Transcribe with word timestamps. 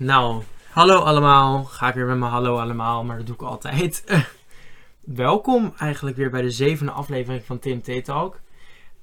Nou, 0.00 0.42
hallo 0.70 0.98
allemaal. 0.98 1.64
Ga 1.64 1.88
ik 1.88 1.94
weer 1.94 2.06
met 2.06 2.18
mijn 2.18 2.30
hallo 2.30 2.58
allemaal, 2.58 3.04
maar 3.04 3.16
dat 3.16 3.26
doe 3.26 3.34
ik 3.34 3.42
altijd. 3.42 4.04
Welkom 5.00 5.74
eigenlijk 5.78 6.16
weer 6.16 6.30
bij 6.30 6.42
de 6.42 6.50
zevende 6.50 6.92
aflevering 6.92 7.44
van 7.44 7.58
Tim 7.58 7.82
T 7.82 8.04
Talk. 8.04 8.40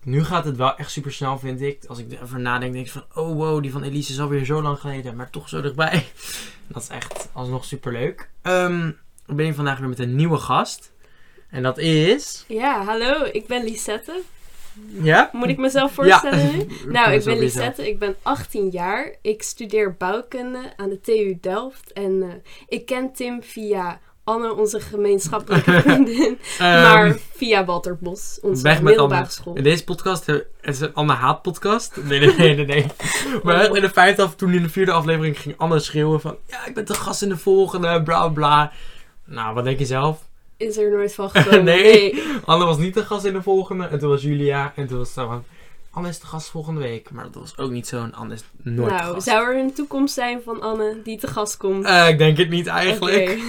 Nu 0.03 0.23
gaat 0.23 0.45
het 0.45 0.57
wel 0.57 0.77
echt 0.77 0.91
super 0.91 1.13
snel, 1.13 1.39
vind 1.39 1.61
ik. 1.61 1.85
Als 1.85 1.99
ik 1.99 2.11
erover 2.11 2.39
nadenk, 2.39 2.73
denk 2.73 2.85
ik 2.85 2.91
van... 2.91 3.05
Oh 3.13 3.35
wow, 3.35 3.61
die 3.61 3.71
van 3.71 3.83
Elise 3.83 4.11
is 4.11 4.19
alweer 4.19 4.45
zo 4.45 4.61
lang 4.61 4.79
geleden, 4.79 5.15
maar 5.15 5.29
toch 5.29 5.49
zo 5.49 5.61
dichtbij. 5.61 6.05
Dat 6.67 6.81
is 6.81 6.89
echt 6.89 7.29
alsnog 7.33 7.65
super 7.65 7.91
leuk. 7.91 8.29
Ehm, 8.41 8.87
ik 9.25 9.35
ben 9.35 9.45
hier 9.45 9.53
vandaag 9.53 9.79
weer 9.79 9.89
met 9.89 9.99
een 9.99 10.15
nieuwe 10.15 10.37
gast. 10.37 10.91
En 11.49 11.63
dat 11.63 11.77
is... 11.77 12.45
Ja, 12.47 12.83
hallo, 12.83 13.23
ik 13.31 13.47
ben 13.47 13.63
Lisette. 13.63 14.21
Ja? 15.01 15.29
Moet 15.31 15.47
ik 15.47 15.57
mezelf 15.57 15.91
voorstellen 15.91 16.57
nu? 16.57 16.67
Nou, 16.91 17.11
ik 17.11 17.23
ben. 17.23 17.39
Lisette, 17.39 17.89
ik 17.89 17.99
ben 17.99 18.15
18 18.21 18.69
jaar. 18.69 19.15
Ik 19.21 19.43
studeer 19.43 19.95
bouwkunde 19.95 20.73
aan 20.75 20.89
de 20.89 20.99
TU 20.99 21.37
Delft. 21.41 21.93
En 21.93 22.23
eh, 22.23 22.51
ik 22.67 22.85
ken 22.85 23.13
Tim 23.13 23.43
via 23.43 23.99
Anne, 24.23 24.55
onze 24.55 24.79
gemeenschappelijke 24.79 25.81
vriendin. 25.81 26.39
Ehm, 26.59 26.81
maar 26.81 27.15
via 27.35 27.65
Walter 27.65 27.97
Bos, 27.97 28.39
onze 28.41 28.79
middelbare 28.81 29.29
school. 29.29 29.55
In 29.55 29.63
deze 29.63 29.83
podcast, 29.83 30.25
het 30.25 30.47
is 30.61 30.79
een 30.79 30.93
Anne 30.93 31.13
Haat 31.13 31.41
podcast. 31.41 31.95
Nee, 32.03 32.19
nee, 32.19 32.35
nee, 32.35 32.55
nee. 32.55 32.65
nee. 32.65 32.85
Maar 33.43 33.75
in 33.75 33.81
de 33.81 33.89
vijfde 33.89 34.21
af, 34.21 34.35
toen 34.35 34.53
in 34.53 34.61
de 34.61 34.69
vierde 34.69 34.91
aflevering 34.91 35.39
ging 35.39 35.55
Anne 35.57 35.79
schreeuwen 35.79 36.21
van... 36.21 36.37
Ja, 36.47 36.65
ik 36.65 36.73
ben 36.73 36.85
te 36.85 36.93
gast 36.93 37.21
in 37.21 37.29
de 37.29 37.37
volgende, 37.37 38.03
bla 38.03 38.27
bla. 38.27 38.71
Nou, 39.25 39.53
wat 39.53 39.63
denk 39.63 39.79
je 39.79 39.85
zelf? 39.85 40.26
Is 40.57 40.77
er 40.77 40.91
nooit 40.91 41.13
van 41.13 41.29
gekomen. 41.33 41.63
Nee. 41.63 42.23
Anne 42.45 42.65
was 42.65 42.77
niet 42.77 42.93
de 42.93 43.05
gast 43.05 43.25
in 43.25 43.33
de 43.33 43.41
volgende. 43.41 43.85
En 43.85 43.99
toen 43.99 44.09
was 44.09 44.21
Julia. 44.21 44.73
En 44.75 44.87
toen 44.87 44.97
was 44.97 45.11
van... 45.11 45.43
Anne 45.91 46.09
is 46.09 46.19
de 46.19 46.25
gast 46.25 46.49
volgende 46.49 46.79
week. 46.81 47.11
Maar 47.11 47.23
dat 47.23 47.33
was 47.35 47.57
ook 47.57 47.71
niet 47.71 47.87
zo. 47.87 48.03
En 48.03 48.13
Anne 48.13 48.33
is 48.33 48.43
nooit 48.61 48.89
de 48.89 48.95
Nou, 48.95 49.13
gast. 49.13 49.27
zou 49.27 49.45
er 49.47 49.59
een 49.59 49.73
toekomst 49.73 50.13
zijn 50.13 50.41
van 50.45 50.61
Anne 50.61 51.01
die 51.03 51.17
te 51.17 51.27
gast 51.27 51.57
komt? 51.57 51.85
Eh, 51.85 52.09
ik 52.09 52.17
denk 52.17 52.37
het 52.37 52.49
niet 52.49 52.67
eigenlijk. 52.67 53.29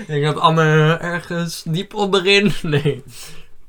Ik 0.00 0.06
denk 0.06 0.24
dat 0.24 0.36
Anne 0.38 0.98
ergens 1.00 1.62
diep 1.66 1.94
onderin... 1.94 2.52
Nee. 2.62 3.02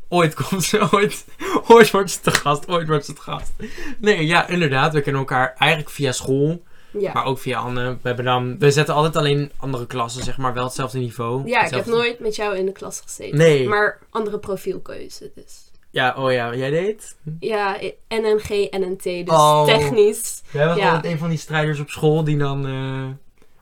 Ooit 0.10 0.34
komt 0.34 0.64
ze, 0.64 0.88
ooit. 0.92 1.26
Ooit 1.68 1.92
wordt 1.92 2.12
ze 2.12 2.20
te 2.20 2.32
gast, 2.32 2.68
ooit 2.68 2.88
wordt 2.88 3.06
ze 3.06 3.14
te 3.14 3.22
gast. 3.22 3.52
Nee, 3.98 4.26
ja, 4.26 4.48
inderdaad. 4.48 4.94
We 4.94 5.02
kennen 5.02 5.22
elkaar 5.22 5.56
eigenlijk 5.58 5.92
via 5.92 6.12
school. 6.12 6.64
Ja. 7.00 7.12
Maar 7.14 7.26
ook 7.26 7.40
via 7.40 7.60
Anne. 7.60 7.90
We, 8.02 8.08
hebben 8.08 8.26
dan, 8.26 8.60
we 8.60 8.72
zetten 8.72 8.96
altijd 8.96 9.16
alleen 9.16 9.52
andere 9.58 9.88
klassen, 9.88 10.24
zeg 10.24 10.38
maar. 10.38 10.54
Wel 10.54 10.64
hetzelfde 10.64 11.00
niveau. 11.00 11.48
ja, 11.48 11.66
ik 11.66 11.72
heb 11.74 11.86
nooit 11.86 12.20
met 12.20 12.36
jou 12.36 12.56
in 12.58 12.66
de 12.66 12.72
klas 12.72 13.02
gezeten. 13.02 13.38
Nee. 13.38 13.68
Maar 13.68 14.00
andere 14.10 14.40
profielkeuze 14.40 15.32
dus. 15.36 15.72
Ja, 15.90 16.16
oh 16.18 16.32
ja, 16.32 16.56
jij 16.56 16.70
deed? 16.70 17.16
Ja, 17.40 17.78
NNG, 18.08 18.68
NNT, 18.72 19.04
dus 19.04 19.24
Oh. 19.28 19.66
technisch. 19.66 20.44
Jij 20.52 20.66
was 20.68 20.78
Ja. 20.78 20.86
altijd 20.94 21.14
een 21.14 21.20
van 21.20 21.30
die 21.30 21.38
strijders 21.38 21.80
op 21.80 21.90
school 21.90 22.24
die 22.24 22.38
dan... 22.38 22.66
eh, 22.68 23.06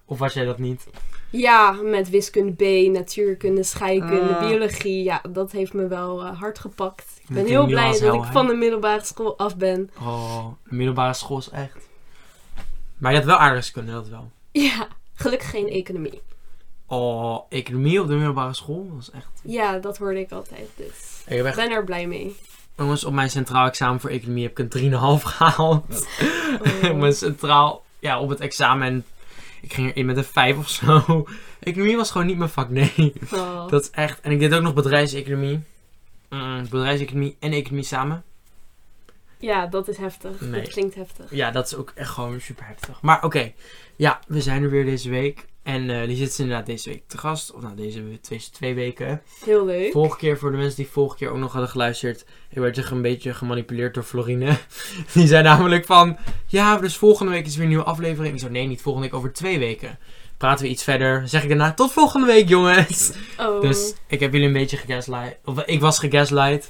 Of 0.05 0.19
was 0.19 0.33
jij 0.33 0.45
dat 0.45 0.57
niet? 0.59 0.87
Ja, 1.29 1.71
met 1.71 2.09
wiskunde 2.09 2.51
B, 2.53 2.91
natuurkunde, 2.91 3.63
scheikunde, 3.63 4.35
Ah. 4.35 4.47
biologie. 4.47 5.03
Ja, 5.03 5.21
dat 5.29 5.51
heeft 5.51 5.73
me 5.73 5.87
wel 5.87 6.21
eh, 6.23 6.39
hard 6.39 6.59
gepakt. 6.59 7.05
Ik 7.27 7.35
ben 7.35 7.45
heel 7.45 7.65
blij 7.65 7.99
dat 7.99 8.13
ik 8.13 8.23
van 8.23 8.47
de 8.47 8.53
middelbare 8.53 9.05
school 9.05 9.37
af 9.37 9.57
ben. 9.57 9.89
Oh, 9.99 10.45
de 10.69 10.75
middelbare 10.75 11.13
school 11.13 11.37
is 11.37 11.49
echt... 11.49 11.89
Maar 13.01 13.11
je 13.11 13.17
had 13.17 13.25
wel 13.25 13.37
aardrijkskunde, 13.37 13.91
dat 13.91 14.07
wel. 14.07 14.31
Ja, 14.51 14.87
gelukkig 15.13 15.49
geen 15.49 15.67
economie. 15.67 16.21
Oh, 16.85 17.45
economie 17.49 18.01
op 18.01 18.07
de 18.07 18.13
middelbare 18.13 18.53
school, 18.53 18.89
dat 18.93 19.01
is 19.01 19.09
echt... 19.11 19.27
Ja, 19.43 19.79
dat 19.79 19.97
hoorde 19.97 20.19
ik 20.19 20.31
altijd, 20.31 20.69
dus 20.75 21.21
Ik 21.25 21.29
heb 21.35 21.39
ik 21.39 21.45
echt... 21.45 21.55
ben 21.55 21.71
er 21.71 21.83
blij 21.83 22.07
mee. 22.07 22.35
Jongens, 22.77 23.03
op 23.03 23.13
mijn 23.13 23.29
centraal 23.29 23.67
examen 23.67 23.99
voor 23.99 24.09
economie 24.09 24.43
heb 24.43 24.59
ik 24.59 24.73
een 24.73 24.91
3,5 24.91 25.23
gehaald. 25.23 26.07
Oh. 26.83 26.93
mijn 26.99 27.13
centraal, 27.13 27.83
ja, 27.99 28.19
op 28.19 28.29
het 28.29 28.39
examen. 28.39 28.87
En 28.87 29.05
ik 29.61 29.73
ging 29.73 29.89
erin 29.89 30.05
met 30.05 30.17
een 30.17 30.23
5 30.23 30.57
of 30.57 30.69
zo. 30.69 31.25
Economie 31.59 31.95
was 31.95 32.11
gewoon 32.11 32.27
niet 32.27 32.37
mijn 32.37 32.49
vak, 32.49 32.69
nee. 32.69 33.13
Oh. 33.33 33.67
Dat 33.67 33.81
is 33.81 33.89
echt. 33.89 34.21
En 34.21 34.31
ik 34.31 34.39
deed 34.39 34.53
ook 34.53 34.61
nog 34.61 34.73
bedrijfseconomie. 34.73 35.59
Mm, 36.29 36.67
bedrijfseconomie 36.69 37.35
en 37.39 37.51
economie 37.51 37.85
samen. 37.85 38.23
Ja, 39.41 39.67
dat 39.67 39.87
is 39.87 39.97
heftig. 39.97 40.41
Nee. 40.41 40.61
Dat 40.61 40.69
klinkt 40.69 40.95
heftig. 40.95 41.25
Ja, 41.29 41.51
dat 41.51 41.65
is 41.65 41.75
ook 41.75 41.91
echt 41.95 42.09
gewoon 42.09 42.41
super 42.41 42.65
heftig. 42.67 43.01
Maar 43.01 43.23
oké, 43.23 43.51
ja, 43.95 44.19
we 44.27 44.41
zijn 44.41 44.63
er 44.63 44.69
weer 44.69 44.85
deze 44.85 45.09
week. 45.09 45.45
En 45.63 45.89
eh, 45.89 46.07
die 46.07 46.15
zit 46.15 46.39
inderdaad 46.39 46.65
deze 46.65 46.89
week 46.89 47.03
te 47.07 47.17
gast. 47.17 47.51
Of 47.51 47.61
nou, 47.61 47.75
deze 47.75 48.19
twee, 48.21 48.43
twee 48.51 48.73
weken. 48.73 49.21
Heel 49.45 49.65
leuk. 49.65 49.91
Vorige 49.91 50.17
keer, 50.17 50.37
voor 50.37 50.51
de 50.51 50.57
mensen 50.57 50.75
die 50.75 50.87
vorige 50.87 51.15
keer 51.15 51.29
ook 51.29 51.37
nog 51.37 51.51
hadden 51.51 51.69
geluisterd. 51.69 52.25
Ik 52.49 52.57
werd 52.57 52.75
zich 52.75 52.91
een 52.91 53.01
beetje 53.01 53.33
gemanipuleerd 53.33 53.93
door 53.93 54.03
Florine. 54.03 54.57
Die 55.13 55.27
zei 55.27 55.43
namelijk 55.43 55.85
van... 55.85 56.17
Ja, 56.47 56.77
dus 56.77 56.97
volgende 56.97 57.31
week 57.31 57.45
is 57.45 57.53
weer 57.55 57.63
een 57.63 57.69
nieuwe 57.69 57.83
aflevering. 57.83 58.33
Ik 58.33 58.39
zo, 58.39 58.49
nee, 58.49 58.67
niet 58.67 58.81
volgende 58.81 59.07
week, 59.07 59.17
over 59.17 59.33
twee 59.33 59.59
weken. 59.59 59.99
Praten 60.37 60.65
we 60.65 60.71
iets 60.71 60.83
verder. 60.83 61.27
Zeg 61.27 61.43
ik 61.43 61.49
daarna, 61.49 61.73
tot 61.73 61.91
volgende 61.91 62.27
week, 62.27 62.49
jongens. 62.49 63.11
Oh. 63.37 63.61
Dus 63.61 63.93
ik 64.07 64.19
heb 64.19 64.31
jullie 64.31 64.47
een 64.47 64.53
beetje 64.53 64.77
gegaslight. 64.77 65.37
Of 65.45 65.63
ik 65.65 65.79
was 65.79 65.99
gegaslight. 65.99 66.69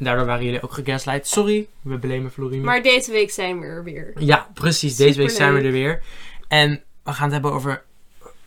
Daardoor 0.00 0.26
waren 0.26 0.44
jullie 0.44 0.62
ook 0.62 0.72
gegaslight. 0.72 1.26
Sorry, 1.26 1.68
we 1.82 1.98
belemen 1.98 2.30
Florine. 2.30 2.64
Maar 2.64 2.82
deze 2.82 3.12
week 3.12 3.30
zijn 3.30 3.60
we 3.60 3.66
er 3.66 3.84
weer. 3.84 4.12
Ja, 4.18 4.48
precies. 4.54 4.96
Deze 4.96 5.18
week 5.18 5.30
zijn 5.30 5.54
we 5.54 5.60
er 5.60 5.72
weer. 5.72 6.02
En 6.48 6.82
we 7.02 7.12
gaan 7.12 7.24
het 7.24 7.32
hebben 7.32 7.52
over 7.52 7.82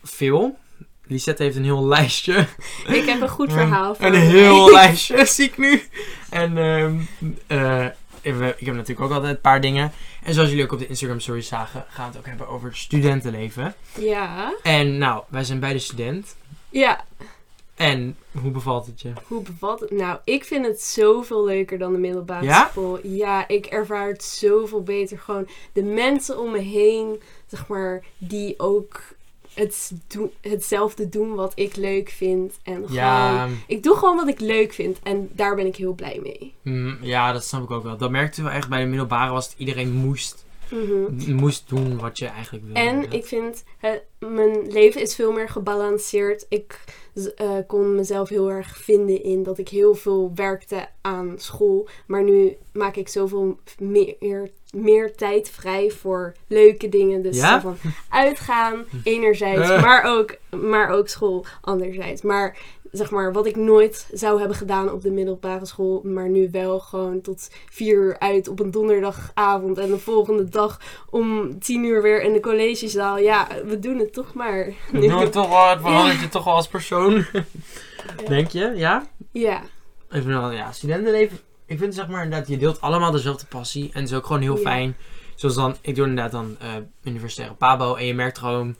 veel. 0.02 0.58
Lisette 1.06 1.42
heeft 1.42 1.56
een 1.56 1.64
heel 1.64 1.86
lijstje. 1.94 2.46
Ik 2.86 3.04
heb 3.04 3.20
een 3.20 3.28
goed 3.28 3.52
verhaal 3.52 3.94
voor 3.94 4.06
Een 4.06 4.14
heel 4.14 4.70
lijstje, 4.80 5.26
zie 5.34 5.44
ik 5.44 5.58
nu. 5.58 5.82
En 6.30 6.58
ehm, 6.58 7.00
eh, 7.46 7.84
ik 8.20 8.34
ik 8.56 8.66
heb 8.66 8.74
natuurlijk 8.74 9.00
ook 9.00 9.12
altijd 9.12 9.34
een 9.34 9.40
paar 9.40 9.60
dingen. 9.60 9.92
En 10.22 10.34
zoals 10.34 10.48
jullie 10.48 10.64
ook 10.64 10.72
op 10.72 10.78
de 10.78 10.86
Instagram 10.86 11.20
stories 11.20 11.48
zagen, 11.48 11.84
gaan 11.88 12.04
we 12.04 12.10
het 12.10 12.18
ook 12.18 12.26
hebben 12.26 12.48
over 12.48 12.76
studentenleven. 12.76 13.74
Ja. 13.98 14.54
En 14.62 14.98
nou, 14.98 15.22
wij 15.28 15.44
zijn 15.44 15.60
beide 15.60 15.78
student. 15.78 16.36
Ja, 16.70 17.04
En 17.74 18.16
hoe 18.40 18.50
bevalt 18.50 18.86
het 18.86 19.00
je? 19.00 19.12
Hoe 19.26 19.42
bevalt 19.42 19.80
het? 19.80 19.90
Nou, 19.90 20.18
ik 20.24 20.44
vind 20.44 20.66
het 20.66 20.82
zoveel 20.82 21.44
leuker 21.44 21.78
dan 21.78 21.92
de 21.92 21.98
middelbare 21.98 22.44
Ja? 22.44 22.68
school. 22.70 22.98
Ja, 23.06 23.48
ik 23.48 23.66
ervaar 23.66 24.08
het 24.08 24.24
zoveel 24.24 24.82
beter. 24.82 25.18
Gewoon 25.18 25.48
de 25.72 25.82
mensen 25.82 26.38
om 26.38 26.50
me 26.50 26.58
heen, 26.58 27.20
zeg 27.46 27.66
maar, 27.68 28.04
die 28.18 28.54
ook 28.58 29.00
het 29.54 29.92
doen, 30.08 30.30
hetzelfde 30.40 31.08
doen 31.08 31.34
wat 31.34 31.52
ik 31.54 31.76
leuk 31.76 32.08
vind. 32.08 32.58
En 32.62 32.74
gewoon, 32.74 32.92
Ja, 32.92 33.48
ik 33.66 33.82
doe 33.82 33.96
gewoon 33.96 34.16
wat 34.16 34.28
ik 34.28 34.40
leuk 34.40 34.72
vind. 34.72 34.98
En 35.02 35.30
daar 35.32 35.54
ben 35.54 35.66
ik 35.66 35.76
heel 35.76 35.92
blij 35.94 36.18
mee. 36.22 36.54
mm, 36.62 36.98
ja, 37.00 37.32
dat 37.32 37.44
snap 37.44 37.62
ik 37.62 37.70
ook 37.70 37.82
wel. 37.82 37.96
Dat 37.96 38.10
merkte 38.10 38.42
we 38.42 38.48
echt 38.48 38.68
bij 38.68 38.80
de 38.80 38.86
middelbare 38.86 39.32
was 39.32 39.44
het 39.48 39.54
iedereen 39.58 39.92
moest, 39.92 40.44
Mhm. 40.70 41.34
moest 41.34 41.68
doen 41.68 41.98
wat 41.98 42.18
je 42.18 42.26
eigenlijk 42.26 42.64
wilde. 42.64 42.80
En 42.80 43.12
ik 43.12 43.24
vind, 43.26 43.64
het, 43.78 44.02
mijn 44.18 44.72
leven 44.72 45.00
is 45.00 45.14
veel 45.14 45.32
meer 45.32 45.48
gebalanceerd. 45.48 46.46
Ik 46.48 46.80
eh, 47.14 47.50
kon 47.66 47.94
mezelf 47.94 48.28
heel 48.28 48.50
erg 48.50 48.76
vinden 48.76 49.22
in 49.22 49.42
dat 49.42 49.58
ik 49.58 49.68
heel 49.68 49.94
veel 49.94 50.32
werkte 50.34 50.88
aan 51.00 51.34
school. 51.36 51.88
Maar 52.06 52.22
nu 52.22 52.56
maak 52.72 52.96
ik 52.96 53.08
zoveel 53.08 53.58
meer, 53.78 54.50
meer 54.74 55.14
tijd 55.14 55.50
vrij 55.50 55.90
voor 55.90 56.32
leuke 56.46 56.88
dingen. 56.88 57.22
Dus 57.22 57.36
Ja? 57.36 57.60
van 57.60 57.76
uitgaan 58.08 58.84
enerzijds, 59.04 59.68
maar, 59.68 60.04
ook, 60.04 60.36
maar 60.50 60.88
ook 60.88 61.08
school 61.08 61.44
anderzijds. 61.60 62.22
Maar 62.22 62.56
zeg 62.96 63.10
maar, 63.10 63.32
wat 63.32 63.46
ik 63.46 63.56
nooit 63.56 64.08
zou 64.12 64.38
hebben 64.38 64.56
gedaan 64.56 64.92
op 64.92 65.02
de 65.02 65.10
middelbare 65.10 65.66
school, 65.66 66.00
maar 66.04 66.28
nu 66.28 66.48
wel 66.52 66.78
gewoon 66.80 67.20
tot 67.20 67.50
vier 67.70 67.94
uur 67.96 68.18
uit 68.18 68.48
op 68.48 68.60
een 68.60 68.70
donderdagavond 68.70 69.78
en 69.78 69.88
de 69.88 69.98
volgende 69.98 70.48
dag 70.48 70.80
om 71.10 71.58
tien 71.58 71.84
uur 71.84 72.02
weer 72.02 72.22
in 72.22 72.32
de 72.32 72.40
collegezaal. 72.40 73.18
Ja, 73.18 73.48
we 73.64 73.78
doen 73.78 73.98
het 73.98 74.12
toch 74.12 74.34
maar. 74.34 74.72
Het 74.92 75.02
doet 75.10 75.32
toch 75.42 75.48
wel, 75.48 75.68
het 75.68 75.80
verandert 75.80 76.20
je 76.20 76.28
toch 76.28 76.44
wel 76.44 76.54
als 76.54 76.68
persoon. 76.68 77.24
Denk 78.28 78.48
je? 78.50 78.72
Ja? 78.74 79.06
Ja, 79.32 79.62
vind 80.10 80.24
wel, 80.24 80.50
ja, 80.50 80.72
studentenleven. 80.72 81.38
Ik 81.66 81.78
vind 81.78 81.94
zeg 81.94 82.08
maar 82.08 82.24
inderdaad, 82.24 82.48
je 82.48 82.56
deelt 82.56 82.80
allemaal 82.80 83.10
dezelfde 83.10 83.46
passie. 83.46 83.90
En 83.92 84.00
het 84.00 84.10
is 84.10 84.16
ook 84.16 84.26
gewoon 84.26 84.42
heel 84.42 84.56
Ja. 84.56 84.62
fijn. 84.62 84.96
Zoals 85.34 85.54
dan, 85.54 85.76
ik 85.80 85.94
doe 85.94 86.06
inderdaad 86.06 86.32
dan 86.32 86.56
eh 86.60 86.68
universitaire 87.02 87.54
pabo. 87.54 87.94
En 87.94 88.06
je 88.06 88.14
merkt 88.14 88.38
gewoon, 88.38 88.76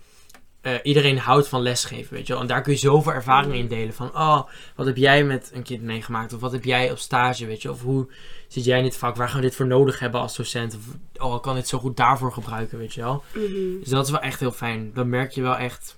eh, 0.65 0.73
iedereen 0.83 1.19
houdt 1.19 1.49
van 1.49 1.63
lesgeven, 1.63 2.15
weet 2.15 2.27
je 2.27 2.33
wel. 2.33 2.43
En 2.43 2.49
daar 2.49 2.63
kun 2.63 2.73
je 2.73 2.79
zoveel 2.79 3.13
ervaring 3.13 3.55
in 3.55 3.67
delen. 3.67 3.95
Van, 3.95 4.09
oh, 4.09 4.43
wat 4.77 4.87
heb 4.87 4.97
jij 4.97 5.25
met 5.25 5.51
een 5.55 5.63
kind 5.63 5.83
meegemaakt? 5.83 6.33
Of 6.33 6.41
wat 6.41 6.53
heb 6.53 6.65
jij 6.65 6.91
op 6.91 6.99
stage, 6.99 7.47
weet 7.47 7.63
je? 7.63 7.71
Of 7.71 7.83
hoe 7.83 8.07
zit 8.49 8.65
jij 8.65 8.79
in 8.79 8.85
dit 8.85 8.97
vak? 8.97 9.17
Waar 9.17 9.29
gaan 9.29 9.41
we 9.41 9.47
dit 9.47 9.57
voor 9.57 9.67
nodig 9.67 9.99
hebben 9.99 10.21
als 10.21 10.37
docent? 10.37 10.77
Of, 10.77 11.23
oh, 11.25 11.35
ik 11.35 11.43
kan 11.43 11.55
dit 11.55 11.69
zo 11.69 11.79
goed 11.79 11.97
daarvoor 11.97 12.33
gebruiken, 12.33 12.79
weet 12.79 12.95
je 12.95 13.01
wel. 13.01 13.23
mhm. 13.33 13.79
Dus 13.81 13.89
dat 13.89 14.05
is 14.05 14.11
wel 14.11 14.21
echt 14.21 14.41
heel 14.41 14.53
fijn. 14.53 14.91
Dan 14.95 15.09
merk 15.09 15.31
je 15.31 15.43
wel 15.43 15.57
echt... 15.57 15.97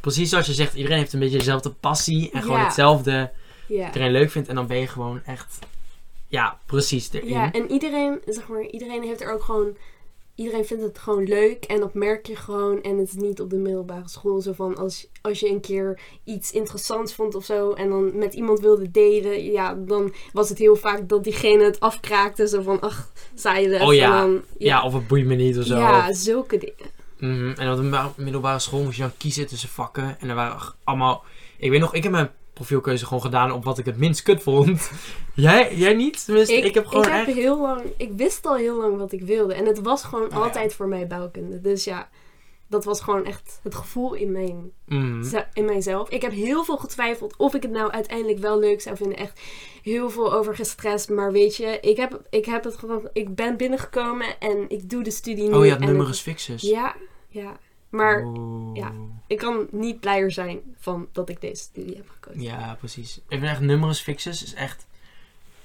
Precies 0.00 0.30
zoals 0.30 0.46
je 0.46 0.52
zegt, 0.52 0.74
iedereen 0.74 0.98
heeft 0.98 1.12
een 1.12 1.20
beetje 1.20 1.38
dezelfde 1.38 1.70
passie. 1.70 2.30
En 2.32 2.42
gewoon 2.42 2.60
hetzelfde 2.60 3.30
ja. 3.66 3.86
iedereen 3.86 4.12
leuk 4.12 4.30
vindt. 4.30 4.48
En 4.48 4.54
dan 4.54 4.66
ben 4.66 4.78
je 4.78 4.86
gewoon 4.86 5.20
echt, 5.24 5.58
ja, 6.28 6.58
precies 6.66 7.12
erin. 7.12 7.28
Ja, 7.28 7.52
en 7.52 7.70
iedereen, 7.70 8.20
zeg 8.26 8.48
maar, 8.48 8.62
iedereen 8.62 9.02
heeft 9.02 9.20
er 9.20 9.32
ook 9.32 9.42
gewoon. 9.42 9.76
Iedereen 10.38 10.64
vindt 10.64 10.82
het 10.82 10.98
gewoon 10.98 11.24
leuk 11.24 11.64
en 11.64 11.80
dat 11.80 11.94
merk 11.94 12.26
je 12.26 12.36
gewoon. 12.36 12.82
En 12.82 12.98
het 12.98 13.08
is 13.08 13.14
niet 13.14 13.40
op 13.40 13.50
de 13.50 13.56
middelbare 13.56 14.08
school 14.08 14.40
zo 14.40 14.52
van 14.52 14.76
als, 14.76 15.06
als 15.22 15.40
je 15.40 15.50
een 15.50 15.60
keer 15.60 16.00
iets 16.24 16.52
interessants 16.52 17.14
vond 17.14 17.34
of 17.34 17.44
zo. 17.44 17.72
En 17.72 17.88
dan 17.88 18.18
met 18.18 18.34
iemand 18.34 18.60
wilde 18.60 18.90
delen. 18.90 19.44
Ja, 19.44 19.74
dan 19.74 20.14
was 20.32 20.48
het 20.48 20.58
heel 20.58 20.76
vaak 20.76 21.08
dat 21.08 21.24
diegene 21.24 21.64
het 21.64 21.80
afkraakte. 21.80 22.48
Zo 22.48 22.62
van, 22.62 22.80
ach, 22.80 23.12
saai 23.34 23.68
les. 23.68 23.82
Oh 23.82 23.94
ja, 23.94 24.20
dan, 24.20 24.42
ja. 24.58 24.82
of 24.82 24.92
het 24.92 25.06
boeit 25.06 25.26
me 25.26 25.34
niet 25.34 25.58
of 25.58 25.64
zo. 25.64 25.76
Ja, 25.78 26.12
zulke 26.12 26.58
dingen. 26.58 26.92
Mhm, 27.18 27.60
En 27.60 27.72
op 27.72 27.76
de 28.16 28.22
middelbare 28.22 28.58
school 28.58 28.82
moest 28.82 28.96
je 28.96 29.02
dan 29.02 29.16
kiezen 29.16 29.46
tussen 29.46 29.68
vakken. 29.68 30.16
En 30.20 30.28
er 30.28 30.34
waren 30.34 30.74
allemaal... 30.84 31.24
Ik 31.56 31.70
weet 31.70 31.80
nog, 31.80 31.94
ik 31.94 32.02
heb 32.02 32.12
mijn 32.12 32.30
profielkeuze 32.58 33.04
gewoon 33.06 33.22
gedaan 33.22 33.52
op 33.52 33.64
wat 33.64 33.78
ik 33.78 33.84
het 33.84 33.96
minst 33.96 34.22
kut 34.22 34.42
vond. 34.42 34.90
jij, 35.34 35.76
jij 35.76 35.94
niet? 35.94 36.24
Tenminste, 36.24 36.54
ik, 36.54 36.74
heb 36.74 36.86
gewoon 36.86 37.04
ik 37.04 37.10
heb 37.12 37.26
echt... 37.26 37.36
heel 37.36 37.60
lang, 37.60 37.82
ik 37.96 38.10
wist 38.16 38.46
al 38.46 38.56
heel 38.56 38.76
lang 38.80 38.96
wat 38.98 39.12
ik 39.12 39.22
wilde. 39.22 39.54
En 39.54 39.66
het 39.66 39.80
was 39.80 40.02
gewoon 40.04 40.24
Oh, 40.24 40.30
ja. 40.30 40.36
altijd 40.38 40.74
voor 40.74 40.88
mij 40.88 41.06
bouwkunde. 41.06 41.60
Dus 41.60 41.84
ja, 41.84 42.08
dat 42.66 42.84
was 42.84 43.00
gewoon 43.00 43.24
echt 43.24 43.60
het 43.62 43.74
gevoel 43.74 44.14
in, 44.14 44.32
mijn, 44.32 44.70
ze- 45.24 45.44
in 45.52 45.64
mijzelf. 45.64 46.10
Ik 46.10 46.22
heb 46.22 46.32
heel 46.32 46.64
veel 46.64 46.76
getwijfeld 46.76 47.36
of 47.36 47.54
ik 47.54 47.62
het 47.62 47.70
nou 47.72 47.90
uiteindelijk 47.90 48.38
wel 48.38 48.58
leuk 48.58 48.80
zou 48.80 48.96
vinden. 48.96 49.18
Echt 49.18 49.40
heel 49.82 50.10
veel 50.10 50.32
over 50.32 50.54
gestrest. 50.54 51.08
Maar 51.10 51.32
weet 51.32 51.56
je, 51.56 51.78
ik 51.80 51.96
heb, 51.96 52.22
ik 52.30 52.44
heb 52.44 52.64
het 52.64 52.76
gewoon, 52.76 53.08
ik 53.12 53.34
ben 53.34 53.56
binnengekomen 53.56 54.26
en 54.38 54.64
ik 54.68 54.90
doe 54.90 55.02
de 55.02 55.10
studie 55.10 55.48
nu. 55.48 55.54
Oh 55.54 55.66
ja, 55.66 55.76
het 55.78 55.98
het- 56.06 56.20
fixus. 56.20 56.62
Ja, 56.62 56.94
ja. 57.28 57.56
Maar 57.88 58.26
ja. 58.72 58.92
ik 59.26 59.38
kan 59.38 59.66
niet 59.70 60.00
blijer 60.00 60.30
zijn 60.30 60.60
van 60.78 61.08
dat 61.12 61.28
ik 61.28 61.40
deze 61.40 61.62
studie 61.62 61.96
heb 61.96 62.08
gekozen. 62.08 62.42
Ja, 62.42 62.76
precies. 62.78 63.16
Ik 63.16 63.38
vind 63.38 63.42
echt 63.42 63.60
numerus 63.60 64.00
fixus 64.00 64.42
is 64.42 64.54
echt... 64.54 64.86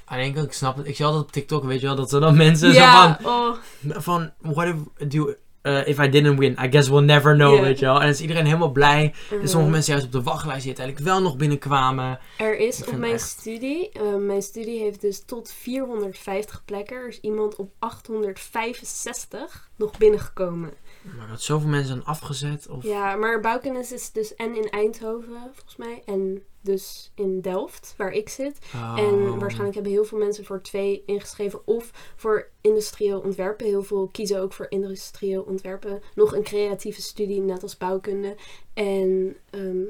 Aan 0.05 0.17
de 0.17 0.23
ene 0.23 0.33
kant, 0.33 0.45
ik 0.45 0.53
snap 0.53 0.77
het. 0.77 0.87
Ik 0.87 0.95
zie 0.95 1.05
altijd 1.05 1.23
op 1.23 1.31
TikTok, 1.31 1.63
weet 1.63 1.79
je 1.79 1.85
wel, 1.85 1.95
dat 1.95 2.09
ze 2.09 2.19
dan 2.19 2.37
mensen 2.37 2.71
Ja, 2.71 3.19
zo 3.21 3.27
oh, 3.27 3.55
van... 3.81 4.01
Van, 4.01 4.31
what 4.41 4.67
if, 4.67 5.07
do, 5.07 5.33
uh, 5.63 5.87
if 5.87 5.99
I 5.99 6.09
didn't 6.09 6.39
win? 6.39 6.57
I 6.59 6.69
guess 6.69 6.89
we'll 6.89 7.03
never 7.03 7.35
know, 7.35 7.59
weet 7.59 7.79
je 7.79 7.85
wel. 7.85 7.95
En 7.95 8.01
dan 8.01 8.09
is 8.09 8.21
iedereen 8.21 8.45
helemaal 8.45 8.71
blij. 8.71 9.13
En 9.29 9.37
mhm. 9.37 9.47
sommige 9.47 9.71
mensen 9.71 9.91
juist 9.91 10.05
op 10.05 10.11
de 10.11 10.23
wachtlijst 10.23 10.63
die 10.63 10.75
uiteindelijk 10.75 11.05
wel 11.05 11.21
nog 11.21 11.37
binnenkwamen. 11.37 12.19
Er 12.37 12.57
is 12.57 12.81
Ik 12.81 12.87
op 12.87 12.97
mijn 12.97 13.13
echt- 13.13 13.29
studie, 13.29 13.89
eh, 13.91 14.15
mijn 14.15 14.41
studie 14.41 14.79
heeft 14.79 15.01
dus 15.01 15.23
tot 15.25 15.51
450 15.51 16.65
plekken. 16.65 16.95
Er 16.95 17.07
is 17.07 17.19
iemand 17.19 17.55
op 17.55 17.71
865 17.79 19.69
nog 19.75 19.97
binnengekomen. 19.97 20.73
Maar 21.17 21.27
dat 21.27 21.41
zoveel 21.41 21.69
mensen 21.69 21.95
dan 21.95 22.05
afgezet. 22.05 22.67
Of... 22.69 22.83
Ja, 22.83 23.15
maar 23.15 23.39
bouwkennis 23.39 23.91
is 23.91 24.11
dus 24.11 24.35
en 24.35 24.55
in 24.55 24.69
Eindhoven 24.69 25.33
volgens 25.53 25.75
mij 25.75 26.01
en 26.05 26.43
dus 26.61 27.11
in 27.15 27.41
Delft, 27.41 27.93
waar 27.97 28.11
ik 28.11 28.29
zit. 28.29 28.57
Oh. 28.75 28.95
En 28.97 29.39
waarschijnlijk 29.39 29.73
hebben 29.73 29.91
heel 29.91 30.05
veel 30.05 30.17
mensen 30.17 30.45
voor 30.45 30.61
twee 30.61 31.03
ingeschreven 31.05 31.67
of 31.67 32.13
voor 32.15 32.49
industrieel 32.61 33.19
ontwerpen. 33.19 33.65
Heel 33.65 33.83
veel 33.83 34.07
kiezen 34.07 34.39
ook 34.41 34.53
voor 34.53 34.65
industrieel 34.69 35.41
ontwerpen. 35.41 36.01
Nog 36.15 36.35
een 36.35 36.43
creatieve 36.43 37.01
studie, 37.01 37.41
net 37.41 37.63
als 37.63 37.77
bouwkunde. 37.77 38.35
En 38.73 39.35
ehm, 39.49 39.81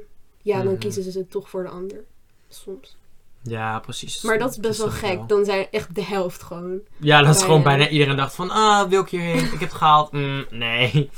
ja, 0.42 0.58
dan 0.58 0.72
Mhm. 0.72 0.78
kiezen 0.82 1.12
ze 1.12 1.28
toch 1.28 1.50
voor 1.50 1.64
de 1.64 1.70
ander. 1.70 2.04
Soms. 2.48 2.98
Ja, 3.44 3.80
precies. 3.80 4.22
Maar 4.22 4.38
dat 4.40 4.52
is 4.52 4.58
best 4.58 4.80
wel 4.80 4.90
gek. 4.90 5.20
Dan 5.28 5.46
zijn 5.46 5.68
echt 5.72 5.96
de 5.96 6.04
helft 6.04 6.44
gewoon. 6.44 6.80
Ja, 6.98 7.22
dat 7.22 7.36
is 7.36 7.42
gewoon 7.44 7.64
bijna 7.64 7.90
iedereen 7.90 8.16
dacht 8.16 8.36
van... 8.36 8.50
Ah, 8.50 8.90
wil 8.90 9.02
ik 9.02 9.10
hierheen? 9.10 9.44
Ik 9.44 9.52
heb 9.52 9.60
het 9.60 9.74
gehaald. 9.74 10.12
Mm, 10.12 10.46
nee. 10.50 11.10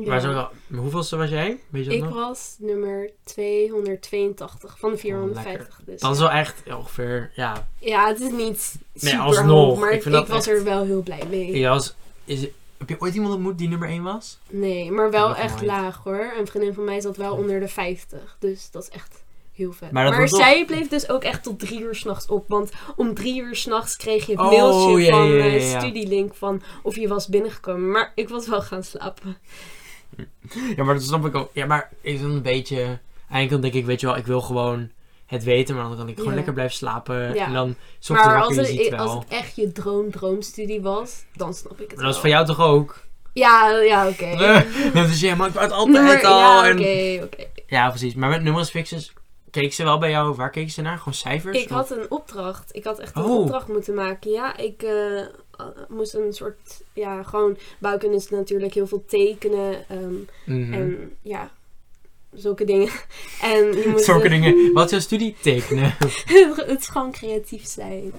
Ja. 0.00 0.06
Maar 0.08 0.20
zo, 0.20 0.48
hoeveelste 0.74 1.16
was 1.16 1.30
jij? 1.30 1.58
Weet 1.70 1.84
je 1.84 1.90
dat 1.90 1.98
Ik 1.98 2.04
nog? 2.04 2.14
was 2.14 2.56
nummer 2.58 3.10
282 3.24 4.78
van 4.78 4.90
de 4.90 4.96
450. 4.98 5.80
dus 5.84 6.00
Dat 6.00 6.12
is 6.12 6.18
wel 6.18 6.30
echt 6.30 6.62
ongeveer... 6.76 7.30
Ja, 7.34 7.68
ja, 7.78 8.06
het 8.08 8.20
is 8.20 8.30
niet 8.30 8.74
Nee, 8.92 9.10
super 9.12 9.18
alsnog. 9.24 9.46
hoog, 9.48 9.78
maar 9.78 9.92
Ik 9.92 10.04
was 10.04 10.28
echt- 10.28 10.46
er 10.46 10.64
wel 10.64 10.84
heel 10.84 11.02
blij 11.02 11.22
mee. 11.30 11.58
Ja, 11.58 11.70
als, 11.70 11.94
is, 12.24 12.40
heb 12.78 12.88
je 12.88 13.00
ooit 13.00 13.14
iemand 13.14 13.34
ontmoet 13.34 13.58
die 13.58 13.68
nummer 13.68 13.88
1 13.88 14.02
was? 14.02 14.38
Nee, 14.50 14.90
maar 14.90 15.10
wel 15.10 15.36
echt 15.36 15.54
nooit. 15.54 15.66
laag 15.66 16.00
hoor. 16.04 16.32
Een 16.38 16.46
vriendin 16.46 16.74
van 16.74 16.84
mij 16.84 17.00
zat 17.00 17.16
wel 17.16 17.34
onder 17.36 17.60
de 17.60 17.68
50. 17.68 18.36
Dus 18.38 18.70
dat 18.70 18.82
is 18.82 18.88
echt 18.88 19.21
heel 19.54 19.72
vet. 19.72 19.90
Maar 19.92 20.28
zij 20.28 20.64
bleef 20.64 20.88
dus 20.88 21.08
ook 21.08 21.22
echt 21.22 21.42
tot 21.42 21.58
drie 21.58 21.80
uur 21.80 21.94
s'nachts 21.94 22.26
op. 22.26 22.44
Want 22.48 22.70
om 22.96 23.14
drie 23.14 23.40
uur 23.42 23.56
s'nachts 23.56 23.96
kreeg 23.96 24.26
je 24.26 24.32
het 24.32 24.40
Oh, 24.40 24.50
mailtje 24.50 25.10
van 25.10 25.26
ja, 25.32 25.44
eh, 25.46 25.78
studielink 25.78 26.34
van 26.34 26.62
of 26.82 26.96
je 26.96 27.08
was 27.08 27.26
binnengekomen. 27.28 27.90
Maar 27.90 28.12
ik 28.14 28.28
was 28.28 28.48
wel 28.48 28.62
gaan 28.62 28.82
slapen. 28.84 29.36
Ja, 30.76 30.84
maar 30.84 30.94
dat 30.94 31.02
snap 31.02 31.26
ik 31.26 31.34
ook. 31.34 31.50
Ja, 31.52 31.66
maar 31.66 31.90
is 32.00 32.20
dan 32.20 32.30
een 32.30 32.42
beetje... 32.42 32.98
Eigenlijk 33.30 33.62
denk 33.62 33.74
ik, 33.74 33.84
weet 33.86 34.00
je 34.00 34.06
wel, 34.06 34.16
ik 34.16 34.26
wil 34.26 34.40
gewoon 34.40 34.90
het 35.26 35.44
weten. 35.44 35.74
Maar 35.74 35.84
dan 35.88 35.96
kan 35.96 36.08
ik 36.08 36.14
gewoon 36.14 36.30
Ja. 36.30 36.34
lekker 36.36 36.52
blijven 36.52 36.76
slapen. 36.76 37.34
Ja. 37.34 37.46
En 37.46 37.52
dan 37.52 37.74
soms 37.98 38.24
maar 38.24 38.42
als 38.42 38.54
je 38.54 38.60
het, 38.60 38.88
wel. 38.88 38.98
als 38.98 39.14
het 39.14 39.24
echt 39.28 39.56
je 39.56 39.72
droom-droomstudie 39.72 40.80
was, 40.80 41.24
dan 41.34 41.54
snap 41.54 41.72
ik 41.72 41.78
het 41.78 41.88
Maar 41.88 41.96
wel. 41.96 42.06
dat 42.06 42.14
is 42.14 42.20
van 42.20 42.30
jou 42.30 42.46
toch 42.46 42.60
ook? 42.60 43.00
Ja, 43.32 43.70
ja, 43.70 44.08
oké. 44.08 44.36
Dat 44.94 45.08
is 45.08 45.20
ja, 45.20 45.34
maar 45.34 45.48
ik 45.48 45.56
altijd 45.56 45.72
al. 45.72 45.88
ja, 45.88 46.70
oké, 46.70 47.20
oké. 47.24 47.44
Ja, 47.66 47.88
precies. 47.88 48.14
Maar 48.14 48.30
met 48.30 48.42
numerus 48.42 48.70
fixus 48.70 49.12
keek 49.52 49.72
ze 49.72 49.84
wel 49.84 49.98
bij 49.98 50.10
jou. 50.10 50.34
Waar 50.34 50.50
keek 50.50 50.70
ze 50.70 50.82
naar? 50.82 50.98
Gewoon 50.98 51.14
cijfers? 51.14 51.58
Ik 51.62 51.68
had 51.68 51.90
een 51.90 52.06
opdracht. 52.10 52.76
Ik 52.76 52.84
had 52.84 52.98
echt 52.98 53.16
een 53.16 53.24
Oh. 53.24 53.38
opdracht 53.40 53.68
moeten 53.68 53.94
maken. 53.94 54.30
Ja, 54.30 54.56
ik 54.56 54.82
eh, 54.82 55.20
moest 55.88 56.14
een 56.14 56.32
soort... 56.32 56.82
Ja, 56.92 57.22
gewoon... 57.22 57.56
Bouwkunde 57.78 58.16
is 58.16 58.30
natuurlijk 58.30 58.74
heel 58.74 58.86
veel 58.86 59.04
tekenen. 59.06 59.88
ehm, 59.88 60.14
Mhm. 60.46 60.72
En 60.72 61.16
ja, 61.22 61.50
zulke 62.32 62.64
dingen. 62.64 62.88
En 63.42 63.72
je 63.72 63.88
moet... 63.90 64.02
Zulke 64.02 64.28
dingen. 64.28 64.72
Wat 64.72 64.84
is 64.84 64.90
jouw 64.90 65.00
studie? 65.00 65.36
Tekenen. 65.42 65.94
het 66.66 66.80
is 66.80 66.86
gewoon 66.88 67.12
creatief 67.12 67.66
zijn. 67.66 68.12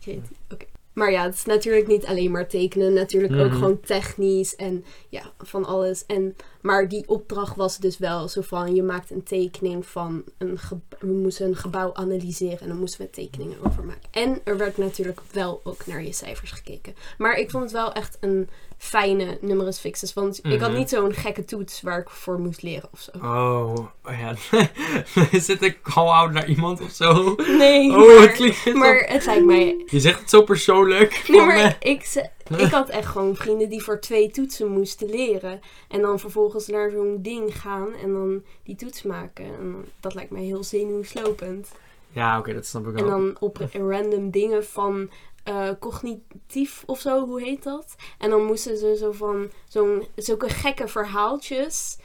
Creatief, 0.00 0.22
oké. 0.52 0.64
Maar 0.92 1.10
ja, 1.10 1.22
het 1.22 1.34
is 1.34 1.44
natuurlijk 1.44 1.86
niet 1.86 2.06
alleen 2.06 2.30
maar 2.30 2.48
tekenen. 2.48 2.92
Natuurlijk 2.92 3.32
ook 3.34 3.46
Mhm. 3.46 3.54
gewoon 3.54 3.80
technisch 3.80 4.56
en 4.56 4.84
ja, 5.14 5.30
van 5.38 5.64
alles. 5.64 6.06
En, 6.06 6.36
maar 6.60 6.88
die 6.88 7.08
opdracht 7.08 7.56
was 7.56 7.78
dus 7.78 7.98
wel 7.98 8.28
zo 8.28 8.40
van... 8.40 8.74
Je 8.74 8.82
maakt 8.82 9.10
een 9.10 9.22
tekening 9.22 9.86
van 9.86 10.24
een... 10.38 10.58
We 10.98 11.06
moesten 11.06 11.46
een 11.46 11.56
gebouw 11.56 11.94
analyseren 11.94 12.60
en 12.60 12.68
dan 12.68 12.78
moesten 12.78 13.00
we 13.00 13.10
tekeningen 13.10 13.56
over 13.66 13.84
maken. 13.84 14.08
En 14.10 14.40
er 14.44 14.56
werd 14.56 14.76
natuurlijk 14.76 15.20
wel 15.32 15.60
ook 15.64 15.86
naar 15.86 16.02
je 16.02 16.12
cijfers 16.12 16.50
gekeken. 16.50 16.94
Maar 17.18 17.36
ik 17.38 17.50
vond 17.50 17.62
het 17.62 17.72
wel 17.72 17.92
echt 17.92 18.16
een 18.20 18.48
fijne 18.78 19.38
numerus 19.40 19.78
fixus. 19.78 20.12
Want 20.12 20.38
ik 20.44 20.60
had 20.60 20.70
Mhm. 20.70 20.78
niet 20.78 20.88
zo'n 20.88 21.12
gekke 21.14 21.44
toets 21.44 21.80
waar 21.82 21.98
ik 21.98 22.08
voor 22.10 22.38
moest 22.40 22.62
leren 22.62 22.88
of 22.92 23.00
zo. 23.00 23.10
Oh, 23.26 23.74
oh 24.04 24.18
ja. 24.18 24.34
Zit 25.40 25.62
ik 25.62 25.82
call-out 25.82 26.32
naar 26.32 26.48
iemand 26.48 26.80
of 26.80 26.90
zo? 26.90 27.34
Nee, 27.58 27.90
Oh, 27.90 28.08
het 28.08 28.18
maar, 28.18 28.28
klinkt 28.28 28.56
zo- 28.56 28.72
maar 28.72 28.96
het 29.08 29.24
lijkt 29.26 29.44
mij 29.44 29.84
Je 29.86 30.00
zegt 30.00 30.20
het 30.20 30.30
zo 30.30 30.42
persoonlijk. 30.42 31.24
Nee, 31.28 31.40
maar 31.46 31.76
ik, 31.80 32.04
ze- 32.04 32.28
ik 32.56 32.70
had 32.70 32.88
echt 32.88 33.06
gewoon 33.08 33.34
vrienden 33.36 33.68
die 33.68 33.82
voor 33.82 34.00
twee 34.00 34.30
toetsen 34.30 34.68
moesten 34.68 35.10
leren. 35.10 35.60
En 35.88 36.00
dan 36.00 36.18
vervolgens 36.18 36.66
naar 36.66 36.90
zo'n 36.90 37.18
ding 37.22 37.60
gaan 37.60 37.88
en 38.02 38.12
dan 38.12 38.42
die 38.62 38.76
toets 38.76 39.02
maken. 39.02 39.44
En 39.44 39.84
dat 40.00 40.14
lijkt 40.14 40.30
mij 40.30 40.42
heel 40.42 40.64
zenuwslopend. 40.64 41.72
Ja, 42.12 42.38
oké, 42.38 42.54
dat 42.54 42.66
snap 42.66 42.86
ik 42.86 42.96
En 42.98 43.04
wel. 43.06 43.18
dan 43.18 43.36
op 43.40 43.68
random 43.72 44.30
dingen 44.30 44.64
van 44.66 45.10
eh, 45.44 45.68
cognitief 45.80 46.82
of 46.86 47.00
zo, 47.00 47.26
hoe 47.26 47.42
heet 47.42 47.62
dat? 47.62 47.94
En 48.18 48.30
dan 48.30 48.44
moesten 48.44 48.76
ze 48.78 48.96
zo 48.96 49.12
van 49.12 49.50
zo'n 49.68 50.06
zulke 50.16 50.48
gekke 50.48 50.88
verhaaltjes. 50.88 51.98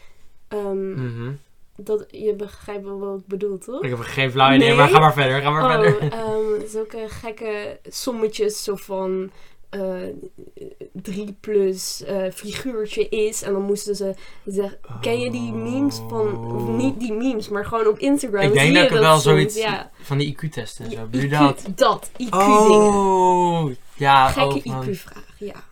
Mhm. 0.50 1.32
dat, 1.76 2.06
je 2.12 2.34
begrijpt 2.36 2.84
wel 2.84 3.00
wat 3.00 3.20
ik 3.20 3.26
bedoel, 3.26 3.58
toch? 3.58 3.84
Ik 3.84 3.90
heb 3.90 4.00
geen 4.00 4.32
flauw 4.32 4.54
idee, 4.56 4.68
Nee? 4.68 4.78
maar 4.78 4.88
ga 4.88 5.00
maar 5.00 5.14
verder. 5.14 5.42
Ga 5.42 5.50
maar 5.50 5.64
Oh, 5.80 5.84
verder. 5.84 6.12
ehm, 6.12 6.68
zulke 6.68 7.06
gekke 7.10 7.80
sommetjes, 7.90 8.64
zo 8.64 8.76
van 8.76 9.32
eh 9.70 9.80
3 10.94 11.36
plus 11.40 12.04
eh, 12.04 12.32
figuurtje 12.34 13.10
is. 13.10 13.42
En 13.42 13.54
dan 13.54 13.62
moesten 13.62 13.96
ze 13.96 14.16
zeggen, 14.46 14.78
ken 15.02 15.20
je 15.20 15.32
die 15.32 15.54
memes 15.54 16.02
van, 16.08 16.54
of 16.56 16.68
niet 16.68 17.00
die 17.00 17.14
memes, 17.14 17.50
maar 17.50 17.66
gewoon 17.66 17.88
op 17.88 17.98
Instagram. 18.00 18.42
Ik 18.42 18.54
denk 18.54 18.76
dat 18.76 18.84
ik 18.84 18.90
wel 18.90 19.20
zoiets 19.20 19.58
Ja, 19.58 19.92
van 20.02 20.18
die 20.18 20.36
IQ-testen 20.36 20.86
en 20.86 20.92
zo. 20.92 21.08
IQ, 21.12 21.30
dat? 21.30 21.66
dat, 21.76 22.10
IQ-dingen. 22.18 22.94
Oh, 22.94 23.72
ja. 23.96 24.28
Gekke 24.28 24.70
oh, 24.70 24.86
IQ-vraag, 24.86 25.36
ja. 25.38 25.68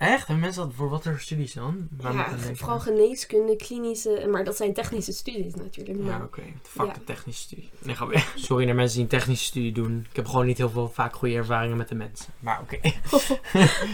Echt? 0.00 0.18
Hebben 0.26 0.38
mensen 0.38 0.62
dat 0.62 0.72
voor 0.76 0.88
wat 0.88 1.02
voor 1.02 1.18
studies 1.18 1.52
dan? 1.52 1.88
Waar 2.00 2.14
ja 2.14 2.28
vooral 2.54 2.80
geneeskunde, 2.80 3.56
klinische, 3.56 4.26
maar 4.30 4.44
dat 4.44 4.56
zijn 4.56 4.72
technische 4.74 5.12
studies 5.12 5.54
natuurlijk. 5.54 5.98
Ja, 5.98 6.04
Maar, 6.04 6.22
oké. 6.22 6.42
Fuck 6.62 6.86
Ja. 6.86 6.92
de 6.92 7.04
technische 7.04 7.42
studie. 7.42 7.70
Nee, 7.78 7.94
ga 7.94 8.06
weer. 8.06 8.26
Sorry 8.34 8.64
naar 8.64 8.74
mensen 8.74 8.94
die 8.94 9.02
een 9.04 9.18
technische 9.18 9.44
studie 9.44 9.72
doen. 9.72 10.06
Ik 10.10 10.16
heb 10.16 10.26
gewoon 10.26 10.46
niet 10.46 10.58
heel 10.58 10.70
veel 10.70 10.90
vaak 10.94 11.14
goede 11.14 11.34
ervaringen 11.34 11.76
met 11.76 11.88
de 11.88 11.94
mensen. 11.94 12.26
Maar 12.38 12.60
oké. 12.60 12.78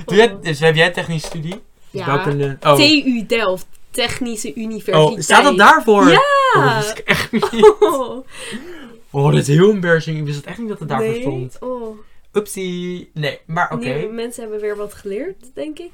Dus 0.42 0.60
heb 0.60 0.74
jij 0.74 0.86
een 0.86 0.92
technische 0.92 1.26
studie? 1.26 1.60
Ja. 1.90 2.06
bouwkunde- 2.06 2.56
Oh. 2.60 2.74
TU 2.74 3.26
Delft, 3.26 3.66
Technische 3.90 4.54
Universiteit. 4.54 4.96
oh, 5.10 5.18
staat 5.20 5.42
dat 5.44 5.56
daarvoor? 5.58 6.08
Ja! 6.10 6.20
Oh, 6.56 6.80
dat 6.80 6.98
ik 6.98 7.04
echt 7.04 7.32
niet. 7.32 7.76
Oh, 7.80 8.26
Oh, 9.10 9.24
dat 9.32 9.40
is 9.40 9.46
heel 9.46 9.70
embarrassing. 9.70 10.18
Ik 10.18 10.24
wist 10.24 10.36
het 10.36 10.46
echt 10.46 10.58
niet 10.58 10.68
dat 10.68 10.78
het 10.78 10.88
daarvoor 10.88 11.08
nee. 11.08 11.20
stond. 11.20 11.56
Oh. 11.60 11.98
Oepsie. 12.36 13.10
Nee, 13.14 13.40
maar 13.46 13.72
oké. 13.72 13.84
Nieuwe 13.88 14.12
mensen 14.12 14.42
hebben 14.42 14.60
weer 14.60 14.76
wat 14.76 14.94
geleerd, 14.94 15.50
denk 15.54 15.78
ik. 15.78 15.92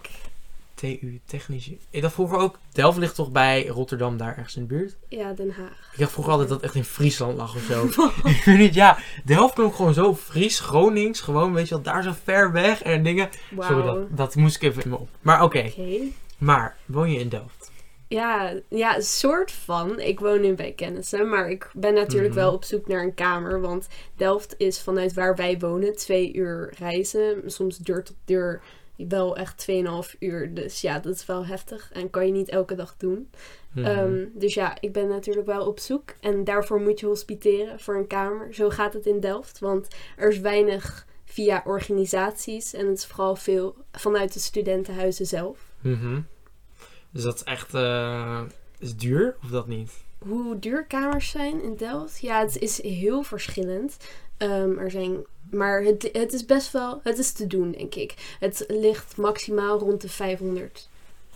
TU, 0.75 1.20
technische. 1.25 1.76
Ik 1.90 2.02
dacht 2.02 2.14
vroeger 2.14 2.38
ook, 2.38 2.58
Delft 2.72 2.99
ligt 2.99 3.14
toch 3.14 3.30
bij 3.30 3.66
Rotterdam 3.66 4.16
daar 4.16 4.37
ergens 4.37 4.56
in 4.56 4.62
de 4.62 4.68
buurt? 4.68 4.96
Ja, 5.08 5.32
Den 5.32 5.50
Haag. 5.50 5.90
Ik 5.92 5.99
dacht 5.99 6.12
vroeger 6.12 6.32
altijd 6.32 6.50
dat 6.50 6.61
het 6.61 6.66
echt 6.66 6.76
in 6.78 6.84
Friesland 6.90 7.37
lag 7.37 7.54
of 7.54 7.62
zo. 7.62 7.87
ik 8.28 8.42
weet 8.44 8.58
niet, 8.58 8.75
ja. 8.75 8.99
Delft 9.25 9.54
klonk 9.54 9.75
gewoon 9.75 9.94
zo 9.94 10.14
Fries, 10.14 10.61
Gronings, 10.61 11.20
gewoon, 11.20 11.52
weet 11.52 11.68
je 11.68 11.75
wel, 11.75 11.82
daar 11.82 12.02
zo 12.02 12.12
ver 12.25 12.52
weg 12.52 12.82
en 12.82 13.02
dingen. 13.02 13.28
Sorry, 13.58 13.82
dat, 13.84 14.16
dat 14.16 14.34
moest 14.34 14.56
ik 14.56 14.62
even 14.62 14.82
in 14.82 14.90
me 14.90 14.96
op. 14.99 15.08
Maar 15.20 15.42
oké, 15.42 15.58
Oké. 15.76 15.99
maar 16.38 16.76
woon 16.87 17.12
je 17.12 17.18
in 17.18 17.28
Delft? 17.28 17.70
Ja, 18.12 18.52
ja, 18.69 19.00
soort 19.00 19.52
van. 19.52 20.00
Ik 20.00 20.21
woon 20.21 20.40
nu 20.40 20.54
bij 20.54 20.73
kennissen, 20.73 21.28
maar 21.28 21.50
ik 21.50 21.71
ben 21.75 21.95
natuurlijk 21.95 22.33
Mhm. 22.35 22.42
wel 22.42 22.52
op 22.52 22.64
zoek 22.64 22.87
naar 22.87 23.02
een 23.02 23.14
kamer. 23.14 23.61
Want 23.61 23.88
Delft 24.16 24.54
is 24.59 24.81
vanuit 24.81 25.14
waar 25.14 25.37
wij 25.37 25.59
wonen 25.59 25.97
twee 25.97 26.33
uur 26.35 26.73
reizen. 26.78 27.42
Soms 27.47 27.78
deur 27.78 28.04
tot 28.04 28.16
deur, 28.25 28.61
wel 28.97 29.37
echt 29.37 29.59
2,5 29.59 30.16
uur. 30.19 30.54
Dus 30.54 30.81
ja, 30.81 30.99
dat 30.99 31.14
is 31.14 31.26
wel 31.26 31.47
heftig 31.47 31.90
en 31.92 32.11
kan 32.11 32.26
je 32.26 32.33
niet 32.33 32.49
elke 32.49 32.75
dag 32.75 32.95
doen. 32.97 33.31
Mhm. 33.73 33.87
Ehm, 33.87 34.25
dus 34.35 34.54
ja, 34.54 34.76
ik 34.81 34.92
ben 34.92 35.09
natuurlijk 35.09 35.47
wel 35.47 35.66
op 35.66 35.78
zoek. 35.78 36.14
En 36.21 36.45
daarvoor 36.45 36.81
moet 36.81 37.00
je 37.00 37.07
hospiteren 37.07 37.81
voor 37.81 37.97
een 37.97 38.07
kamer. 38.07 38.54
Zo 38.54 38.71
gaat 38.71 38.92
het 38.92 39.07
in 39.07 39.21
Delft. 39.21 39.59
Want 39.59 39.88
er 40.16 40.28
is 40.28 40.40
weinig 40.40 41.07
via 41.25 41.62
organisaties. 41.64 42.75
En 42.75 42.87
het 42.87 42.99
is 42.99 43.07
vooral 43.07 43.37
veel 43.37 43.75
vanuit 43.92 44.33
de 44.33 44.40
studentenhuizen 44.40 45.26
zelf. 45.26 45.59
Mhm. 45.81 46.21
Dus 47.12 47.23
dat 47.23 47.35
is 47.35 47.42
echt... 47.45 47.75
eh, 47.75 48.40
is 48.78 48.97
duur 48.97 49.37
of 49.45 49.50
dat 49.50 49.66
niet? 49.66 49.90
Hoe 50.19 50.59
duur 50.59 50.85
kamers 50.85 51.31
zijn 51.31 51.62
in 51.62 51.76
Delft? 51.76 52.21
Ja, 52.21 52.40
het 52.40 52.59
is 52.59 52.83
heel 52.83 53.23
verschillend. 53.23 53.97
Ehm, 54.37 54.78
er 54.78 54.90
zijn, 54.90 55.25
maar 55.50 55.83
het, 55.83 56.09
het 56.12 56.33
is 56.33 56.45
best 56.45 56.73
wel... 56.73 57.00
Het 57.02 57.19
is 57.19 57.33
te 57.33 57.47
doen, 57.47 57.71
denk 57.73 57.95
ik. 57.95 58.37
Het 58.40 58.64
ligt 58.69 59.16
maximaal 59.16 59.78
rond 59.78 60.00
de 60.00 60.09
500, 60.09 60.88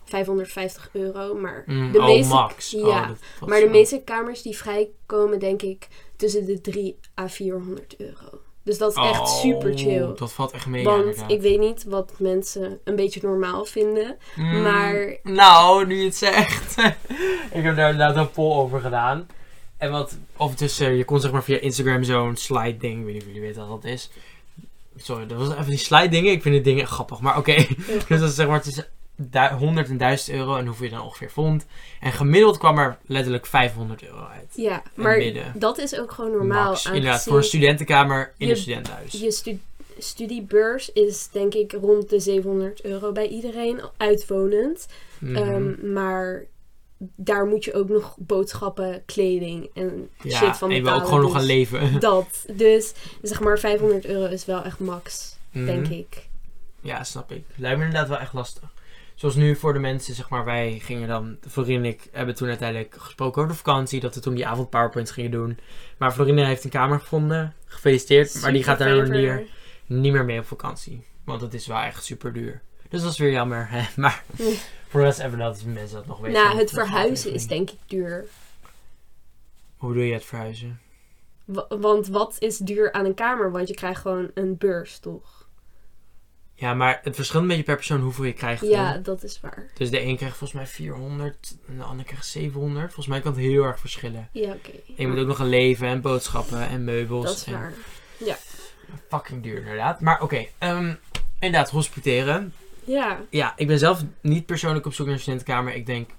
550 0.04 0.88
euro. 0.92 1.34
Maar 1.34 1.62
Mm, 1.66 1.92
de 1.92 1.98
oh, 1.98 2.04
meeste... 2.06 2.34
max. 2.34 2.70
Ja, 2.70 2.80
Oh, 2.80 3.08
was 3.40 3.48
Maar 3.48 3.60
de 3.60 3.68
meeste 3.68 4.00
kamers 4.04 4.42
die 4.42 4.56
vrijkomen, 4.56 5.38
denk 5.38 5.62
ik, 5.62 5.88
tussen 6.16 6.44
de 6.46 6.60
3 6.60 6.96
à 7.18 7.28
400 7.28 7.96
euro. 8.00 8.40
Dus 8.66 8.78
dat 8.78 8.90
is 8.90 8.96
echt 8.96 9.20
Oh, 9.20 9.26
super 9.26 9.78
chill. 9.78 10.14
Dat 10.16 10.32
valt 10.32 10.52
echt 10.52 10.66
mee, 10.66 10.84
Want 10.84 11.24
ik 11.26 11.40
weet 11.40 11.58
niet 11.58 11.84
wat 11.84 12.12
mensen 12.18 12.78
een 12.84 12.96
beetje 12.96 13.20
normaal 13.22 13.64
vinden. 13.64 14.16
Mm, 14.34 14.62
maar- 14.62 15.16
Nou, 15.22 15.86
nu 15.86 15.98
je 15.98 16.04
het 16.04 16.16
zegt. 16.16 16.76
ik 17.56 17.62
heb 17.62 17.76
daar 17.76 17.90
inderdaad 17.90 18.16
een 18.16 18.30
poll 18.30 18.56
over 18.56 18.80
gedaan. 18.80 19.26
En 19.76 19.90
wat, 19.90 20.16
of 20.36 20.54
tussen, 20.54 20.92
je 20.96 21.04
kon 21.04 21.20
zeg 21.20 21.30
maar 21.32 21.42
via 21.44 21.58
Instagram 21.60 22.04
zo'n 22.04 22.36
slide 22.36 22.76
ding, 22.76 22.98
ik 22.98 23.04
weet 23.04 23.12
niet 23.12 23.22
of 23.22 23.26
jullie 23.28 23.42
weten 23.42 23.68
wat 23.68 23.82
dat 23.82 23.90
is. 23.92 24.10
Sorry, 24.96 25.26
dat 25.26 25.38
was 25.38 25.50
even 25.50 25.66
die 25.66 25.78
slide 25.78 26.08
dingen. 26.08 26.32
Ik 26.32 26.42
vind 26.42 26.54
die 26.54 26.64
dingen 26.64 26.86
grappig, 26.86 27.20
maar 27.20 27.36
oké. 27.38 27.54
dus 28.08 28.20
dat 28.20 28.28
is 28.28 28.34
zeg 28.34 28.46
maar 28.48 28.62
tussen 28.62 28.86
100 29.58 29.88
en 29.88 29.96
1000 29.96 30.36
euro 30.36 30.56
en 30.56 30.66
hoeveel 30.66 30.84
je 30.84 30.90
dan 30.92 31.02
ongeveer 31.02 31.30
vond. 31.30 31.66
En 32.00 32.12
gemiddeld 32.12 32.58
kwam 32.58 32.78
er 32.78 32.98
letterlijk 33.06 33.46
500 33.46 34.02
euro 34.04 34.24
uit. 34.26 34.52
Ja, 34.54 34.82
En 34.94 35.02
maar 35.02 35.22
dat 35.54 35.78
is 35.78 35.98
ook 35.98 36.12
gewoon 36.12 36.30
normaal. 36.30 36.68
Max. 36.68 36.86
Inderdaad, 36.86 37.22
voor 37.22 37.36
een 37.36 37.44
studentenkamer 37.44 38.32
in 38.36 38.46
je- 38.46 38.52
een 38.52 38.58
studentenhuis. 38.58 39.12
Je 39.12 39.30
stu- 39.30 39.60
studiebeurs 39.98 40.92
is 40.92 41.28
denk 41.32 41.54
ik 41.54 41.72
rond 41.72 42.10
de 42.10 42.20
700 42.20 42.84
euro 42.84 43.12
bij 43.12 43.28
iedereen, 43.28 43.80
uitwonend. 43.96 44.86
Mhm. 45.18 45.36
Ehm, 45.36 45.92
maar 45.92 46.44
daar 46.98 47.46
moet 47.46 47.64
je 47.64 47.74
ook 47.74 47.88
nog 47.88 48.14
boodschappen, 48.18 49.02
kleding 49.06 49.70
en 49.74 50.08
ja, 50.22 50.38
shit 50.38 50.56
van 50.56 50.70
en 50.70 50.78
betalen. 50.78 51.00
ook 51.02 51.08
gewoon 51.08 51.20
nog 51.22 51.30
dus 51.32 51.38
gaan 51.40 51.46
leven. 51.50 52.00
Dat. 52.00 52.44
Dus 52.52 52.92
zeg 53.22 53.40
maar 53.40 53.58
500 53.58 54.04
euro 54.06 54.32
is 54.32 54.44
wel 54.44 54.62
echt 54.62 54.78
max, 54.78 55.36
denk 55.52 55.82
Mhm. 55.84 55.92
ik. 55.92 56.26
Ja, 56.80 57.04
snap 57.04 57.32
ik. 57.32 57.44
Lijkt 57.56 57.78
me 57.78 57.84
inderdaad 57.84 58.08
wel 58.08 58.18
echt 58.18 58.32
lastig. 58.32 58.74
Zoals 59.16 59.34
nu 59.34 59.56
voor 59.56 59.72
de 59.72 59.78
mensen, 59.78 60.14
zeg 60.14 60.28
maar, 60.28 60.44
wij 60.44 60.78
gingen 60.82 61.08
dan, 61.08 61.36
Florine 61.48 61.78
en 61.78 61.84
ik 61.84 62.08
hebben 62.12 62.34
toen 62.34 62.48
uiteindelijk 62.48 62.94
gesproken 62.98 63.42
over 63.42 63.52
de 63.52 63.58
vakantie, 63.58 64.00
dat 64.00 64.14
we 64.14 64.20
toen 64.20 64.34
die 64.34 64.46
avond 64.46 64.70
PowerPoints 64.70 65.10
gingen 65.10 65.30
doen. 65.30 65.58
Maar 65.98 66.12
Florine 66.12 66.44
heeft 66.44 66.64
een 66.64 66.70
kamer 66.70 67.00
gevonden, 67.00 67.54
gefeliciteerd, 67.66 68.40
maar 68.42 68.52
die 68.52 68.62
gaat 68.62 68.78
daar 68.78 69.08
niet 69.10 69.48
niet 69.86 70.12
meer 70.12 70.24
mee 70.24 70.38
op 70.38 70.46
vakantie. 70.46 71.02
Want 71.24 71.40
het 71.40 71.54
is 71.54 71.66
wel 71.66 71.78
echt 71.78 72.04
super 72.04 72.32
duur. 72.32 72.62
Dus 72.88 73.02
dat 73.02 73.12
is 73.12 73.18
weer 73.18 73.30
jammer. 73.30 73.66
Hè? 73.70 73.82
Maar 74.02 74.24
voor 74.88 75.00
de 75.00 75.06
rest 75.06 75.18
even 75.18 75.38
dat 75.38 75.62
mensen 75.64 75.96
dat 75.96 76.06
nog 76.06 76.20
weten. 76.20 76.42
Nou, 76.42 76.58
het 76.58 76.70
verhuizen 76.70 77.32
is 77.32 77.46
denk 77.46 77.70
ik 77.70 77.78
duur. 77.86 78.24
Hoe 79.76 79.92
doe 79.94 80.06
je 80.06 80.12
het 80.12 80.24
verhuizen? 80.24 80.80
Wa- 81.44 81.66
Want 81.80 82.08
wat 82.08 82.36
is 82.38 82.58
duur 82.58 82.92
aan 82.92 83.04
een 83.04 83.14
kamer? 83.14 83.50
Want 83.50 83.68
je 83.68 83.74
krijgt 83.74 84.00
gewoon 84.00 84.30
een 84.34 84.56
beurs, 84.56 84.98
toch? 84.98 85.35
Ja, 86.58 86.74
maar 86.74 87.00
het 87.02 87.14
verschilt 87.14 87.42
een 87.42 87.48
beetje 87.48 87.62
per 87.62 87.74
persoon 87.76 88.00
hoeveel 88.00 88.24
je 88.24 88.32
krijgt. 88.32 88.66
Ja, 88.66 88.98
dat 88.98 89.22
is 89.22 89.40
waar. 89.40 89.66
Dus 89.74 89.90
de 89.90 90.02
een 90.02 90.16
krijgt 90.16 90.36
volgens 90.36 90.58
mij 90.58 90.66
400 90.66 91.56
en 91.68 91.76
de 91.76 91.82
ander 91.82 92.04
krijgt 92.04 92.26
700. 92.26 92.84
Volgens 92.84 93.06
mij 93.06 93.20
kan 93.20 93.32
het 93.32 93.40
heel 93.40 93.64
erg 93.64 93.80
verschillen. 93.80 94.28
Ja, 94.32 94.52
oké. 94.52 94.70
En 94.70 94.94
je 94.96 95.06
moet 95.08 95.18
ook 95.18 95.26
nog 95.26 95.36
gaan 95.36 95.48
leven 95.48 95.86
en 95.88 96.00
boodschappen 96.00 96.68
en 96.68 96.84
meubels. 96.84 97.24
Dat 97.24 97.36
is 97.36 97.44
en 97.44 97.52
waar. 97.52 97.72
Fucking 99.08 99.42
duur 99.42 99.58
inderdaad. 99.58 100.00
Maar 100.00 100.22
oké, 100.22 100.46
ehm, 100.58 100.94
inderdaad, 101.40 101.70
hospiteren. 101.70 102.52
Ja, 102.84 103.20
Ja, 103.30 103.52
ik 103.56 103.66
ben 103.66 103.78
zelf 103.78 104.02
niet 104.20 104.46
persoonlijk 104.46 104.86
op 104.86 104.94
zoek 104.94 105.06
naar 105.06 105.14
een 105.14 105.20
studentenkamer. 105.20 105.74
Ik 105.74 105.86
denk, 105.86 106.10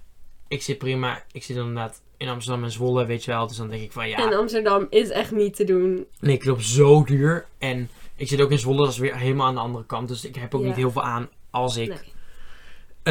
ik 0.47 0.61
zit 0.61 0.77
prima. 0.77 1.23
Ik 1.31 1.43
zit 1.43 1.57
inderdaad 1.57 2.01
in 2.17 2.27
Amsterdam 2.27 2.63
en 2.63 2.71
Zwolle, 2.71 3.05
weet 3.05 3.23
je 3.23 3.31
wel. 3.31 3.47
Dus 3.47 3.57
dan 3.57 3.69
denk 3.69 3.81
ik 3.81 3.91
van 3.91 4.09
ja, 4.09 4.17
en 4.17 4.37
Amsterdam 4.37 4.87
is 4.89 5.09
echt 5.09 5.31
niet 5.31 5.55
te 5.55 5.63
doen. 5.63 6.05
nee, 6.19 6.35
ik 6.35 6.45
loop 6.45 6.61
zo 6.61 7.03
duur. 7.03 7.45
En 7.57 7.89
ik 8.17 8.27
zit 8.27 8.41
ook 8.41 8.51
in 8.51 8.59
Zwolle, 8.59 8.77
dat 8.83 8.89
is 8.91 8.97
weer 8.97 9.17
helemaal 9.17 9.47
aan 9.47 9.55
de 9.55 9.59
andere 9.61 9.85
kant. 9.85 10.07
Dus 10.07 10.25
ik 10.25 10.35
heb 10.35 10.55
ook 10.55 10.61
Ja. 10.61 10.67
niet 10.67 10.75
heel 10.75 10.91
veel 10.91 11.03
aan 11.03 11.29
als 11.49 11.77
ik 11.77 11.87
Nee. 11.89 11.97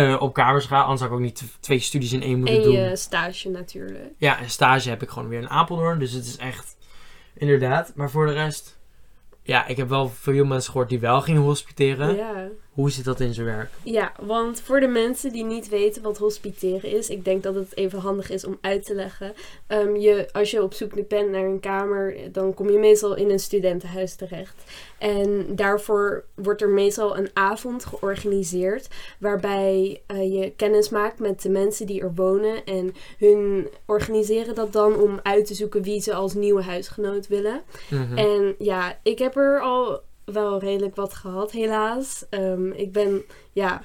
eh, 0.08 0.22
op 0.22 0.34
kamers 0.34 0.64
ga. 0.66 0.80
Anders 0.80 1.00
zou 1.00 1.10
ik 1.12 1.16
ook 1.16 1.22
niet 1.24 1.44
twee 1.60 1.78
studies 1.78 2.12
in 2.12 2.22
één 2.22 2.38
moeten 2.38 2.56
En 2.56 2.62
doen. 2.62 2.72
je 2.72 2.96
stage 2.96 3.48
natuurlijk. 3.48 4.10
Ja, 4.18 4.38
en 4.40 4.50
stage 4.50 4.88
heb 4.88 5.02
ik 5.02 5.08
gewoon 5.08 5.28
weer 5.28 5.40
in 5.40 5.48
Apeldoorn. 5.48 5.98
Dus 5.98 6.12
het 6.12 6.24
is 6.26 6.36
echt, 6.36 6.76
inderdaad. 7.34 7.92
Maar 7.94 8.10
voor 8.10 8.26
de 8.26 8.32
rest, 8.32 8.78
ja, 9.42 9.66
ik 9.66 9.76
heb 9.76 9.88
wel 9.88 10.08
veel 10.08 10.44
mensen 10.44 10.70
gehoord 10.72 10.88
die 10.88 11.00
wel 11.00 11.20
gingen 11.20 11.42
hospiteren. 11.42 12.16
Ja. 12.16 12.48
Hoe 12.76 12.90
zit 12.90 13.04
dat 13.04 13.20
in 13.20 13.34
zijn 13.34 13.46
werk? 13.46 13.70
ja, 13.82 14.12
want 14.20 14.60
voor 14.60 14.80
de 14.80 14.86
mensen 14.86 15.32
die 15.32 15.44
niet 15.44 15.68
weten 15.68 16.02
wat 16.02 16.18
hospiteren 16.18 16.90
is, 16.90 17.08
ik 17.08 17.24
denk 17.24 17.42
dat 17.42 17.54
het 17.54 17.76
even 17.76 17.98
handig 17.98 18.30
is 18.30 18.44
om 18.44 18.58
uit 18.60 18.86
te 18.86 18.94
leggen. 18.94 19.32
Ehm, 19.66 19.96
je, 19.96 20.28
als 20.32 20.50
je 20.50 20.62
op 20.62 20.74
zoek 20.74 21.08
bent 21.08 21.30
naar 21.30 21.44
een 21.44 21.60
kamer, 21.60 22.16
dan 22.32 22.54
kom 22.54 22.70
je 22.70 22.78
meestal 22.78 23.16
in 23.16 23.30
een 23.30 23.38
studentenhuis 23.38 24.14
terecht. 24.14 24.62
En 24.98 25.46
daarvoor 25.50 26.24
wordt 26.34 26.62
er 26.62 26.68
meestal 26.68 27.16
een 27.16 27.30
avond 27.32 27.84
georganiseerd 27.84 28.88
waarbij 29.18 30.02
eh, 30.06 30.32
je 30.32 30.52
kennis 30.56 30.88
maakt 30.88 31.18
met 31.18 31.42
de 31.42 31.50
mensen 31.50 31.86
die 31.86 32.00
er 32.00 32.14
wonen. 32.14 32.64
En 32.64 32.94
hun 33.18 33.68
organiseren 33.86 34.54
dat 34.54 34.72
dan 34.72 34.96
om 34.96 35.20
uit 35.22 35.46
te 35.46 35.54
zoeken 35.54 35.82
wie 35.82 36.00
ze 36.00 36.14
als 36.14 36.34
nieuwe 36.34 36.62
huisgenoot 36.62 37.26
willen. 37.26 37.62
Mhm. 37.90 38.18
En 38.18 38.54
ja, 38.58 38.98
ik 39.02 39.18
heb 39.18 39.36
er 39.36 39.60
al 39.60 40.02
wel 40.32 40.58
redelijk 40.58 40.96
wat 40.96 41.14
gehad, 41.14 41.50
helaas. 41.50 42.24
Ehm, 42.30 42.70
ik 42.70 42.92
ben, 42.92 43.22
ja, 43.52 43.82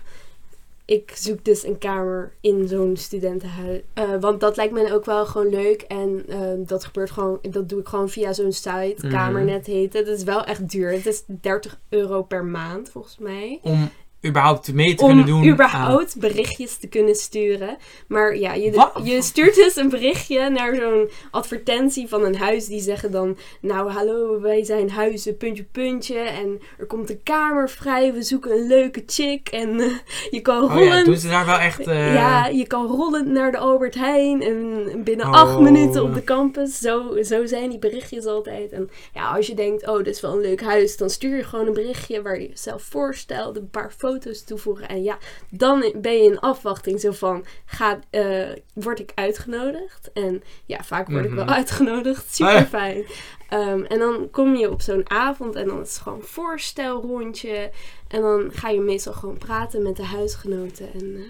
ik 0.86 1.12
zoek 1.16 1.46
dus 1.46 1.66
een 1.66 1.78
kamer 1.78 2.34
in 2.42 2.68
zo'n 2.68 2.98
studentenhuis. 2.98 3.82
Eh, 3.94 4.16
want 4.20 4.40
dat 4.40 4.56
lijkt 4.56 4.74
me 4.74 4.94
ook 4.94 5.06
wel 5.06 5.26
gewoon 5.26 5.50
leuk. 5.50 5.82
En 5.82 6.24
ehm, 6.28 6.64
dat 6.66 6.86
gebeurt 6.86 7.12
gewoon, 7.12 7.40
dat 7.42 7.70
doe 7.70 7.80
ik 7.80 7.88
gewoon 7.88 8.10
via 8.10 8.34
zo'n 8.34 8.52
site. 8.52 8.96
Mhm. 8.98 9.10
Kamernet 9.10 9.66
heet 9.66 9.94
het. 9.94 10.08
Het 10.08 10.18
is 10.18 10.24
wel 10.24 10.44
echt 10.44 10.70
duur. 10.70 10.92
Het 10.92 11.06
is 11.06 11.24
30 11.28 11.80
euro 11.90 12.24
per 12.24 12.46
maand, 12.46 12.90
volgens 12.90 13.18
mij. 13.18 13.60
Om 13.62 13.90
überhaupt 14.26 14.74
mee 14.74 14.96
te 14.96 15.04
Om 15.04 15.08
kunnen 15.10 15.26
doen. 15.26 15.48
überhaupt 15.48 16.20
berichtjes 16.20 16.78
te 16.78 16.88
kunnen 16.88 17.16
sturen. 17.16 17.78
Maar 18.08 18.38
ja, 18.38 18.54
je, 18.54 18.72
Wat? 18.72 19.00
je 19.04 19.22
stuurt 19.22 19.56
dus 19.56 19.76
een 19.76 19.90
berichtje 19.90 20.50
naar 20.50 20.76
zo'n 20.76 21.10
advertentie 21.32 22.08
van 22.08 22.24
een 22.24 22.36
huis. 22.36 22.66
Die 22.66 22.80
zeggen 22.82 23.12
dan, 23.12 23.38
nou 23.62 23.90
hallo, 23.92 24.42
wij 24.42 24.64
zijn 24.64 24.90
huizen, 24.92 25.38
puntje, 25.38 25.64
puntje. 25.72 26.18
En 26.20 26.60
er 26.80 26.86
komt 26.86 27.10
een 27.10 27.24
kamer 27.24 27.70
vrij. 27.70 28.14
We 28.14 28.24
zoeken 28.24 28.52
een 28.52 28.68
leuke 28.68 29.04
chick. 29.06 29.48
En 29.50 29.80
eh, 29.80 29.88
je 30.32 30.40
kan 30.42 30.56
aan. 30.58 30.64
Oh 30.64 30.74
rollen. 30.74 30.98
ja, 30.98 31.04
doen 31.04 31.18
ze 31.18 31.28
daar 31.30 31.46
wel 31.46 31.58
echt... 31.60 31.80
eh, 31.88 32.14
Ja, 32.14 32.46
je 32.48 32.68
kan 32.68 32.86
rollend 32.88 33.28
naar 33.28 33.52
de 33.52 33.58
Albert 33.58 33.96
Heijn 33.96 34.42
en 34.42 34.90
binnen 35.04 35.26
Oh. 35.26 35.34
acht 35.34 35.60
minuten 35.60 36.04
op 36.04 36.14
de 36.14 36.24
campus. 36.24 36.78
Zo, 36.80 37.18
zo 37.24 37.46
zijn 37.46 37.70
die 37.70 37.80
berichtjes 37.80 38.26
altijd. 38.26 38.72
En 38.72 38.90
ja, 39.14 39.36
als 39.36 39.48
je 39.48 39.54
denkt, 39.56 39.88
oh, 39.88 39.98
dit 39.98 40.08
is 40.08 40.22
wel 40.22 40.34
een 40.34 40.42
leuk 40.42 40.62
huis, 40.62 40.98
dan 40.98 41.10
stuur 41.10 41.36
je 41.38 41.44
gewoon 41.44 41.68
een 41.68 41.74
berichtje 41.74 42.22
waar 42.22 42.42
je 42.42 42.48
jezelf 42.50 42.82
voorstelt, 42.84 43.58
een 43.58 43.70
paar 43.70 43.92
foto's 43.92 44.10
toevoegen. 44.20 44.88
En 44.88 45.04
ja, 45.04 45.18
dan 45.50 45.94
ben 46.02 46.14
je 46.14 46.24
in 46.24 46.40
afwachting 46.40 47.00
zo 47.00 47.12
van, 47.12 47.46
ga, 47.66 48.00
eh, 48.10 48.50
word 48.74 49.00
ik 49.00 49.12
uitgenodigd? 49.16 50.10
En 50.14 50.44
ja, 50.66 50.84
vaak 50.84 51.10
word 51.10 51.26
ik 51.26 51.32
wel 51.32 51.44
Mhm. 51.46 51.54
uitgenodigd. 51.54 52.34
Super 52.36 52.66
fijn. 52.66 53.06
Ehm, 53.50 53.84
en 53.84 54.00
dan 54.00 54.30
kom 54.32 54.56
je 54.56 54.70
op 54.72 54.82
zo'n 54.82 55.10
avond 55.10 55.56
en 55.56 55.68
dan 55.68 55.82
is 55.82 55.94
het 55.94 56.02
gewoon 56.02 56.22
voorstelrondje. 56.22 57.72
En 58.08 58.22
dan 58.22 58.50
ga 58.54 58.70
je 58.70 58.80
meestal 58.80 59.14
gewoon 59.14 59.38
praten 59.38 59.82
met 59.82 59.96
de 59.96 60.04
huisgenoten. 60.06 60.94
En 60.94 61.16
eh, 61.16 61.22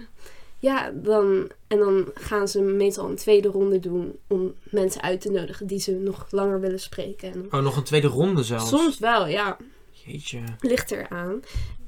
ja, 0.58 0.90
dan, 0.94 1.50
en 1.66 1.78
dan 1.78 2.06
gaan 2.14 2.48
ze 2.48 2.60
meestal 2.60 3.08
een 3.08 3.16
tweede 3.16 3.48
ronde 3.48 3.78
doen 3.78 4.18
om 4.28 4.54
mensen 4.70 5.02
uit 5.02 5.20
te 5.20 5.30
nodigen 5.30 5.66
die 5.66 5.80
ze 5.80 5.92
nog 5.92 6.26
langer 6.30 6.60
willen 6.60 6.80
spreken. 6.80 7.32
En 7.32 7.46
Oh, 7.50 7.60
nog 7.62 7.76
een 7.76 7.82
tweede 7.82 8.06
ronde 8.06 8.42
zelfs. 8.42 8.68
soms 8.68 8.98
wel, 8.98 9.26
ja, 9.26 9.56
Jeetje. 9.90 10.38
ligt 10.60 10.90
eraan. 10.90 11.40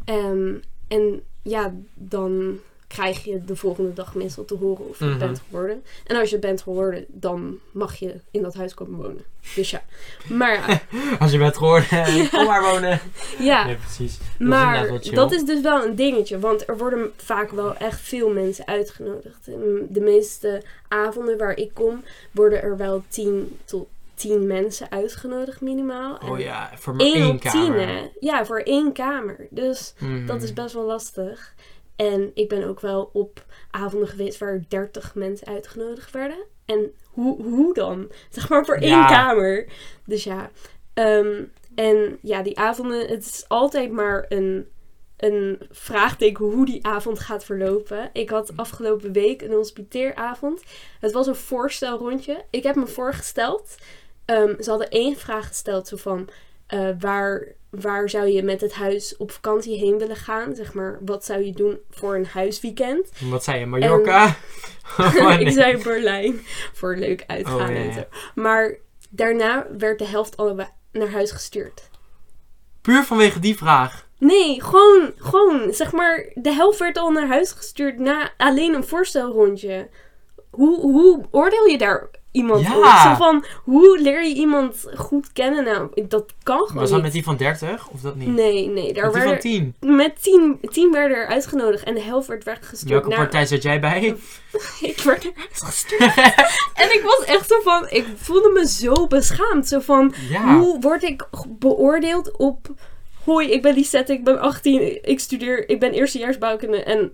Ehm 0.04 0.54
en 0.94 1.22
ja, 1.42 1.74
dan 1.94 2.58
krijg 2.86 3.24
je 3.24 3.44
de 3.44 3.56
volgende 3.56 3.92
dag 3.92 4.14
meestal 4.14 4.44
te 4.44 4.54
horen 4.54 4.88
of 4.88 4.98
je 4.98 5.04
Mhm. 5.04 5.18
bent 5.18 5.40
geworden. 5.48 5.84
En 6.06 6.16
als 6.16 6.30
je 6.30 6.38
bent 6.38 6.62
geworden, 6.62 7.04
dan 7.08 7.58
mag 7.72 7.94
je 7.96 8.14
in 8.30 8.42
dat 8.42 8.54
huis 8.54 8.74
komen 8.74 9.00
wonen. 9.00 9.24
Dus 9.54 9.70
ja, 9.70 9.82
maar 10.28 10.52
ja, 10.52 10.80
Als 11.20 11.32
je 11.32 11.38
bent 11.38 11.56
geworden, 11.56 11.88
kom 12.30 12.44
maar 12.46 12.62
wonen. 12.62 13.00
ja. 13.38 13.66
Nee, 13.66 13.76
precies. 13.76 14.18
Dat 14.38 14.48
Maar 14.48 15.00
dat 15.12 15.32
is 15.32 15.44
dus 15.44 15.60
wel 15.60 15.84
een 15.84 15.94
dingetje, 15.94 16.38
want 16.38 16.68
er 16.68 16.76
worden 16.78 17.12
vaak 17.16 17.50
wel 17.50 17.76
echt 17.76 18.00
veel 18.00 18.30
mensen 18.30 18.66
uitgenodigd. 18.66 19.46
En 19.46 19.86
De 19.88 20.00
meeste 20.00 20.62
avonden 20.88 21.38
waar 21.38 21.56
ik 21.56 21.70
kom, 21.74 22.04
worden 22.30 22.62
er 22.62 22.76
wel 22.76 23.02
10 23.08 23.58
tot 23.64 23.86
tien 24.14 24.46
mensen 24.46 24.90
uitgenodigd 24.90 25.60
minimaal. 25.60 26.14
Oh 26.24 26.28
En 26.28 26.38
ja, 26.44 26.70
voor 26.74 26.94
maar 26.94 27.06
één 27.06 27.14
één 27.14 27.30
op 27.30 27.40
tien, 27.40 27.50
kamer. 27.50 27.86
hè? 27.86 28.08
Ja, 28.20 28.44
voor 28.46 28.58
één 28.60 28.92
kamer. 28.92 29.46
Dus 29.50 29.94
Mhm. 29.98 30.26
dat 30.26 30.42
is 30.42 30.52
best 30.52 30.74
wel 30.74 30.84
lastig. 30.84 31.54
En 31.96 32.30
ik 32.34 32.48
ben 32.48 32.64
ook 32.68 32.80
wel 32.80 33.10
op 33.12 33.44
avonden 33.70 34.08
geweest 34.08 34.38
waar 34.38 34.62
30 34.68 35.14
mensen 35.14 35.46
uitgenodigd 35.46 36.10
werden. 36.10 36.44
En 36.64 36.92
hoe, 37.04 37.42
hoe 37.42 37.74
dan? 37.74 38.10
Zeg 38.30 38.48
maar 38.48 38.64
voor 38.64 38.74
één 38.74 38.88
Ja. 38.88 39.06
kamer. 39.06 39.66
Dus 40.06 40.24
ja. 40.24 40.50
ehm, 40.94 41.42
en 41.74 42.18
ja, 42.22 42.42
die 42.42 42.58
avonden, 42.58 43.00
het 43.08 43.24
is 43.24 43.44
altijd 43.48 43.92
maar 43.92 44.26
een, 44.28 44.68
een 45.16 45.60
vraagteken 45.70 46.44
hoe 46.44 46.66
die 46.66 46.86
avond 46.86 47.18
gaat 47.18 47.44
verlopen. 47.44 48.10
Ik 48.12 48.30
had 48.30 48.52
afgelopen 48.56 49.12
week 49.12 49.42
een 49.42 49.52
hospiteeravond. 49.52 50.62
Het 51.00 51.12
was 51.12 51.26
een 51.26 51.34
voorstelrondje. 51.34 52.44
Ik 52.50 52.62
heb 52.62 52.74
me 52.74 52.86
voorgesteld. 52.86 53.74
Ehm, 54.24 54.62
ze 54.62 54.70
hadden 54.70 54.90
één 54.90 55.16
vraag 55.16 55.46
gesteld, 55.46 55.88
zo 55.88 55.96
van 55.96 56.28
eh, 56.66 56.88
waar, 56.98 57.46
waar 57.70 58.10
zou 58.10 58.26
je 58.26 58.42
met 58.42 58.60
het 58.60 58.72
huis 58.72 59.16
op 59.16 59.30
vakantie 59.30 59.78
heen 59.78 59.98
willen 59.98 60.16
gaan? 60.16 60.54
Zeg 60.54 60.74
maar, 60.74 60.98
wat 61.04 61.24
zou 61.24 61.44
je 61.44 61.52
doen 61.52 61.78
voor 61.90 62.14
een 62.14 62.26
huisweekend? 62.26 63.08
Wat 63.30 63.44
zei 63.44 63.58
je, 63.58 63.66
Mallorca? 63.66 64.26
Oh, 64.98 65.40
ik 65.40 65.50
zei 65.50 65.82
Berlijn 65.82 66.40
voor 66.72 66.96
leuk 66.96 67.24
uitgaan 67.26 67.70
Oh, 67.70 67.76
en 67.76 67.92
zo. 67.92 68.04
Maar 68.34 68.76
daarna 69.10 69.66
werd 69.78 69.98
de 69.98 70.06
helft 70.06 70.36
allebei 70.36 70.68
naar 70.92 71.10
huis 71.10 71.30
gestuurd. 71.30 71.90
Puur 72.80 73.04
vanwege 73.04 73.38
die 73.38 73.56
vraag. 73.56 74.06
Nee, 74.18 74.62
gewoon, 74.62 75.12
gewoon, 75.16 75.72
zeg 75.72 75.92
maar, 75.92 76.30
de 76.34 76.52
helft 76.52 76.78
werd 76.78 76.98
al 76.98 77.10
naar 77.10 77.26
huis 77.26 77.50
gestuurd 77.52 77.98
na 77.98 78.30
alleen 78.36 78.74
een 78.74 78.84
voorstelrondje. 78.84 79.88
Hoe, 80.50 80.80
hoe 80.80 81.24
oordeel 81.30 81.66
je 81.66 81.78
daar 81.78 82.10
iemand 82.34 82.60
Ja. 82.66 83.02
Zo 83.02 83.14
van, 83.14 83.44
hoe 83.64 83.98
leer 84.00 84.24
je 84.28 84.34
iemand 84.34 84.84
goed 84.94 85.32
kennen? 85.32 85.64
Nou, 85.64 85.88
dat 86.08 86.32
kan 86.42 86.58
gewoon 86.58 86.74
Was 86.74 86.84
dat 86.84 86.92
niet. 86.92 87.02
met 87.02 87.12
die 87.12 87.24
van 87.24 87.36
30 87.36 87.88
of 87.88 88.00
dat 88.00 88.14
niet? 88.16 88.28
Nee, 88.28 88.68
nee, 88.68 88.92
daar 88.92 89.04
met 89.04 89.12
die 89.12 89.22
van 89.22 89.30
werden, 89.30 89.74
10. 89.80 89.96
met 89.96 90.22
tien, 90.22 90.58
tien 90.70 90.92
werden 90.92 91.16
er 91.16 91.26
uitgenodigd 91.26 91.82
en 91.84 91.94
de 91.94 92.00
helft 92.00 92.28
werd 92.28 92.44
weggestuurd 92.44 92.90
Welke 92.90 93.08
naar... 93.08 93.18
partij 93.18 93.46
zat 93.46 93.62
jij 93.62 93.80
bij? 93.80 94.02
Ik 94.80 95.00
werd 95.00 95.24
eruit 95.34 95.48
gestuurd. 95.64 96.14
en 96.74 96.92
ik 96.92 97.00
was 97.04 97.24
echt 97.26 97.48
zo 97.48 97.60
van, 97.60 97.86
ik 97.88 98.06
voelde 98.16 98.50
me 98.50 98.68
zo 98.68 99.06
beschaamd. 99.06 99.68
Zo 99.68 99.80
van, 99.80 100.14
ja. 100.28 100.58
hoe 100.58 100.80
word 100.80 101.02
ik 101.02 101.26
beoordeeld 101.48 102.36
op... 102.36 102.66
Hoi, 103.24 103.50
ik 103.50 103.62
ben 103.62 103.74
Lisette, 103.74 104.12
ik 104.12 104.24
ben 104.24 104.40
18, 104.40 105.04
ik 105.08 105.20
studeer, 105.20 105.68
ik 105.68 105.80
ben 105.80 105.92
eerstejaarsbouwkunde. 105.92 106.82
En 106.82 107.12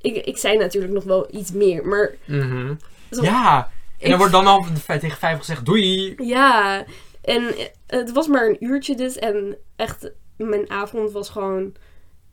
ik, 0.00 0.16
ik 0.26 0.36
zei 0.38 0.56
natuurlijk 0.56 0.92
nog 0.92 1.04
wel 1.04 1.28
iets 1.30 1.52
meer, 1.52 1.86
maar... 1.86 2.14
Mhm. 2.24 2.74
Zo- 3.10 3.22
Ja. 3.22 3.70
En 4.02 4.08
dan 4.10 4.18
wordt 4.18 4.32
dan 4.32 4.46
al 4.46 4.66
tegen 4.86 5.18
vijf 5.18 5.38
gezegd, 5.38 5.64
doei. 5.64 6.14
Ja, 6.16 6.84
en 7.22 7.54
het 7.86 8.12
was 8.12 8.26
maar 8.26 8.46
een 8.46 8.64
uurtje 8.64 8.96
dus. 8.96 9.16
En 9.16 9.56
echt, 9.76 10.10
mijn 10.36 10.70
avond 10.70 11.12
was 11.12 11.28
gewoon, 11.28 11.74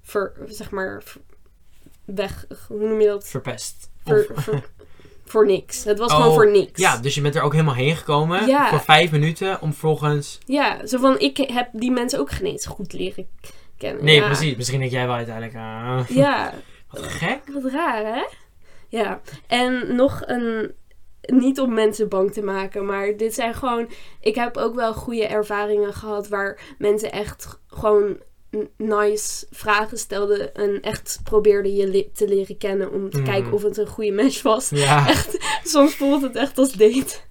ver, 0.01 0.33
zeg 0.47 0.71
maar, 0.71 1.03
weg. 2.05 2.45
Hoe 2.67 2.87
noem 2.87 3.01
je 3.01 3.07
dat? 3.07 3.27
Verpest. 3.27 3.89
Ver- 4.05 4.27
voor 5.25 5.45
niks. 5.45 5.83
Het 5.83 5.99
was 5.99 6.11
Oh, 6.11 6.17
gewoon 6.17 6.33
voor 6.33 6.51
niks. 6.51 6.79
Ja, 6.81 6.97
dus 6.97 7.15
je 7.15 7.21
bent 7.21 7.35
er 7.35 7.41
ook 7.41 7.51
helemaal 7.51 7.73
heen 7.75 7.95
gekomen. 7.95 8.47
Ja. 8.47 8.69
Voor 8.69 8.81
vijf 8.81 9.11
minuten 9.11 9.61
om 9.61 9.69
vervolgens... 9.69 10.39
Ja, 10.45 10.85
zo 10.87 10.97
van, 10.99 11.19
ik 11.19 11.37
heb 11.37 11.69
die 11.73 11.91
mensen 11.91 12.19
ook 12.19 12.31
geen 12.31 12.45
eens 12.47 12.65
goed 12.65 12.93
leren 12.93 13.27
kennen. 13.77 14.03
Nee, 14.03 14.15
ja. 14.15 14.25
precies. 14.25 14.55
Misschien 14.55 14.79
denk 14.79 14.91
jij 14.91 15.05
wel 15.05 15.15
uiteindelijk... 15.15 15.55
ah, 15.55 15.99
Ja, 16.07 16.53
Wat 16.91 17.03
gek. 17.03 17.39
wat 17.53 17.71
raar 17.71 18.05
hè? 18.05 18.23
Ja, 18.87 19.21
en 19.47 19.95
nog 19.95 20.21
een, 20.25 20.71
niet 21.29 21.59
om 21.59 21.73
mensen 21.73 22.09
bang 22.09 22.31
te 22.33 22.41
maken, 22.41 22.85
maar 22.85 23.17
dit 23.17 23.33
zijn 23.33 23.53
gewoon, 23.53 23.89
ik 24.21 24.35
heb 24.35 24.57
ook 24.57 24.75
wel 24.75 24.93
goede 24.93 25.25
ervaringen 25.27 25.93
gehad 25.93 26.27
waar 26.27 26.59
mensen 26.77 27.11
echt 27.11 27.59
gewoon 27.67 28.17
nice 28.77 29.45
vragen 29.51 29.97
stelden 29.97 30.55
en 30.55 30.81
echt 30.81 31.19
probeerden 31.23 31.75
je 31.75 32.09
te 32.13 32.27
leren 32.27 32.57
kennen 32.57 32.91
om 32.91 33.09
te 33.09 33.17
Mhm. 33.17 33.25
kijken 33.29 33.51
of 33.53 33.63
het 33.63 33.77
een 33.77 33.87
goede 33.87 34.11
match 34.11 34.41
was. 34.41 34.69
Ja. 34.69 35.13
Soms 35.63 35.95
voelt 35.95 36.21
het 36.21 36.35
echt 36.35 36.57
als 36.57 36.71
date. 36.71 37.15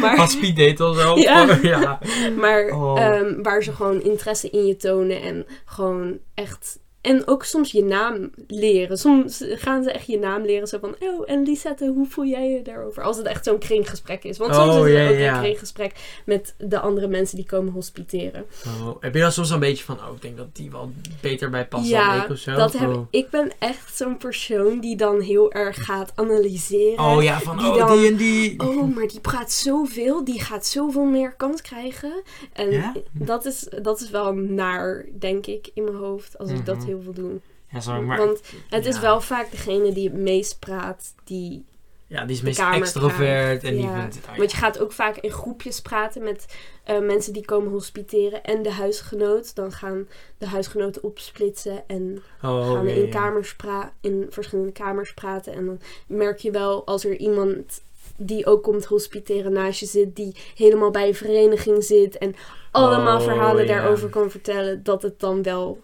Maar, 0.00 0.18
Als 0.18 0.30
speed 0.32 0.56
date 0.56 0.84
of 0.84 0.98
zo. 1.00 1.16
Ja. 1.28 1.58
ja. 1.62 1.98
maar 2.36 2.70
Oh. 2.70 3.00
ehm, 3.00 3.42
waar 3.42 3.62
ze 3.62 3.72
gewoon 3.72 4.02
interesse 4.02 4.50
in 4.50 4.66
je 4.66 4.76
tonen 4.76 5.22
en 5.22 5.46
gewoon 5.64 6.18
echt. 6.34 6.78
En 7.06 7.26
ook 7.26 7.44
soms 7.44 7.72
je 7.72 7.84
naam 7.84 8.30
leren. 8.46 8.98
Soms 8.98 9.44
gaan 9.48 9.82
ze 9.82 9.90
echt 9.90 10.06
je 10.06 10.18
naam 10.18 10.42
leren. 10.42 10.68
Zo 10.68 10.78
van, 10.78 10.94
oh, 11.00 11.22
en 11.30 11.42
Lisette, 11.42 11.86
hoe 11.86 12.06
voel 12.06 12.24
jij 12.24 12.48
je 12.50 12.62
daarover? 12.62 13.02
Als 13.02 13.16
het 13.16 13.26
echt 13.26 13.44
zo'n 13.44 13.58
kringgesprek 13.58 14.24
is. 14.24 14.38
Want 14.38 14.54
soms 14.54 14.74
Oh, 14.76 14.88
is 14.88 14.94
het 14.94 15.02
ja, 15.02 15.10
ook 15.10 15.18
ja. 15.18 15.34
een 15.36 15.42
kringgesprek 15.42 16.20
met 16.24 16.54
de 16.58 16.80
andere 16.80 17.06
mensen 17.08 17.36
die 17.36 17.46
komen 17.46 17.72
hospiteren. 17.72 18.44
Oh, 18.66 18.96
heb 19.00 19.14
je 19.14 19.20
dan 19.20 19.32
soms 19.32 19.50
een 19.50 19.58
beetje 19.60 19.84
van... 19.84 19.96
Oh, 19.96 20.14
ik 20.14 20.22
denk 20.22 20.36
dat 20.36 20.46
die 20.56 20.70
wel 20.70 20.90
beter 21.20 21.50
bij 21.50 21.66
past 21.66 21.82
dan 21.90 21.92
ja, 22.00 22.24
ik 22.24 22.30
of 22.30 22.38
zo? 22.38 22.52
dat 22.54 22.72
heb, 22.72 22.88
oh. 22.88 23.06
ik 23.10 23.30
ben 23.30 23.50
echt 23.58 23.96
zo'n 23.96 24.16
persoon 24.16 24.80
die 24.80 24.96
dan 24.96 25.20
heel 25.20 25.52
erg 25.52 25.84
gaat 25.84 26.12
analyseren. 26.14 27.04
Oh 27.04 27.22
ja, 27.22 27.40
van 27.40 27.56
die 27.58 27.66
oh, 27.66 27.76
dan- 27.76 27.98
die 27.98 28.08
en 28.10 28.16
die. 28.16 28.60
Oh, 28.60 28.94
maar 28.94 29.06
die 29.06 29.20
praat 29.20 29.52
zoveel. 29.52 30.24
Die 30.24 30.40
gaat 30.40 30.66
zoveel 30.66 31.04
meer 31.04 31.32
kans 31.36 31.62
krijgen. 31.62 32.22
En 32.52 32.70
Ja? 32.70 32.92
dat, 33.12 33.44
is, 33.44 33.68
dat 33.82 34.00
is 34.00 34.10
wel 34.10 34.32
naar, 34.34 35.06
denk 35.18 35.46
ik, 35.46 35.70
in 35.74 35.84
mijn 35.84 35.96
hoofd. 35.96 36.38
Als 36.38 36.50
ik 36.50 36.66
dat 36.66 36.76
Mhm. 36.76 36.90
Heel 36.96 37.12
veel 37.12 37.22
doe. 37.24 37.40
Ja, 37.70 37.80
sorry, 37.80 38.00
maar... 38.00 38.18
Want 38.18 38.40
het 38.68 38.86
is 38.86 39.00
wel 39.00 39.20
vaak 39.20 39.50
degene 39.50 39.92
die 39.92 40.08
het 40.08 40.18
meest 40.18 40.58
praat. 40.58 41.14
Die, 41.24 41.64
Ja, 42.06 42.24
die 42.24 42.36
is 42.36 42.42
meest 42.42 42.60
extrovert. 42.60 43.64
En 43.64 43.76
die 43.76 43.88
vindt... 43.88 44.16
oh, 44.16 44.30
ja. 44.32 44.36
Want 44.38 44.50
je 44.50 44.56
gaat 44.56 44.78
ook 44.78 44.92
vaak 44.92 45.16
in 45.16 45.30
groepjes 45.30 45.80
praten 45.80 46.22
met 46.22 46.46
eh, 46.84 46.98
mensen 46.98 47.32
die 47.32 47.44
komen 47.44 47.70
hospiteren. 47.70 48.44
En 48.44 48.62
de 48.62 48.70
huisgenoot. 48.70 49.54
Dan 49.54 49.72
gaan 49.72 50.08
de 50.38 50.46
huisgenoten 50.46 51.02
opsplitsen. 51.02 51.84
En 51.86 52.22
Oh, 52.42 52.72
gaan 52.72 52.88
ja, 52.88 52.94
in, 52.94 53.08
kamers 53.10 53.56
pra- 53.56 53.92
in 54.00 54.26
verschillende 54.30 54.72
kamers 54.72 55.14
praten. 55.14 55.52
En 55.52 55.66
dan 55.66 55.80
merk 56.06 56.38
je 56.38 56.50
wel 56.50 56.86
als 56.86 57.04
er 57.04 57.16
iemand 57.16 57.84
die 58.16 58.46
ook 58.46 58.62
komt 58.62 58.84
hospiteren 58.84 59.52
naast 59.52 59.80
je 59.80 59.86
zit, 59.86 60.16
die 60.16 60.36
helemaal 60.54 60.90
bij 60.90 61.08
een 61.08 61.14
vereniging 61.14 61.84
zit 61.84 62.18
en 62.18 62.34
allemaal 62.70 63.18
Oh, 63.18 63.24
verhalen 63.24 63.66
daarover 63.66 64.08
kan 64.08 64.30
vertellen, 64.30 64.82
dat 64.82 65.02
het 65.02 65.20
dan 65.20 65.42
wel 65.42 65.80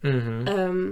Mhm. 0.00 0.46
ehm, 0.46 0.86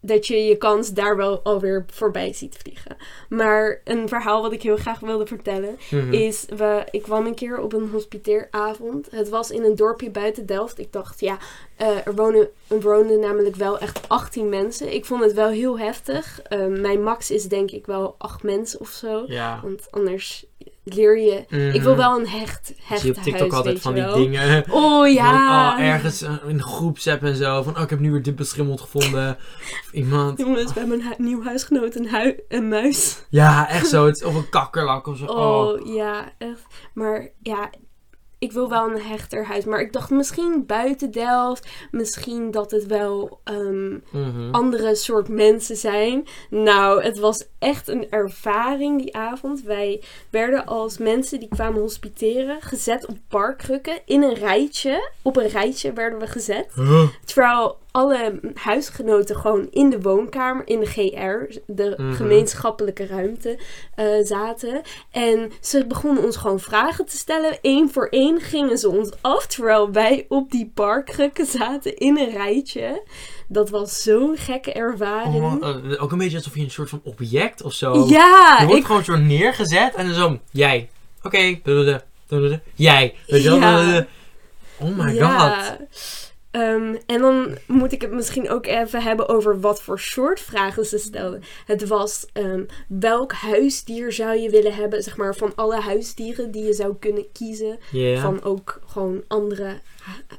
dat 0.00 0.26
je 0.26 0.36
je 0.36 0.56
kans 0.56 0.92
daar 0.92 1.16
wel 1.16 1.40
alweer 1.42 1.84
voorbij 1.92 2.32
ziet 2.32 2.56
vliegen. 2.62 2.96
Maar 3.28 3.80
een 3.84 4.08
verhaal 4.08 4.42
wat 4.42 4.52
ik 4.52 4.62
heel 4.62 4.76
graag 4.76 5.00
wilde 5.00 5.26
vertellen 5.26 5.76
Mhm. 5.90 6.12
is, 6.12 6.44
we, 6.56 6.84
ik 6.90 7.02
kwam 7.02 7.26
een 7.26 7.34
keer 7.34 7.60
op 7.60 7.72
een 7.72 7.88
hospiteeravond. 7.92 9.10
Het 9.10 9.28
was 9.28 9.50
in 9.50 9.64
een 9.64 9.74
dorpje 9.76 10.10
buiten 10.10 10.46
Delft. 10.46 10.78
Ik 10.78 10.92
dacht, 10.92 11.20
ja, 11.20 11.38
eh, 11.76 12.06
er, 12.06 12.14
wonen, 12.14 12.48
er 12.66 12.80
woonden 12.80 13.20
namelijk 13.20 13.56
wel 13.56 13.78
echt 13.78 14.08
18 14.08 14.48
mensen. 14.48 14.94
Ik 14.94 15.04
vond 15.04 15.22
het 15.22 15.32
wel 15.32 15.48
heel 15.48 15.78
heftig. 15.78 16.40
Eh, 16.42 16.66
mijn 16.66 17.02
max 17.02 17.30
is 17.30 17.44
denk 17.44 17.70
ik 17.70 17.86
wel 17.86 18.14
8 18.18 18.42
mensen 18.42 18.80
of 18.80 18.88
zo. 18.88 19.24
Ja. 19.26 19.60
Want 19.62 19.86
anders 19.90 20.46
leer 20.94 21.18
je... 21.18 21.70
Ik 21.72 21.82
wil 21.82 21.96
wel 21.96 22.18
een 22.18 22.28
hecht, 22.28 22.72
hecht 22.82 23.00
zie 23.00 23.10
op 23.10 23.22
TikTok 23.22 23.40
huis, 23.40 23.52
altijd 23.52 23.80
van 23.80 23.96
je 23.96 24.02
die 24.04 24.14
dingen. 24.14 24.64
Oh 24.70 25.08
ja! 25.12 25.70
Van, 25.70 25.78
oh, 25.80 25.86
ergens 25.88 26.22
eh, 26.22 26.32
in 26.46 26.62
groepsapp 26.62 27.22
en 27.22 27.36
zo. 27.36 27.62
Van, 27.62 27.76
oh, 27.76 27.82
ik 27.82 27.90
heb 27.90 27.98
nu 28.00 28.10
weer 28.12 28.22
dit 28.22 28.36
beschimmeld 28.36 28.80
gevonden. 28.80 29.36
Of 29.70 29.92
iemand. 29.92 30.38
Jongens, 30.38 30.74
hebben 30.74 31.00
een 31.00 31.06
hu- 31.06 31.14
nieuw 31.24 31.42
huisgenoot, 31.44 31.94
een, 31.94 32.08
hui- 32.08 32.40
een 32.48 32.68
muis. 32.68 33.24
Ja, 33.28 33.68
echt 33.68 33.86
zo. 33.88 34.06
Het, 34.06 34.16
is- 34.16 34.24
of 34.24 34.34
een 34.34 34.48
kakkerlak 34.48 35.06
of 35.06 35.16
zo. 35.16 35.24
Oh. 35.24 35.66
Oh, 35.66 35.94
ja, 35.94 36.32
echt. 36.38 36.62
Maar 36.94 37.28
ja, 37.42 37.70
ik 38.38 38.52
wil 38.52 38.68
wel 38.68 38.90
een 38.90 39.00
hechter 39.02 39.46
huis. 39.46 39.64
Maar 39.64 39.80
ik 39.80 39.92
dacht 39.92 40.10
misschien 40.10 40.66
buiten 40.66 41.10
Delft. 41.10 41.68
Misschien 41.90 42.50
dat 42.50 42.70
het 42.70 42.86
wel 42.86 43.40
ehm, 43.44 43.92
Mhm. 44.10 44.50
andere 44.50 44.94
soort 44.94 45.28
mensen 45.28 45.76
zijn. 45.76 46.26
Nou, 46.50 47.02
het 47.02 47.18
was 47.18 47.46
echt 47.58 47.88
een 47.88 48.10
ervaring 48.10 49.02
die 49.02 49.16
avond. 49.16 49.62
Wij 49.62 50.02
werden 50.30 50.66
als 50.66 50.98
mensen 50.98 51.40
die 51.40 51.48
kwamen 51.48 51.80
hospiteren 51.80 52.56
gezet 52.60 53.06
op 53.06 53.16
parkrukken. 53.28 53.98
In 54.04 54.22
een 54.22 54.34
rijtje. 54.34 55.10
Op 55.22 55.36
een 55.36 55.48
rijtje 55.48 55.92
werden 55.92 56.18
we 56.18 56.26
gezet. 56.26 56.66
Huh? 56.74 57.02
Terwijl 57.24 57.78
alle 57.98 58.40
huisgenoten 58.54 59.36
gewoon 59.36 59.66
in 59.70 59.90
de 59.90 60.00
woonkamer, 60.00 60.66
in 60.66 60.80
de 60.80 60.86
GR, 60.86 61.58
de 61.66 61.94
Mhm. 61.96 62.12
gemeenschappelijke 62.12 63.06
ruimte, 63.06 63.58
eh, 63.94 64.06
zaten. 64.22 64.80
En 65.10 65.50
ze 65.60 65.86
begonnen 65.86 66.24
ons 66.24 66.36
gewoon 66.36 66.60
vragen 66.60 67.06
te 67.06 67.16
stellen. 67.16 67.58
Eén 67.62 67.90
voor 67.92 68.06
één 68.08 68.40
gingen 68.40 68.78
ze 68.78 68.88
ons 68.88 69.10
af, 69.20 69.46
terwijl 69.46 69.92
wij 69.92 70.24
op 70.28 70.50
die 70.50 70.70
parkrukken 70.74 71.46
zaten 71.46 71.96
in 71.96 72.18
een 72.18 72.30
rijtje. 72.30 73.02
Dat 73.48 73.70
was 73.70 74.02
zo'n 74.02 74.36
gekke 74.36 74.72
ervaring. 74.72 75.62
Oh, 75.62 75.68
eh, 75.92 76.02
ook 76.02 76.12
een 76.12 76.18
beetje 76.18 76.36
alsof 76.36 76.54
je 76.54 76.62
een 76.62 76.70
soort 76.70 76.88
van 76.88 77.00
object 77.04 77.62
of 77.62 77.72
zo. 77.72 78.06
ja, 78.08 78.56
je 78.60 78.66
wordt 78.66 78.80
ik, 78.80 78.86
gewoon 78.86 79.04
zo 79.04 79.16
neergezet 79.16 79.94
en 79.94 80.06
dan 80.06 80.14
zo, 80.14 80.38
jij. 80.50 80.88
Oké, 81.22 81.26
okay, 81.26 82.60
jij. 82.74 83.14
Weet 83.26 83.42
je 83.42 83.48
wel? 83.50 83.58
Ja. 83.60 84.06
Oh 84.80 84.98
my 84.98 85.14
ja. 85.14 85.48
god. 85.62 85.78
Ehm, 86.50 86.96
en 87.06 87.20
dan 87.20 87.56
moet 87.66 87.92
ik 87.92 88.02
het 88.02 88.10
misschien 88.12 88.48
ook 88.50 88.66
even 88.66 89.02
hebben 89.02 89.28
over 89.28 89.60
wat 89.60 89.82
voor 89.82 90.00
soort 90.00 90.40
vragen 90.40 90.84
ze 90.86 90.98
stelden. 90.98 91.42
Het 91.66 91.86
was 91.86 92.26
ehm, 92.32 92.64
welk 92.88 93.32
huisdier 93.32 94.12
zou 94.12 94.36
je 94.38 94.50
willen 94.50 94.74
hebben? 94.74 95.02
Zeg 95.02 95.16
maar 95.16 95.34
van 95.34 95.52
alle 95.54 95.80
huisdieren 95.80 96.50
die 96.50 96.64
je 96.64 96.72
zou 96.72 96.94
kunnen 96.98 97.32
kiezen. 97.32 97.78
Van 98.20 98.42
ook 98.42 98.80
gewoon 98.86 99.22
andere 99.26 99.80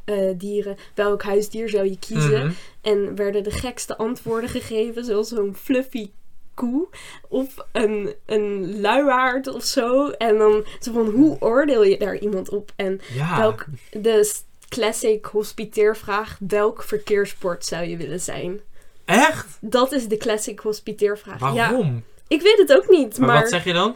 eh, 0.06 0.16
dieren. 0.38 0.78
Welk 0.96 1.24
huisdier 1.24 1.70
zou 1.70 1.90
je 1.90 2.00
kiezen? 2.00 2.40
Mhm. 2.46 2.52
En 2.82 3.16
werden 3.16 3.44
de 3.44 3.52
gekste 3.52 3.98
antwoorden 3.98 4.50
gegeven, 4.50 5.06
zoals 5.06 5.28
zo'n 5.30 5.56
fluffy 5.56 6.10
koe 6.54 6.88
of 7.28 7.56
een, 7.72 8.14
een 8.26 8.80
luiaard 8.82 9.48
of 9.48 9.64
zo. 9.64 10.10
En 10.10 10.38
dan 10.38 10.66
zo 10.80 10.92
van, 10.92 11.06
hoe 11.10 11.38
oordeel 11.40 11.84
je 11.84 11.98
daar 11.98 12.18
iemand 12.18 12.50
op? 12.50 12.72
En 12.76 13.02
Ja. 13.14 13.38
welk, 13.38 13.66
de 13.92 14.32
classic 14.70 15.26
hospiteervraag, 15.26 16.38
welk 16.48 16.84
verkeerssport 16.84 17.66
zou 17.66 17.86
je 17.86 17.98
willen 17.98 18.20
zijn? 18.20 18.60
Echt? 19.06 19.58
Dat 19.62 19.92
is 19.92 20.08
de 20.08 20.18
classic 20.18 20.60
hospiteervraag. 20.60 21.40
Ja, 21.40 21.54
Waarom? 21.54 22.04
ik 22.28 22.42
weet 22.42 22.58
het 22.58 22.74
ook 22.74 22.90
niet, 22.90 23.18
Maar, 23.18 23.28
maar, 23.28 23.40
wat 23.42 23.50
zeg 23.50 23.64
je 23.64 23.74
dan? 23.74 23.96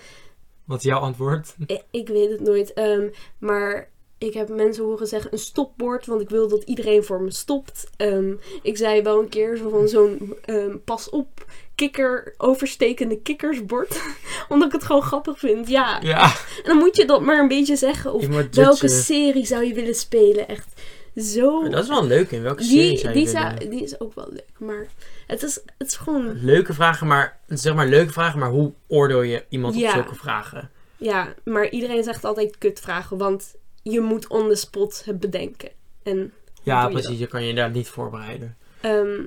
Wat 0.64 0.78
is 0.78 0.84
jouw 0.84 1.00
antwoord? 1.00 1.56
ik, 1.66 1.82
ik 1.92 2.08
weet 2.08 2.30
het 2.30 2.40
nooit. 2.40 2.74
Ehm, 2.74 3.08
maar 3.38 3.90
ik 4.18 4.34
heb 4.34 4.50
mensen 4.50 4.84
horen 4.84 5.08
zeggen 5.08 5.34
een 5.34 5.40
stopbord, 5.40 6.06
want 6.06 6.22
ik 6.22 6.30
wil 6.30 6.48
dat 6.48 6.64
iedereen 6.64 7.04
voor 7.04 7.22
me 7.22 7.32
stopt. 7.32 7.90
Ehm, 7.98 8.34
ik 8.62 8.78
zei 8.78 9.02
wel 9.02 9.20
een 9.20 9.30
keer 9.30 9.58
zo 9.58 9.70
van 9.70 9.88
zo'n 9.88 10.36
ehm, 10.46 10.78
pas 10.86 11.10
op 11.10 11.46
kikker, 11.76 12.34
overstekende 12.38 13.22
kikkersbord. 13.22 14.02
Omdat 14.50 14.68
ik 14.68 14.74
het 14.74 14.84
gewoon 14.84 15.02
grappig 15.02 15.40
vind. 15.40 15.68
Ja, 15.68 16.00
Ja. 16.02 16.24
en 16.26 16.64
dan 16.64 16.78
moet 16.78 16.96
je 16.96 17.06
dat 17.06 17.22
maar 17.22 17.40
een 17.40 17.48
beetje 17.48 17.76
zeggen. 17.76 18.14
Of 18.14 18.28
welke 18.52 18.88
serie 18.90 19.46
zou 19.46 19.64
je 19.66 19.74
willen 19.74 19.96
spelen? 19.96 20.48
Echt 20.48 20.82
zo... 21.16 21.70
Dat 21.70 21.84
is 21.84 21.90
wel 21.90 22.06
leuk. 22.06 22.32
In 22.32 22.42
welke 22.42 22.64
serie 22.64 22.90
die, 22.90 22.98
zou 22.98 23.14
je 23.14 23.20
die, 23.20 23.28
zou, 23.28 23.70
die 23.70 23.84
is 23.84 24.00
ook 24.00 24.16
wel 24.16 24.28
leuk. 24.30 24.50
Maar 24.60 24.88
het 25.28 25.44
is, 25.44 25.60
het 25.78 25.88
is 25.88 25.96
gewoon... 25.96 26.44
Leuke 26.44 26.74
vragen, 26.74 27.08
maar 27.08 27.40
zeg 27.48 27.76
maar 27.76 27.88
leuke 27.88 28.12
vragen, 28.12 28.40
maar 28.40 28.50
hoe 28.50 28.74
oordeel 28.88 29.22
je 29.22 29.46
iemand 29.50 29.76
Ja. 29.76 29.88
op 29.88 29.94
zulke 29.94 30.16
vragen? 30.16 30.70
Ja, 30.98 31.34
maar 31.44 31.70
iedereen 31.70 32.04
zegt 32.04 32.26
altijd 32.26 32.58
kutvragen. 32.58 33.18
Want 33.18 33.56
je 33.82 34.02
moet 34.02 34.28
on 34.28 34.50
the 34.50 34.56
spot 34.56 35.02
het 35.06 35.20
bedenken. 35.20 35.70
En 36.04 36.34
Ja, 36.64 36.84
je 36.86 36.92
precies. 36.92 37.20
Je 37.20 37.28
kan 37.28 37.42
je 37.44 37.50
inderdaad 37.50 37.74
niet 37.74 37.88
voorbereiden. 37.88 38.58
Ehm, 38.82 39.24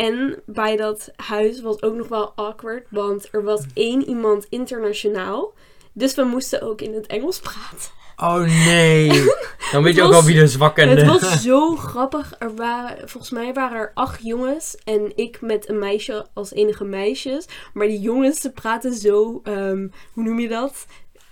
en 0.00 0.42
bij 0.46 0.76
dat 0.76 1.10
huis 1.16 1.60
was 1.60 1.82
ook 1.82 1.94
nog 1.94 2.08
wel 2.08 2.32
awkward, 2.34 2.86
want 2.90 3.28
er 3.30 3.44
was 3.44 3.64
één 3.74 4.08
iemand 4.08 4.46
internationaal. 4.48 5.52
Dus 5.92 6.14
we 6.14 6.22
moesten 6.22 6.62
ook 6.62 6.80
in 6.80 6.94
het 6.94 7.06
Engels 7.06 7.40
praten. 7.40 7.90
Oh 8.16 8.64
nee. 8.64 9.24
Dan 9.72 9.82
weet 9.82 9.94
je 9.94 10.02
ook 10.02 10.12
al 10.12 10.22
wie 10.22 10.38
de 10.38 10.46
zwakke 10.46 10.80
Het 10.80 11.06
was 11.06 11.42
zo 11.42 11.76
grappig. 11.76 12.34
Er 12.38 12.54
waren, 12.54 13.08
volgens 13.08 13.32
mij 13.32 13.52
waren 13.52 13.78
er 13.78 13.90
acht 13.94 14.22
jongens 14.22 14.76
en 14.84 15.12
ik 15.16 15.40
met 15.40 15.68
een 15.68 15.78
meisje 15.78 16.26
als 16.34 16.52
enige 16.52 16.84
meisjes. 16.84 17.46
Maar 17.72 17.86
die 17.86 18.00
jongens, 18.00 18.40
ze 18.40 18.50
praten 18.50 18.94
zo, 18.94 19.40
ehm, 19.44 19.88
hoe 20.12 20.24
noem 20.24 20.40
je 20.40 20.48
dat? 20.48 20.86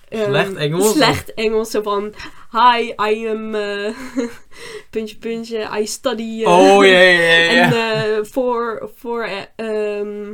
Ehm, 0.08 0.24
Slecht 0.24 0.54
Engels? 0.56 0.92
Slecht 0.92 1.34
Engels. 1.34 1.70
Zo 1.70 1.82
van, 1.82 2.12
hi, 2.52 2.92
I 3.10 3.28
am, 3.28 3.54
eh, 3.54 3.90
puntje, 4.90 5.16
puntje, 5.16 5.68
I 5.80 5.86
study. 5.86 6.42
eh, 6.44 6.48
Oh 6.58 6.84
ja, 6.86 6.98
ja, 6.98 7.20
ja. 7.20 7.50
ja. 7.52 7.94
En 8.16 8.26
voor, 8.26 8.90
voor 8.96 9.22
eh, 9.22 9.42
ehm, 10.00 10.32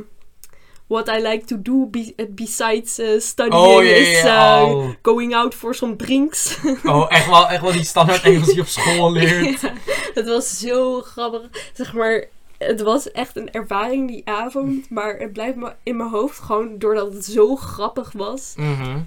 what 0.87 1.07
I 1.07 1.21
like 1.21 1.45
to 1.45 1.61
do 1.61 1.87
be- 1.89 2.27
besides 2.29 3.01
studying 3.17 3.63
oh 3.65 3.83
is 3.83 4.23
Oh. 4.25 4.89
going 5.01 5.35
out 5.35 5.53
for 5.55 5.75
some 5.75 5.95
drinks. 5.95 6.57
oh, 6.83 7.05
echt 7.09 7.27
wel, 7.29 7.47
echt 7.47 7.61
wel 7.61 7.71
die 7.71 7.83
standaard 7.83 8.23
Engels 8.23 8.45
die 8.45 8.55
je 8.55 8.61
op 8.61 8.67
school 8.67 9.11
leert. 9.11 9.61
Ja, 9.61 9.73
het 10.13 10.27
was 10.27 10.59
zo 10.59 11.01
grappig. 11.01 11.41
Zeg 11.73 11.93
maar, 11.93 12.25
het 12.57 12.81
was 12.81 13.11
echt 13.11 13.35
een 13.35 13.51
ervaring 13.51 14.07
die 14.07 14.21
avond. 14.25 14.89
Maar 14.89 15.17
het 15.17 15.33
blijft 15.33 15.55
me 15.55 15.73
in 15.83 15.97
mijn 15.97 16.09
hoofd 16.09 16.39
gewoon 16.39 16.77
doordat 16.79 17.13
het 17.13 17.25
zo 17.25 17.55
grappig 17.55 18.11
was. 18.11 18.53
Mhm. 18.57 18.99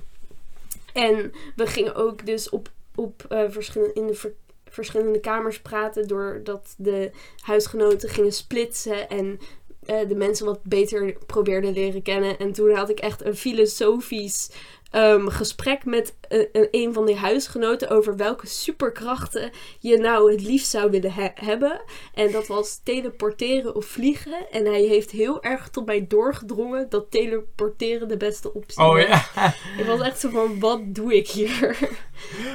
En 0.99 1.33
we 1.57 1.67
gingen 1.67 1.95
ook 1.95 2.27
dus 2.27 2.49
op, 2.49 2.71
op 2.95 3.25
eh, 3.29 3.45
verschillende, 3.49 3.95
in 3.95 4.07
de 4.07 4.15
ver- 4.15 4.35
verschillende 4.65 5.21
kamers 5.21 5.61
praten. 5.61 6.09
Doordat 6.09 6.75
de 6.79 7.11
huisgenoten 7.41 8.09
gingen 8.09 8.33
splitsen. 8.33 9.09
En 9.09 9.39
eh, 9.87 10.09
de 10.09 10.15
mensen 10.15 10.47
wat 10.47 10.63
beter 10.63 11.17
probeerden 11.27 11.73
leren 11.73 12.03
kennen. 12.03 12.39
En 12.39 12.53
toen 12.53 12.71
had 12.75 12.89
ik 12.91 13.01
echt 13.01 13.25
een 13.25 13.37
filosofisch 13.37 14.51
ehm, 14.91 15.27
gesprek 15.29 15.85
met 15.85 16.17
eh, 16.29 16.39
een, 16.53 16.69
een 16.71 16.93
van 16.93 17.07
die 17.07 17.17
huisgenoten. 17.17 17.89
Over 17.91 18.17
welke 18.17 18.47
superkrachten 18.47 19.51
je 19.79 19.97
nou 19.99 20.31
het 20.33 20.41
liefst 20.43 20.71
zou 20.71 20.91
willen 20.91 21.13
he- 21.13 21.31
hebben. 21.35 21.81
En 22.15 22.33
dat 22.33 22.47
was 22.47 22.81
teleporteren 22.85 23.75
of 23.75 23.85
vliegen. 23.87 24.51
En 24.51 24.65
hij 24.65 24.83
heeft 24.83 25.11
heel 25.11 25.43
erg 25.43 25.69
tot 25.69 25.87
mij 25.87 26.07
doorgedrongen 26.07 26.89
dat 26.89 27.11
teleporteren 27.11 28.09
de 28.09 28.17
beste 28.17 28.55
optie 28.55 28.83
Oh 28.83 28.93
was. 28.95 29.03
ja. 29.35 29.55
Ik 29.79 29.85
was 29.87 30.01
echt 30.01 30.21
zo 30.21 30.29
van, 30.31 30.59
wat 30.61 30.81
doe 30.95 31.17
ik 31.17 31.29
hier? 31.29 31.77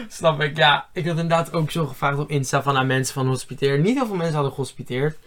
Snap 0.10 0.41
ik, 0.41 0.58
ja. 0.58 0.89
Ik 0.93 1.06
had 1.06 1.17
inderdaad 1.17 1.54
ook 1.54 1.72
zo 1.72 1.86
gevraagd 1.86 2.19
op 2.19 2.30
Insta 2.30 2.63
van 2.63 2.78
aan 2.78 2.88
mensen 2.88 3.13
van 3.13 3.28
hospiteren. 3.28 3.82
Niet 3.82 3.96
heel 3.98 4.06
veel 4.06 4.15
mensen 4.15 4.34
hadden 4.36 4.54
gehospiteerd. 4.54 5.17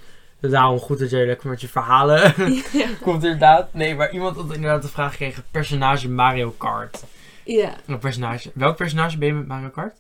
Daarom 0.41 0.79
goed 0.79 0.99
dat 0.99 1.11
jij 1.11 1.27
lekker 1.27 1.49
met 1.49 1.61
je 1.61 1.69
verhalen 1.69 2.35
ja. 2.73 2.87
komt 3.03 3.25
inderdaad. 3.25 3.75
Nee, 3.75 3.95
maar 3.95 4.11
iemand 4.13 4.37
had 4.37 4.55
inderdaad 4.55 4.83
de 4.83 4.89
vraag 4.89 5.11
gekregen. 5.11 5.45
Personage 5.51 6.09
Mario 6.09 6.55
Kart. 6.59 7.03
ja, 7.45 7.75
Een 7.87 7.99
personage. 7.99 8.51
Welk 8.55 8.77
personage 8.77 9.19
ben 9.19 9.29
je 9.29 9.35
met 9.35 9.47
Mario 9.47 9.69
Kart? 9.69 9.97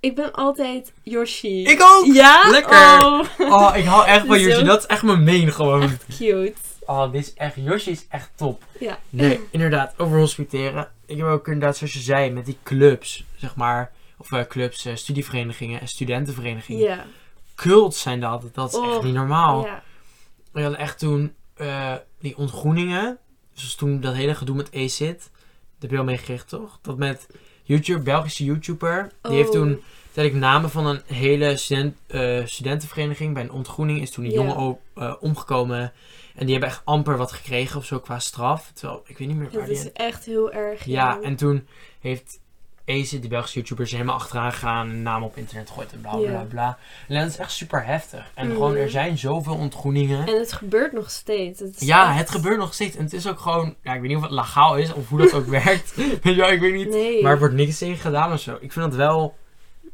ik 0.00 0.14
ben 0.14 0.32
altijd 0.32 0.92
Yoshi. 1.02 1.64
Ik 1.64 1.82
ook! 1.82 2.04
Ja? 2.14 2.50
Lekker! 2.50 2.76
Oh, 3.00 3.24
Oh, 3.38 3.76
ik 3.76 3.84
hou 3.84 4.06
echt 4.06 4.26
van. 4.26 4.40
Yoshi. 4.40 4.64
Dat 4.64 4.78
is 4.78 4.86
echt 4.86 5.02
mijn 5.02 5.24
main 5.24 5.52
gewoon. 5.52 5.90
cute. 6.18 6.52
Oh, 6.86 7.12
dit 7.12 7.22
is 7.26 7.34
echt... 7.34 7.54
Yoshi 7.56 7.90
is 7.90 8.06
echt 8.08 8.30
top. 8.34 8.62
Ja. 8.80 8.98
Nee, 9.10 9.40
inderdaad. 9.50 9.94
Over 9.96 10.18
hospiteren. 10.18 10.88
Ik 11.06 11.16
heb 11.16 11.26
ook 11.26 11.46
inderdaad, 11.46 11.76
zoals 11.76 11.92
je 11.92 11.98
zei, 11.98 12.30
met 12.30 12.46
die 12.46 12.58
clubs, 12.62 13.24
zeg 13.36 13.56
maar. 13.56 13.90
Of 14.16 14.32
eh, 14.32 14.46
clubs, 14.48 14.84
eh, 14.84 14.94
studieverenigingen 14.94 15.80
en 15.80 15.88
studentenverenigingen. 15.88 16.82
Ja. 16.86 17.04
Cults 17.58 18.00
zijn 18.00 18.20
dat. 18.20 18.44
Dat 18.52 18.68
is 18.74 18.78
echt 18.80 18.96
Oh, 18.96 19.02
niet 19.04 19.14
normaal. 19.14 19.64
ja. 19.64 19.82
We 20.52 20.60
hadden 20.62 20.78
echt 20.78 20.98
toen 20.98 21.34
eh, 21.54 21.94
die 22.20 22.36
ontgroeningen. 22.36 23.18
Dus 23.54 23.74
toen 23.74 24.00
dat 24.00 24.14
hele 24.14 24.34
gedoe 24.34 24.56
met 24.56 24.74
ACID. 24.74 25.18
Dat 25.18 25.30
heb 25.80 25.90
je 25.90 25.98
al 25.98 26.04
meegekregen, 26.04 26.46
toch? 26.46 26.78
Dat 26.82 26.96
met 26.98 27.26
YouTube, 27.62 28.02
Belgische 28.02 28.44
YouTuber. 28.44 29.10
Die 29.22 29.32
heeft 29.32 29.48
Oh. 29.48 29.54
toen 29.54 29.82
uiteindelijk 30.04 30.44
namen 30.44 30.70
van 30.70 30.86
een 30.86 31.02
hele 31.06 31.56
student, 31.56 31.96
eh, 32.06 32.44
studentenvereniging. 32.44 33.34
Bij 33.34 33.42
een 33.42 33.50
ontgroening 33.52 34.00
is 34.00 34.10
toen 34.10 34.24
een 34.24 34.30
jongen 34.30 34.78
eh, 34.94 35.14
omgekomen. 35.20 35.92
En 36.34 36.44
die 36.44 36.50
hebben 36.54 36.68
echt 36.68 36.82
amper 36.84 37.16
wat 37.16 37.32
gekregen 37.32 37.78
of 37.78 37.84
zo 37.84 38.00
qua 38.00 38.18
straf. 38.18 38.70
Terwijl, 38.74 39.02
ik 39.06 39.18
weet 39.18 39.28
niet 39.28 39.36
meer 39.36 39.50
waar 39.50 39.58
Dat 39.66 39.66
die... 39.66 39.76
is 39.76 39.92
echt 39.92 40.24
heel 40.24 40.52
erg. 40.52 40.84
Ja, 40.84 41.20
en 41.20 41.36
toen 41.36 41.66
heeft 42.00 42.40
ACID, 42.88 43.20
die 43.20 43.28
Belgische 43.28 43.58
YouTubers, 43.58 43.90
helemaal 43.92 44.14
achteraan 44.14 44.52
gegaan. 44.52 44.88
Een 44.88 45.02
naam 45.02 45.22
op 45.22 45.36
internet 45.36 45.68
gegooid 45.68 45.92
en 45.92 46.00
bla 46.00 46.16
bla 46.16 46.46
bla. 46.48 46.78
En 47.08 47.18
dat 47.20 47.28
is 47.28 47.36
echt 47.36 47.52
super 47.52 47.84
heftig. 47.86 48.30
En 48.34 48.46
Mhm. 48.46 48.54
gewoon, 48.54 48.76
er 48.76 48.90
zijn 48.90 49.18
zoveel 49.18 49.54
ontgroeningen. 49.54 50.26
En 50.26 50.38
het 50.38 50.52
gebeurt 50.52 50.92
nog 50.92 51.10
steeds. 51.10 51.60
Het 51.60 51.80
Ja, 51.80 52.08
echt- 52.10 52.18
het 52.18 52.30
gebeurt 52.30 52.58
nog 52.58 52.74
steeds. 52.74 52.96
En 52.96 53.04
het 53.04 53.12
is 53.12 53.26
ook 53.26 53.38
gewoon, 53.40 53.74
ja, 53.82 53.94
ik 53.94 54.00
weet 54.00 54.08
niet 54.08 54.16
of 54.18 54.22
het 54.22 54.32
legaal 54.32 54.76
is 54.76 54.92
of 54.92 55.08
hoe 55.08 55.18
dat 55.18 55.32
ook 55.34 55.46
werkt. 55.64 55.94
Weet 55.96 56.20
je 56.22 56.34
wel, 56.34 56.50
ik 56.50 56.60
weet 56.60 56.74
niet. 56.74 56.88
Nee. 56.90 57.22
Maar 57.22 57.32
er 57.32 57.38
wordt 57.38 57.54
niks 57.54 57.78
tegen 57.78 57.96
gedaan 57.98 58.32
of 58.32 58.40
zo. 58.40 58.56
Ik 58.60 58.72
vind 58.72 58.84
dat 58.86 58.94
wel 58.94 59.36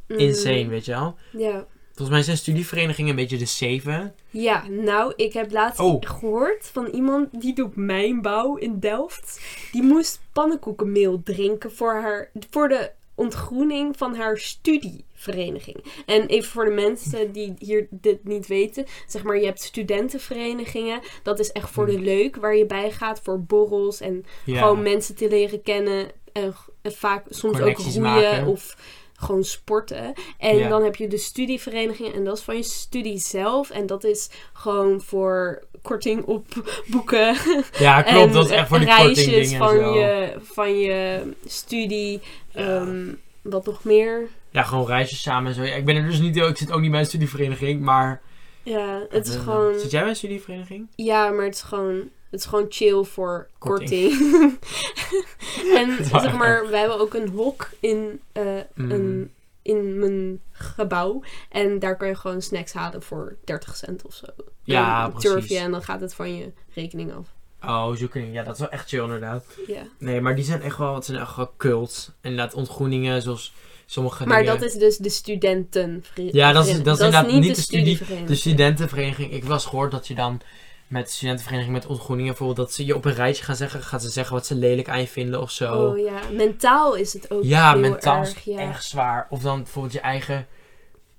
Mm, 0.09 0.18
insane, 0.18 0.66
weet 0.68 0.85
je 0.85 0.90
wel. 0.92 1.16
Ja. 1.30 1.64
Volgens 1.94 2.09
mij 2.16 2.22
zijn 2.22 2.37
studieverenigingen 2.37 3.11
een 3.11 3.16
beetje 3.16 3.37
de 3.37 3.44
zeven. 3.44 4.14
Ja, 4.30 4.68
nou, 4.68 5.12
ik 5.16 5.33
heb 5.33 5.52
laatst 5.52 5.80
Oh. 5.80 6.02
gehoord 6.07 6.70
van 6.72 6.87
iemand 6.87 7.40
die 7.40 7.54
doet 7.54 7.76
mijnbouw 7.76 8.57
in 8.57 8.78
Delft. 8.78 9.40
Die 9.72 9.83
moest 9.83 10.20
pannenkoekenmeel 10.33 11.20
drinken 11.24 11.72
voor, 11.72 11.92
haar, 11.94 12.30
voor 12.50 12.68
de 12.68 12.90
ontgroening 13.14 13.96
van 13.96 14.14
haar 14.14 14.38
studievereniging. 14.38 15.76
En 16.07 16.26
even 16.26 16.50
voor 16.50 16.64
de 16.64 16.70
mensen 16.70 17.33
die 17.33 17.54
hier 17.59 17.87
dit 17.90 18.24
niet 18.24 18.46
weten. 18.46 18.85
Zeg 19.07 19.22
maar, 19.22 19.38
je 19.38 19.44
hebt 19.44 19.62
studentenverenigingen. 19.62 21.00
Dat 21.22 21.38
is 21.38 21.52
echt 21.52 21.70
voor 21.70 21.87
de 21.87 21.98
leuk, 22.00 22.37
waar 22.37 22.57
je 22.57 22.66
bij 22.66 22.90
gaat 22.90 23.20
voor 23.22 23.40
borrels 23.42 24.00
en 24.00 24.12
Hmm. 24.44 24.54
Ja. 24.54 24.61
gewoon 24.61 24.83
mensen 24.83 25.14
te 25.14 25.28
leren 25.28 25.62
kennen. 25.62 26.07
En, 26.33 26.54
vaak 26.83 27.24
soms 27.28 27.61
ook 27.61 27.78
roeien 27.78 28.02
maken. 28.02 28.46
of 28.46 28.76
gewoon 29.24 29.44
sporten. 29.44 30.12
En 30.38 30.56
Ja. 30.56 30.68
dan 30.68 30.82
heb 30.84 30.96
je 30.96 31.08
de 31.08 31.18
studievereniging 31.18 32.14
en 32.14 32.24
dat 32.24 32.37
is 32.38 32.42
van 32.44 32.56
je 32.56 32.62
studie 32.62 33.18
zelf. 33.18 33.70
En 33.70 33.87
dat 33.87 34.04
is 34.04 34.30
gewoon 34.52 35.00
voor 35.00 35.62
korting 35.82 36.24
op 36.24 36.46
boeken. 36.87 37.37
ja, 37.78 38.02
klopt. 38.02 38.26
en 38.26 38.32
dat 38.32 38.44
is 38.44 38.50
echt 38.50 38.68
voor 38.68 38.78
die 38.78 38.87
reisjes 38.88 39.54
van 39.54 39.68
zo. 39.68 39.98
je, 39.98 40.34
van 40.42 40.78
je 40.78 41.22
studie. 41.46 42.20
Ja. 42.50 42.60
Ehm, 42.60 43.12
wat 43.42 43.66
nog 43.66 43.84
meer? 43.84 44.28
Ja, 44.50 44.62
gewoon 44.62 44.87
reisjes 44.87 45.22
samen 45.22 45.48
en 45.48 45.54
zo. 45.54 45.62
Ja, 45.62 45.74
ik 45.74 45.84
ben 45.84 45.96
er 45.96 46.06
dus 46.06 46.20
niet, 46.20 46.37
ik 46.37 46.56
zit 46.56 46.72
ook 46.72 46.80
niet 46.80 46.90
bij 46.90 47.00
een 47.00 47.06
studievereniging, 47.06 47.80
maar... 47.80 48.20
Ja, 48.62 49.06
het 49.10 49.26
is 49.26 49.37
gewoon... 49.37 49.78
Zit 49.78 49.90
jij 49.90 50.00
bij 50.00 50.08
een 50.10 50.16
studievereniging? 50.16 50.87
Ja, 50.96 51.30
maar 51.30 51.44
het 51.44 51.54
is 51.54 51.62
gewoon, 51.62 52.10
het 52.35 52.42
is 52.42 52.49
gewoon 52.49 52.66
chill 52.68 53.05
voor 53.05 53.49
Korting. 53.59 54.18
korting. 54.31 54.59
en 55.79 56.05
zeg 56.20 56.37
maar, 56.37 56.70
wij 56.70 56.81
hebben 56.81 57.01
ook 57.01 57.14
een 57.14 57.29
hok 57.29 57.70
in 57.81 58.20
eh, 58.33 58.42
Mm. 58.75 58.90
een 58.90 59.31
in 59.62 59.99
mijn 59.99 60.40
gebouw. 60.53 61.23
En 61.51 61.79
daar 61.79 61.97
kan 61.97 62.09
je 62.09 62.14
gewoon 62.16 62.42
snacks 62.42 62.73
halen 62.73 63.03
voor 63.03 63.37
30 63.44 63.77
cent 63.77 64.03
of 64.07 64.14
zo. 64.14 64.27
Ja, 64.62 65.09
precies. 65.09 65.49
je 65.49 65.59
en 65.59 65.70
dan 65.70 65.83
gaat 65.83 66.01
het 66.01 66.14
van 66.14 66.37
je 66.37 66.53
rekening 66.75 67.12
af. 67.12 67.27
Oh, 67.70 67.97
zoeken. 67.97 68.33
Ja, 68.33 68.42
dat 68.42 68.55
is 68.55 68.61
wel 68.61 68.68
echt 68.70 68.88
chill 68.88 69.03
inderdaad. 69.03 69.44
Ja. 69.66 69.83
Nee, 69.99 70.20
maar 70.20 70.35
die 70.35 70.44
zijn 70.44 70.62
echt 70.62 70.79
wel, 70.79 70.94
het 70.94 71.05
zijn 71.05 71.18
echt 71.18 71.37
wel 71.37 71.53
cult. 71.57 72.12
Inderdaad, 72.20 72.55
ontgroeningen 72.55 73.23
zoals 73.23 73.53
sommige 73.87 74.27
Maar 74.27 74.38
dingen. 74.42 74.59
dat 74.59 74.68
is 74.68 74.75
dus 74.75 74.97
de 74.97 75.09
studentenvereniging. 75.11 76.33
Ja, 76.33 76.53
dat 76.53 76.66
is- 76.66 76.83
dat 76.83 76.99
is 76.99 77.05
inderdaad 77.05 77.33
niet 77.33 77.55
de 77.57 77.61
studie-. 77.62 77.99
De 78.27 78.35
studentenvereniging. 78.35 79.33
Ik 79.33 79.44
was 79.44 79.66
gehoord 79.66 79.90
dat 79.90 80.07
je 80.09 80.14
dan 80.14 80.40
met 80.87 81.07
de 81.07 81.12
studentenvereniging 81.12 81.75
met 81.75 81.87
ontgroeningen 81.87 82.31
bijvoorbeeld 82.31 82.66
dat 82.66 82.77
ze 82.77 82.85
je 82.85 82.94
op 82.94 83.05
een 83.05 83.14
rijtje 83.14 83.44
gaan 83.44 83.57
zeggen, 83.57 83.83
gaat 83.83 84.03
ze 84.03 84.09
zeggen 84.09 84.35
wat 84.35 84.47
ze 84.47 84.55
lelijk 84.55 84.88
aan 84.88 85.01
je 85.01 85.07
vinden 85.07 85.40
of 85.40 85.51
zo. 85.51 85.75
Oh 85.75 85.99
ja, 85.99 86.20
mentaal 86.33 86.94
is 86.94 87.12
het 87.12 87.31
ook 87.31 87.44
ja, 87.44 87.73
heel 87.73 87.81
mentaal 87.81 88.23
is 88.23 88.35
erg. 88.35 88.44
Ja. 88.44 88.59
echt 88.59 88.85
zwaar. 88.85 89.27
Of 89.31 89.42
dan 89.42 89.62
bijvoorbeeld 89.62 89.92
je 89.94 90.01
eigen 90.01 90.47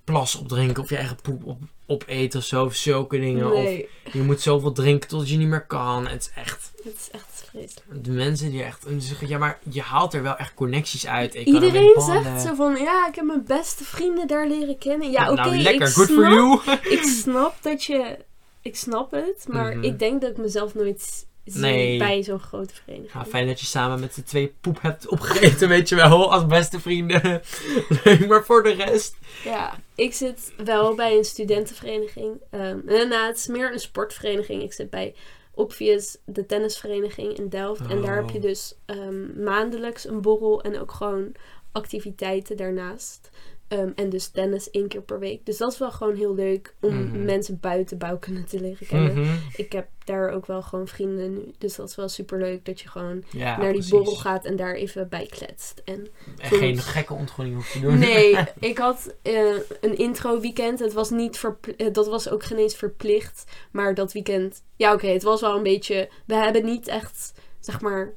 plas 0.04 0.36
opdrinken 0.36 0.84
of 0.84 0.90
je 0.90 0.98
eigen 0.98 1.18
poep 1.22 1.46
op, 1.46 1.58
opeten 1.86 2.40
of 2.40 2.46
zo. 2.46 2.66
Of 2.66 2.76
zulke 2.76 3.20
dingen. 3.20 3.50
Nee, 3.50 3.90
Of 4.06 4.14
je 4.14 4.22
moet 4.22 4.42
zoveel 4.42 4.72
drinken 4.72 5.10
tot 5.10 5.30
je 5.30 5.38
niet 5.38 5.48
meer 5.48 5.66
kan. 5.66 6.08
Het 6.08 6.22
is 6.22 6.32
echt, 6.44 6.72
het 6.84 6.96
is 6.96 7.10
echt 7.12 7.44
vreselijk. 7.50 8.04
de 8.04 8.12
mensen 8.12 8.52
die 8.52 8.64
echt 8.64 8.86
zeggen, 8.98 9.28
ja 9.28 9.38
maar 9.38 9.60
je 9.70 9.82
haalt 9.82 10.14
er 10.14 10.24
wel 10.24 10.36
echt 10.36 10.54
connecties 10.54 11.08
uit. 11.08 11.36
Ik 11.36 11.46
Iedereen 11.46 12.02
zegt 12.02 12.42
zo 12.42 12.56
van, 12.56 12.76
ja, 12.76 13.08
ik 13.08 13.16
heb 13.16 13.26
mijn 13.26 13.46
beste 13.46 13.84
vrienden 13.84 14.28
daar 14.28 14.48
leren 14.48 14.78
kennen. 14.78 15.12
Ja, 15.12 15.32
oké, 15.32 15.42
nou, 15.42 15.58
lekker, 15.58 15.88
ik, 15.88 15.94
good 15.94 16.12
for 16.12 16.30
you. 16.30 16.60
ik 16.98 17.04
snap 17.04 17.56
dat 17.62 17.84
je... 17.84 18.18
Ik 18.66 18.76
snap 18.76 19.12
het, 19.12 19.46
maar 19.48 19.76
Mhm. 19.76 19.84
ik 19.86 20.00
denk 20.00 20.22
dat 20.22 20.32
ik 20.32 20.38
mezelf 20.38 20.76
nooit 20.76 21.26
zie 21.44 21.62
Nee. 21.62 21.98
bij 21.98 22.24
zo'n 22.24 22.40
grote 22.40 22.74
vereniging. 22.74 23.14
Ja, 23.14 23.26
fijn 23.26 23.48
dat 23.48 23.60
je 23.60 23.66
samen 23.66 24.00
met 24.00 24.14
z'n 24.14 24.24
twee 24.24 24.56
poep 24.62 24.82
hebt 24.82 25.08
opgegeten, 25.08 25.70
weet 25.70 25.90
je 25.90 25.96
wel, 25.96 26.32
als 26.32 26.46
beste 26.46 26.80
vrienden. 26.80 27.42
Leuk, 28.04 28.28
maar 28.28 28.46
voor 28.46 28.64
de 28.64 28.72
rest. 28.74 29.16
Ja, 29.44 29.80
ik 29.96 30.14
zit 30.14 30.54
wel 30.64 30.96
bij 30.96 31.18
een 31.18 31.24
studentenvereniging. 31.26 32.42
En 32.50 32.84
nou, 32.86 33.28
het 33.28 33.38
is 33.38 33.48
meer 33.48 33.74
een 33.74 33.80
sportvereniging. 33.80 34.62
Ik 34.64 34.74
zit 34.74 34.90
bij 34.90 35.16
Obvious, 35.58 36.18
de 36.26 36.46
tennisvereniging 36.46 37.38
in 37.38 37.50
Delft. 37.50 37.88
En 37.88 38.02
daar 38.02 38.16
heb 38.16 38.30
je 38.30 38.38
Oh. 38.38 38.42
dus 38.44 38.76
ehm, 38.86 39.44
maandelijks 39.44 40.08
een 40.08 40.22
borrel 40.22 40.62
en 40.64 40.80
ook 40.80 40.92
gewoon 40.92 41.32
activiteiten 41.72 42.58
daarnaast. 42.58 43.30
Ehm, 43.76 43.90
en 43.96 44.10
dus 44.10 44.28
tennis 44.28 44.70
één 44.72 44.88
keer 44.88 45.02
per 45.02 45.20
week. 45.20 45.46
Dus 45.46 45.58
dat 45.58 45.72
is 45.72 45.78
wel 45.80 45.92
gewoon 45.92 46.16
heel 46.16 46.36
leuk 46.36 46.76
om 46.82 46.96
Mhm. 47.04 47.26
mensen 47.26 47.60
buiten 47.60 47.98
bouwkunde 47.98 48.44
te 48.44 48.60
leren 48.60 48.88
kennen. 48.88 49.20
Mhm. 49.22 49.34
Ik 49.56 49.72
heb 49.72 49.88
daar 50.04 50.30
ook 50.30 50.46
wel 50.46 50.62
gewoon 50.62 50.88
vrienden 50.88 51.34
nu. 51.34 51.52
Dus 51.58 51.76
dat 51.76 51.90
is 51.90 51.96
wel 51.96 52.10
super 52.10 52.38
leuk 52.40 52.66
dat 52.66 52.80
je 52.82 52.88
gewoon 52.90 53.24
Ja, 53.30 53.46
naar 53.46 53.60
die 53.62 53.72
precies. 53.72 53.90
borrel 53.90 54.16
gaat 54.16 54.46
en 54.46 54.56
daar 54.56 54.74
even 54.74 55.10
bij 55.10 55.26
kletst. 55.26 55.82
En 55.86 56.08
En 56.38 56.58
geen 56.58 56.78
gekke 56.78 57.14
ontgroening 57.14 57.56
hoef 57.56 57.72
te 57.72 57.80
doen. 57.80 57.98
Nee, 58.00 58.38
ik 58.60 58.78
had 58.78 59.16
eh, 59.22 59.54
een 59.82 59.98
intro 59.98 60.40
weekend. 60.40 60.80
Het 60.80 60.94
was 60.94 61.10
niet 61.10 61.38
verpl- 61.38 61.70
eh, 61.78 61.94
dat 61.94 62.08
was 62.08 62.30
ook 62.30 62.44
geen 62.44 62.58
eens 62.58 62.76
verplicht. 62.76 63.44
Maar 63.72 63.94
dat 63.94 64.14
weekend, 64.14 64.62
ja 64.76 64.94
oké, 64.94 65.08
het 65.08 65.24
was 65.24 65.42
wel 65.42 65.56
een 65.58 65.64
beetje. 65.64 66.10
We 66.26 66.36
hebben 66.36 66.66
niet 66.66 66.88
echt, 66.88 67.34
zeg 67.60 67.82
maar, 67.82 68.14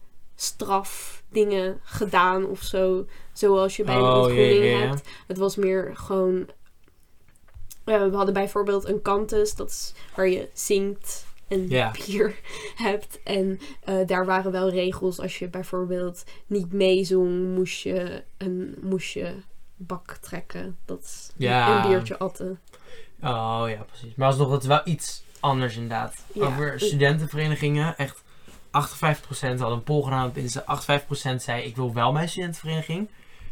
strafdingen 1.33 1.81
gedaan 1.83 2.47
of 2.47 2.63
zo. 2.63 3.07
Zoals 3.33 3.77
je 3.77 3.85
bij 3.85 3.95
een 3.95 4.03
Oh, 4.03 4.15
ontgroening 4.23 4.81
hebt. 4.81 5.09
Het 5.27 5.39
was 5.39 5.57
meer 5.57 5.91
gewoon. 5.97 6.49
eh, 7.85 8.07
we 8.09 8.17
hadden 8.17 8.35
bijvoorbeeld 8.35 8.89
een 8.89 9.03
kantus, 9.03 9.55
dat 9.55 9.69
is 9.69 9.93
waar 10.15 10.29
je 10.29 10.49
zingt 10.53 11.27
en 11.49 11.69
Ja. 11.69 11.91
bier 12.07 12.35
hebt. 12.77 13.19
En 13.25 13.61
eh, 13.85 14.07
daar 14.07 14.27
waren 14.27 14.53
wel 14.53 14.71
regels. 14.71 15.21
Als 15.21 15.39
je 15.39 15.49
bijvoorbeeld 15.49 16.25
niet 16.47 16.73
meezong, 16.73 17.55
moest 17.55 17.83
je 17.83 18.23
een 18.39 18.77
moest 18.81 19.13
je 19.13 19.35
bak 19.77 20.13
trekken. 20.21 20.77
Dat 20.85 21.01
is 21.03 21.31
een 21.39 21.83
biertje 21.89 22.19
atten. 22.19 22.61
Oh 23.23 23.65
ja, 23.67 23.85
precies. 23.89 24.15
Maar 24.15 24.27
alsnog, 24.29 24.51
het 24.53 24.65
wel 24.65 24.81
iets 24.85 25.23
anders 25.41 25.75
inderdaad. 25.75 26.15
Ja. 26.33 26.47
Over 26.47 26.81
studentenverenigingen, 26.81 27.97
echt 27.97 28.23
58% 28.69 28.71
hadden 29.59 29.71
een 29.71 29.83
poll 29.83 30.03
gedaan. 30.03 30.33
En 30.35 30.49
ze 30.49 30.63
58% 31.33 31.43
zei, 31.43 31.63
ik 31.63 31.77
wil 31.77 31.95
wel 31.95 32.13
mijn 32.13 32.29
studentenvereniging. 32.29 33.09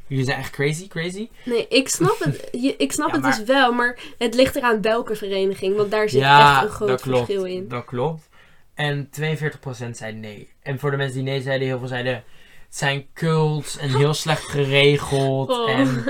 Jullie 0.07 0.25
zijn 0.25 0.39
echt 0.39 0.51
crazy, 0.51 0.89
crazy. 0.89 1.29
Nee, 1.45 1.69
ik 1.69 1.89
snap 1.89 2.17
het, 2.19 2.49
ik 2.79 2.93
snap 2.93 3.09
Ja, 3.09 3.13
het 3.15 3.23
maar- 3.23 3.37
dus 3.37 3.47
wel, 3.47 3.73
maar 3.73 3.99
het 4.19 4.35
ligt 4.35 4.57
eraan 4.57 4.83
welke 4.83 5.15
vereniging. 5.17 5.77
Want 5.77 5.91
daar 5.91 6.09
zit 6.09 6.21
ja, 6.21 6.55
echt 6.55 6.65
een 6.65 6.71
groot 6.71 6.89
dat 6.89 7.01
klopt. 7.01 7.19
verschil 7.25 7.45
in. 7.45 7.69
Dat 7.69 7.85
klopt. 7.85 8.29
En 8.75 9.09
42% 9.21 9.91
zei 9.91 10.13
nee. 10.13 10.53
En 10.63 10.79
voor 10.79 10.91
de 10.91 10.97
mensen 10.97 11.15
die 11.17 11.25
nee 11.33 11.43
zeiden, 11.43 11.67
heel 11.69 11.79
veel 11.79 11.89
zeiden... 11.89 12.15
Het 12.67 12.77
zijn 12.77 13.07
cults 13.15 13.77
en 13.79 13.97
heel 13.97 14.15
slecht 14.25 14.43
geregeld. 14.45 15.51
Oh. 15.51 15.71
En 15.71 16.05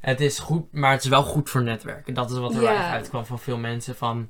het 0.00 0.20
is 0.20 0.38
goed, 0.38 0.72
maar 0.72 0.90
het 0.92 1.02
is 1.02 1.08
wel 1.08 1.22
goed 1.22 1.50
voor 1.50 1.62
netwerken. 1.62 2.14
Dat 2.14 2.30
is 2.30 2.38
wat 2.38 2.54
er 2.54 2.62
Ja. 2.62 2.90
uitkwam 2.90 3.26
van 3.26 3.38
veel 3.38 3.56
mensen. 3.56 3.96
Van, 3.96 4.28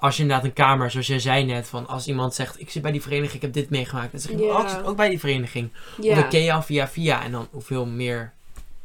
als 0.00 0.16
je 0.16 0.22
inderdaad 0.22 0.44
een 0.46 0.52
kamer, 0.52 0.90
zoals 0.90 1.06
jij 1.06 1.18
zei 1.18 1.44
net... 1.44 1.68
Van 1.68 1.86
als 1.86 2.06
iemand 2.06 2.34
zegt, 2.34 2.60
ik 2.60 2.70
zit 2.70 2.82
bij 2.82 2.92
die 2.92 3.02
vereniging, 3.02 3.34
ik 3.34 3.42
heb 3.42 3.52
dit 3.52 3.70
meegemaakt. 3.70 4.12
Dan 4.12 4.20
zeg 4.20 4.30
je, 4.38 4.42
oh, 4.44 4.62
ik 4.62 4.68
zit 4.68 4.84
ook 4.84 4.96
bij 4.96 5.08
die 5.08 5.18
vereniging. 5.18 5.70
Of 5.98 6.04
Ja. 6.04 6.14
dan 6.14 6.28
ken 6.28 6.40
je 6.42 6.52
al 6.52 6.62
via 6.62 6.88
via. 6.88 7.22
En 7.24 7.32
dan 7.32 7.48
hoeveel 7.50 7.86
meer... 7.86 8.32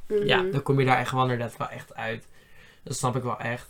Mhm. 0.08 0.26
Ja, 0.26 0.42
dan 0.52 0.62
kom 0.64 0.80
je 0.80 0.86
daar 0.86 0.98
echt 0.98 1.12
wel 1.12 1.22
inderdaad 1.22 1.58
wel 1.58 1.70
echt 1.70 1.96
uit. 1.96 2.26
Dat 2.84 2.98
snap 2.98 3.16
ik 3.16 3.24
wel 3.24 3.40
echt. 3.40 3.70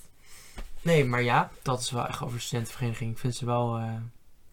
Nee, 0.81 1.05
maar 1.05 1.21
ja, 1.23 1.51
dat 1.61 1.79
is 1.79 1.91
wel 1.91 2.07
echt 2.07 2.21
over 2.21 2.35
de 2.37 2.43
studentenvereniging. 2.43 3.11
Ik 3.11 3.17
vind 3.17 3.35
ze 3.35 3.45
wel 3.45 3.77
eh, 3.77 3.93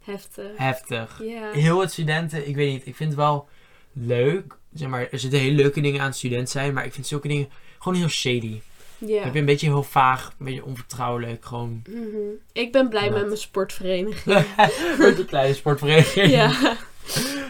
Heftig. 0.05 0.51
heftig. 0.57 1.21
Heel 1.53 1.81
het 1.81 1.93
studenten, 1.93 2.49
ik 2.49 2.55
weet 2.57 2.73
niet, 2.73 2.87
ik 2.87 2.97
vind 2.97 3.11
het 3.11 3.19
wel 3.19 3.49
leuk. 3.93 4.57
Zeg 4.75 4.89
maar, 4.89 5.09
er 5.11 5.19
zitten 5.19 5.41
hele 5.41 5.57
leuke 5.57 5.81
dingen 5.81 6.01
aan 6.01 6.15
student 6.15 6.51
zijn, 6.51 6.75
maar 6.75 6.85
ik 6.85 6.93
vind 6.93 7.07
zulke 7.07 7.29
dingen 7.29 7.49
gewoon 7.79 7.99
heel 7.99 8.09
shady. 8.09 8.61
Ja. 9.01 9.25
Ik 9.25 9.33
ben 9.33 9.41
een 9.41 9.45
beetje 9.47 9.67
heel 9.67 9.83
vaag, 9.83 10.33
een 10.39 10.45
beetje 10.45 10.65
onvertrouwelijk, 10.65 11.45
gewoon. 11.45 11.83
Mhm. 11.89 12.17
Ik 12.53 12.73
ben 12.73 12.89
blij 12.89 13.11
met 13.11 13.27
mijn 13.27 13.37
sportvereniging. 13.39 14.25
Met 14.99 15.19
een 15.19 15.27
kleine 15.27 15.55
sportvereniging. 15.55 16.31
ja. 16.31 16.77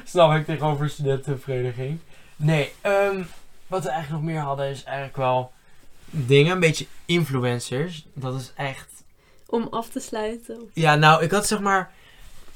Snap 0.05 0.35
ik 0.35 0.45
tegenover 0.45 0.85
een 0.85 0.91
studentenvereniging. 0.91 1.99
Nee, 2.37 2.73
ehm, 2.81 3.23
wat 3.67 3.83
we 3.83 3.89
eigenlijk 3.91 4.23
nog 4.23 4.33
meer 4.33 4.43
hadden 4.43 4.69
is 4.69 4.85
eigenlijk 4.85 5.17
wel 5.17 5.53
dingen, 6.11 6.53
een 6.53 6.61
beetje 6.61 6.87
influencers. 7.05 8.07
Dat 8.15 8.35
is 8.41 8.53
echt 8.57 8.89
Om 9.47 9.67
af 9.71 9.89
te 9.89 10.01
sluiten. 10.01 10.71
Ja, 10.73 10.95
nou, 10.95 11.23
ik 11.23 11.31
had 11.31 11.47
zeg 11.47 11.61
maar. 11.61 11.91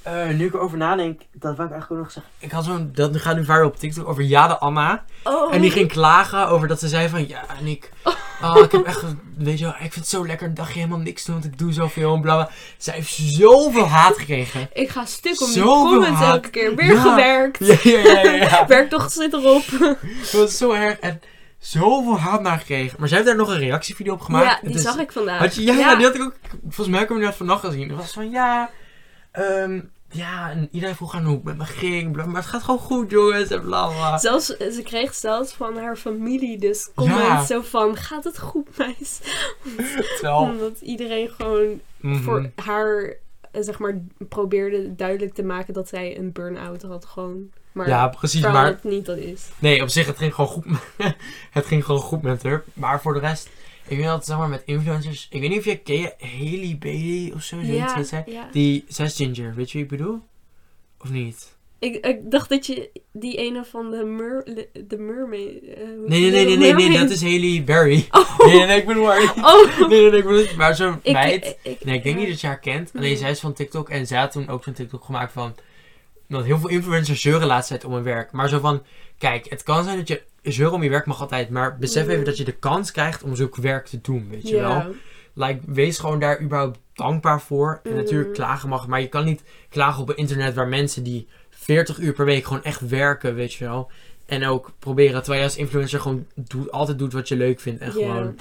eh, 0.03 0.29
nu 0.29 0.47
ik 0.47 0.55
erover 0.55 0.79
nadenk, 0.79 1.21
dat 1.33 1.57
wou 1.57 1.69
ik 1.69 1.75
eigenlijk 1.75 1.91
ook 1.91 1.99
nog 1.99 2.11
zeggen. 2.11 2.33
Ik 2.39 2.51
had 2.51 2.65
zo'n. 2.65 2.91
Dat 2.93 3.17
gaat 3.17 3.37
nu 3.37 3.45
viral 3.45 3.67
op 3.67 3.77
TikTok 3.77 4.09
over 4.09 4.23
Jade 4.23 4.59
Anna. 4.59 5.05
Oh. 5.25 5.55
En 5.55 5.61
die 5.61 5.71
ging 5.71 5.89
klagen 5.89 6.49
over 6.49 6.69
dat 6.69 6.81
ze 6.81 6.89
zei 6.89 7.09
van. 7.09 7.29
Ja, 7.29 7.45
en 7.59 7.67
ik. 7.67 7.91
Oh, 8.05 8.15
ik 8.65 8.73
heb 8.73 8.85
echt. 8.87 9.05
Weet 9.37 9.59
je 9.59 9.65
wel, 9.65 9.73
ik 9.75 9.79
vind 9.81 9.95
het 9.95 10.09
zo 10.09 10.27
lekker. 10.27 10.47
Een 10.47 10.55
dagje 10.55 10.75
helemaal 10.79 10.99
niks 10.99 11.25
doen, 11.25 11.35
want 11.35 11.47
ik 11.47 11.59
doe 11.59 11.73
zoveel 11.73 12.15
en 12.15 12.21
bla 12.21 12.35
bla. 12.35 12.51
Zij 12.79 12.95
heeft 12.95 13.13
zoveel 13.13 13.89
haat 13.89 14.19
gekregen. 14.19 14.69
Ik 14.73 14.89
ga 14.89 15.05
stuk 15.05 15.41
om 15.43 15.53
die 15.53 15.63
comments 15.63 16.21
haat. 16.21 16.35
elke 16.35 16.51
keer. 16.51 16.75
Weer 16.75 16.93
Ja. 16.95 17.01
gewerkt. 17.01 17.59
Ja, 17.67 17.77
ja, 17.83 18.21
ja, 18.23 18.31
ja. 18.31 18.67
Werk 18.67 18.91
toch 18.91 19.13
zit 19.13 19.33
erop. 19.33 19.65
Dat 20.23 20.31
was 20.33 20.57
zo 20.57 20.73
erg. 20.73 20.99
En 20.99 21.21
zoveel 21.59 22.19
haat 22.19 22.43
naar 22.43 22.59
gekregen. 22.59 22.97
Maar 22.99 23.09
zij 23.09 23.17
heeft 23.17 23.29
daar 23.31 23.39
nog 23.39 23.49
een 23.49 23.59
reactievideo 23.59 24.13
op 24.13 24.21
gemaakt. 24.21 24.47
ja, 24.47 24.59
die 24.63 24.73
Het 24.73 24.83
zag 24.83 24.99
ik 24.99 25.13
vandaag. 25.13 25.39
Had 25.39 25.55
je, 25.55 25.63
ja, 25.63 25.95
die 25.95 26.07
had 26.07 26.15
ik 26.15 26.23
ook. 26.23 26.35
Volgens 26.63 26.89
mij 26.89 26.99
heb 26.99 27.09
ik 27.09 27.15
hem 27.17 27.25
net 27.25 27.35
vannacht 27.35 27.65
gezien. 27.65 27.89
Het 27.89 27.97
was 27.99 28.13
van 28.13 28.31
ja. 28.31 28.71
ehm, 29.33 29.81
ja, 30.15 30.51
en 30.51 30.69
iedereen 30.71 30.95
vroeg 30.95 31.15
aan 31.15 31.25
hoe 31.25 31.35
het 31.35 31.45
met 31.45 31.57
me 31.57 31.65
ging. 31.65 32.13
bla, 32.13 32.27
maar 32.27 32.41
het 32.41 32.51
gaat 32.51 32.63
gewoon 32.63 32.81
goed, 32.81 33.11
jongens. 33.11 33.51
En 33.51 33.61
bla 33.61 33.87
bla. 33.87 34.19
Zelfs, 34.19 34.47
ze 34.47 34.81
kreeg 34.83 35.15
zelfs 35.15 35.53
van 35.53 35.77
haar 35.77 35.97
familie 35.97 36.59
dus 36.59 36.91
comments 36.95 37.27
Ja. 37.27 37.45
zo 37.45 37.61
van, 37.61 37.97
gaat 37.97 38.25
het 38.25 38.39
goed 38.39 38.79
meis? 38.79 39.21
Omdat 40.23 40.81
iedereen 40.81 41.29
gewoon 41.29 41.81
mhm. 42.01 42.23
voor 42.23 42.51
haar, 42.65 43.17
eh, 43.51 43.63
zeg 43.63 43.79
maar, 43.79 44.01
probeerde 44.29 44.95
duidelijk 44.95 45.35
te 45.35 45.43
maken 45.43 45.75
dat 45.75 45.89
zij 45.89 46.19
een 46.19 46.33
burn-out 46.33 46.83
had 46.83 47.05
gewoon. 47.05 47.51
Maar 47.73 47.89
ja, 47.89 48.09
precies. 48.09 48.43
Maar 48.43 48.67
het 48.67 48.85
niet 48.85 49.07
dat 49.07 49.17
is. 49.17 49.49
nee, 49.59 49.83
op 49.83 49.89
zich, 49.89 50.07
het 50.07 50.19
ging 50.19 50.35
gewoon 50.35 50.51
goed. 50.51 50.65
het 51.51 51.67
ging 51.67 51.85
gewoon 51.85 52.01
goed 52.01 52.23
met 52.23 52.43
haar. 52.43 52.65
Maar 52.73 53.01
voor 53.01 53.15
de 53.15 53.21
rest, 53.21 53.49
ik 53.89 53.97
weet 53.97 54.07
dat, 54.07 54.25
zeg 54.25 54.37
maar, 54.39 54.49
met 54.49 54.63
influencers. 54.65 55.27
Ik 55.31 55.41
weet 55.41 55.51
niet 55.51 55.59
of 55.59 55.65
je 55.65 55.77
ken 55.79 55.99
je 56.01 56.13
Haley 56.19 56.77
Bailey 56.79 57.33
of 57.35 57.43
zo. 57.43 57.57
zoiets 57.65 57.95
heet 57.95 58.09
zij? 58.09 58.25
Die, 58.53 58.85
zij 58.89 59.07
is 59.07 59.17
ginger. 59.17 59.55
Weet 59.55 59.67
je 59.71 59.73
wie 59.79 59.83
ik 59.83 59.91
bedoel? 59.91 60.19
Of 61.01 61.11
niet? 61.11 61.53
Ik, 61.79 62.07
ik 62.07 62.31
dacht 62.31 62.49
dat 62.49 62.67
je 62.67 62.91
die 63.13 63.37
ene 63.37 63.65
van 63.65 63.91
de, 63.91 64.05
mer, 64.05 64.45
de 64.89 64.97
mermaid... 64.99 65.63
eh, 65.65 65.77
Nee, 66.07 66.31
nee, 66.31 66.45
nee, 66.45 66.57
nee, 66.57 66.75
nee, 66.75 66.99
dat 66.99 67.11
is 67.11 67.23
Haley 67.23 67.63
Berry. 67.65 68.07
Oh, 68.11 68.39
Nee, 68.47 68.57
nee, 68.57 68.67
nee, 68.67 68.77
ik 68.77 68.87
haar 68.87 69.21
niet. 69.21 69.45
oh. 69.45 69.79
Nee, 69.89 70.01
nee, 70.01 70.11
nee, 70.11 70.19
ik 70.19 70.25
bedoel. 70.27 70.57
Maar 70.57 70.75
zo'n 70.77 71.01
meid. 71.05 71.57
ik, 71.63 71.85
Nee, 71.85 71.95
ik 71.97 72.03
denk 72.03 72.17
niet 72.17 72.29
dat 72.29 72.41
je 72.41 72.47
haar 72.47 72.59
kent. 72.59 72.91
Alleen 72.95 73.09
Nee. 73.09 73.17
zij 73.17 73.31
is 73.31 73.41
van 73.41 73.53
TikTok 73.53 73.89
en 73.89 74.07
zij 74.07 74.19
had 74.19 74.33
toen 74.33 74.49
ook 74.49 74.65
zo'n 74.65 74.73
TikTok 74.73 75.05
gemaakt 75.05 75.33
van... 75.33 75.55
Dat 76.29 76.45
heel 76.45 76.59
veel 76.59 76.69
influencers 76.69 77.21
zeuren 77.21 77.47
laatst 77.47 77.69
tijd 77.69 77.85
om 77.85 77.93
hun 77.93 78.03
werk. 78.03 78.33
Maar 78.33 78.49
zo 78.49 78.59
van, 78.59 78.83
kijk, 79.19 79.47
het 79.51 79.63
kan 79.63 79.85
zijn 79.85 79.97
dat 79.97 80.09
je 80.09 80.23
zeuren 80.53 80.75
om 80.75 80.83
je 80.83 80.91
werk 80.91 81.07
mag 81.07 81.21
altijd. 81.21 81.51
Maar 81.51 81.77
besef 81.79 82.05
Mm. 82.05 82.11
even 82.11 82.25
dat 82.25 82.37
je 82.37 82.45
de 82.45 82.53
kans 82.57 82.91
krijgt 82.93 83.23
om 83.23 83.37
zulk 83.37 83.57
werk 83.57 83.87
te 83.87 84.01
doen, 84.01 84.27
weet 84.31 84.49
je 84.49 84.57
wel. 84.61 84.85
Like, 85.35 85.61
wees 85.67 85.99
gewoon 85.99 86.21
daar 86.21 86.41
überhaupt 86.41 86.79
dankbaar 86.93 87.41
voor. 87.41 87.81
En 87.83 87.91
Mhm. 87.91 87.99
natuurlijk 88.01 88.33
klagen 88.35 88.69
mag, 88.69 88.87
maar 88.87 89.01
je 89.01 89.09
kan 89.09 89.25
niet 89.25 89.43
klagen 89.69 90.03
op 90.03 90.09
het 90.09 90.17
internet 90.17 90.55
waar 90.55 90.69
mensen 90.69 91.03
die 91.03 91.29
40 91.51 91.99
uur 91.99 92.13
per 92.13 92.25
week 92.25 92.45
gewoon 92.45 92.63
echt 92.65 92.89
werken, 92.89 93.35
weet 93.35 93.53
je 93.55 93.65
wel. 93.65 93.91
En 94.27 94.47
ook 94.47 94.71
proberen, 94.79 95.19
terwijl 95.23 95.43
je 95.43 95.49
als 95.49 95.57
influencer 95.57 96.01
gewoon 96.01 96.27
doet, 96.35 96.71
altijd 96.73 96.99
doet 96.99 97.13
wat 97.13 97.29
je 97.29 97.37
leuk 97.37 97.61
vindt. 97.61 97.81
En 97.81 97.93
gewoon, 97.93 98.37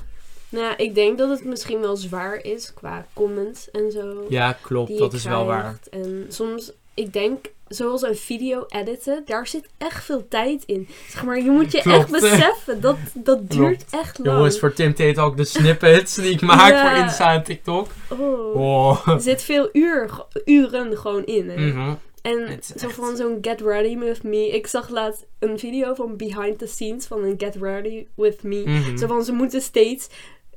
Nou, 0.50 0.66
ja, 0.66 0.78
ik 0.78 0.96
denk 0.96 1.18
dat 1.18 1.30
het 1.30 1.46
misschien 1.46 1.80
wel 1.80 1.96
zwaar 1.96 2.36
is 2.44 2.74
qua 2.74 3.06
comments 3.14 3.72
en 3.72 3.92
zo. 3.92 4.26
ja, 4.30 4.58
klopt, 4.62 4.98
dat 4.98 5.14
is 5.14 5.24
wel 5.24 5.46
waar. 5.46 5.80
En 5.92 6.26
soms, 6.30 6.72
ik 6.94 7.14
denk, 7.14 7.46
zoals 7.74 8.02
een 8.02 8.16
video 8.16 8.66
editen, 8.68 9.22
daar 9.26 9.48
zit 9.48 9.68
echt 9.78 10.04
veel 10.06 10.28
tijd 10.28 10.64
in. 10.66 10.88
Zeg 11.10 11.24
maar, 11.24 11.38
je 11.42 11.52
moet 11.52 11.72
je 11.72 11.82
Klopt. 11.82 11.98
echt 11.98 12.12
beseffen, 12.12 12.82
dat, 12.82 12.98
dat 13.14 13.50
duurt 13.52 13.86
echt 13.92 14.18
lang. 14.18 14.38
Jongens, 14.38 14.60
voor 14.60 14.74
Tim 14.74 14.94
Tate 14.94 15.22
ook 15.22 15.38
de 15.38 15.46
snippets 15.46 16.16
die 16.16 16.32
ik 16.32 16.42
maak 16.42 16.72
Ja. 16.72 16.90
voor 16.96 17.04
Insta 17.04 17.34
en 17.34 17.44
TikTok. 17.44 17.88
Oh. 18.10 18.56
Oh. 18.56 19.08
Er 19.08 19.22
zit 19.22 19.42
veel 19.42 19.70
uur, 19.74 20.10
uren 20.46 20.98
gewoon 20.98 21.26
in. 21.26 21.50
Hè? 21.50 21.56
Mhm. 21.68 21.94
En 22.22 22.60
zo 22.78 22.86
echt- 22.88 22.96
van 22.96 23.16
zo'n 23.18 23.38
Get 23.42 23.62
Ready 23.62 23.98
With 23.98 24.24
Me. 24.24 24.50
Ik 24.50 24.68
zag 24.68 24.90
laatst 24.90 25.26
een 25.40 25.60
video 25.60 25.94
van 25.94 26.18
behind 26.18 26.60
the 26.60 26.68
scenes 26.68 27.06
van 27.06 27.24
een 27.24 27.36
Get 27.38 27.56
Ready 27.56 28.06
With 28.16 28.44
Me. 28.44 28.64
Mhm. 28.66 28.98
Zo 28.98 29.08
van, 29.08 29.24
ze 29.24 29.32
moeten 29.32 29.62
steeds 29.62 30.08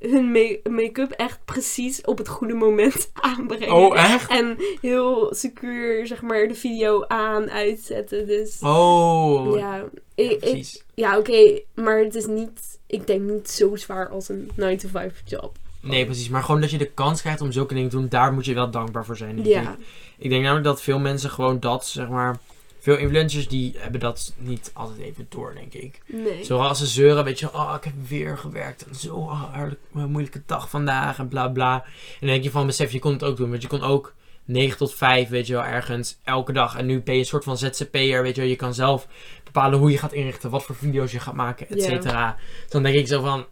hun 0.00 0.30
ma- 0.32 0.70
make-up 0.70 1.10
echt 1.10 1.38
precies 1.44 2.00
op 2.00 2.18
het 2.18 2.28
goede 2.28 2.54
moment 2.54 3.10
aanbrengen. 3.14 3.74
Oh, 3.74 3.98
echt? 3.98 4.30
En 4.30 4.56
heel 4.80 5.34
secuur, 5.34 6.06
zeg 6.06 6.22
maar, 6.22 6.48
de 6.48 6.54
video 6.54 7.04
aan, 7.06 7.50
uitzetten. 7.50 8.26
Dus 8.26 8.58
Oh. 8.62 9.58
ja, 9.58 9.84
ik, 10.14 10.30
ik, 10.30 10.38
precies. 10.38 10.82
ja 10.94 11.18
oké, 11.18 11.60
maar 11.74 11.98
het 11.98 12.14
is 12.14 12.26
niet, 12.26 12.78
ik 12.86 13.06
denk 13.06 13.20
niet 13.30 13.50
zo 13.50 13.76
zwaar 13.76 14.08
als 14.08 14.28
een 14.28 14.50
9-to-5 14.60 15.22
job. 15.24 15.56
Nee, 15.80 16.04
precies. 16.04 16.28
Maar 16.28 16.42
gewoon 16.42 16.60
dat 16.60 16.70
je 16.70 16.78
de 16.78 16.90
kans 16.90 17.20
krijgt 17.20 17.40
om 17.40 17.52
zulke 17.52 17.74
dingen 17.74 17.90
te 17.90 17.96
doen, 17.96 18.08
daar 18.08 18.32
moet 18.32 18.44
je 18.44 18.54
wel 18.54 18.70
dankbaar 18.70 19.04
voor 19.04 19.16
zijn. 19.16 19.38
ik. 19.38 19.44
Ja, 19.46 19.76
Ik 20.18 20.30
denk 20.30 20.42
namelijk 20.42 20.66
dat 20.66 20.82
veel 20.82 20.98
mensen 20.98 21.30
gewoon 21.30 21.60
dat, 21.60 21.86
zeg 21.86 22.08
maar... 22.08 22.38
Veel 22.86 22.96
influencers 22.96 23.48
die 23.48 23.74
hebben 23.78 24.00
dat 24.00 24.34
niet 24.36 24.70
altijd 24.74 24.98
even 24.98 25.26
door, 25.28 25.54
denk 25.54 25.74
ik. 25.74 26.00
nee. 26.06 26.44
Zoals 26.44 26.68
als 26.68 26.78
ze 26.78 26.86
zeuren, 26.86 27.24
weet 27.24 27.38
je, 27.38 27.54
oh, 27.54 27.74
ik 27.76 27.84
heb 27.84 27.92
weer 28.08 28.38
gewerkt. 28.38 28.86
En 28.86 28.94
zo 28.94 29.28
hard, 29.28 29.76
een 29.94 30.10
moeilijke 30.10 30.42
dag 30.46 30.70
vandaag 30.70 31.18
en 31.18 31.28
bla 31.28 31.48
bla. 31.48 31.74
En 31.74 31.90
dan 32.20 32.28
denk 32.28 32.42
je 32.42 32.50
van, 32.50 32.66
besef, 32.66 32.92
je 32.92 32.98
kon 32.98 33.12
het 33.12 33.24
ook 33.24 33.36
doen. 33.36 33.50
Want 33.50 33.62
je 33.62 33.68
kon 33.68 33.82
ook 33.82 34.14
9 34.44 34.78
tot 34.78 34.94
5, 34.94 35.28
weet 35.28 35.46
je 35.46 35.52
wel, 35.52 35.64
ergens 35.64 36.18
elke 36.24 36.52
dag. 36.52 36.76
En 36.76 36.86
nu 36.86 37.02
ben 37.02 37.14
je 37.14 37.20
een 37.20 37.26
soort 37.26 37.44
van 37.44 37.58
ZZP'er, 37.58 38.22
weet 38.22 38.34
je 38.34 38.40
wel. 38.40 38.50
Je 38.50 38.56
kan 38.56 38.74
zelf 38.74 39.08
bepalen 39.44 39.78
hoe 39.78 39.90
je 39.90 39.98
gaat 39.98 40.12
inrichten, 40.12 40.50
wat 40.50 40.64
voor 40.64 40.74
video's 40.74 41.12
je 41.12 41.20
gaat 41.20 41.34
maken, 41.34 41.68
et 41.68 41.82
cetera. 41.82 42.36
Dus 42.62 42.70
dan 42.70 42.82
denk 42.82 42.96
ik 42.96 43.06
zo 43.06 43.20
van, 43.20 43.46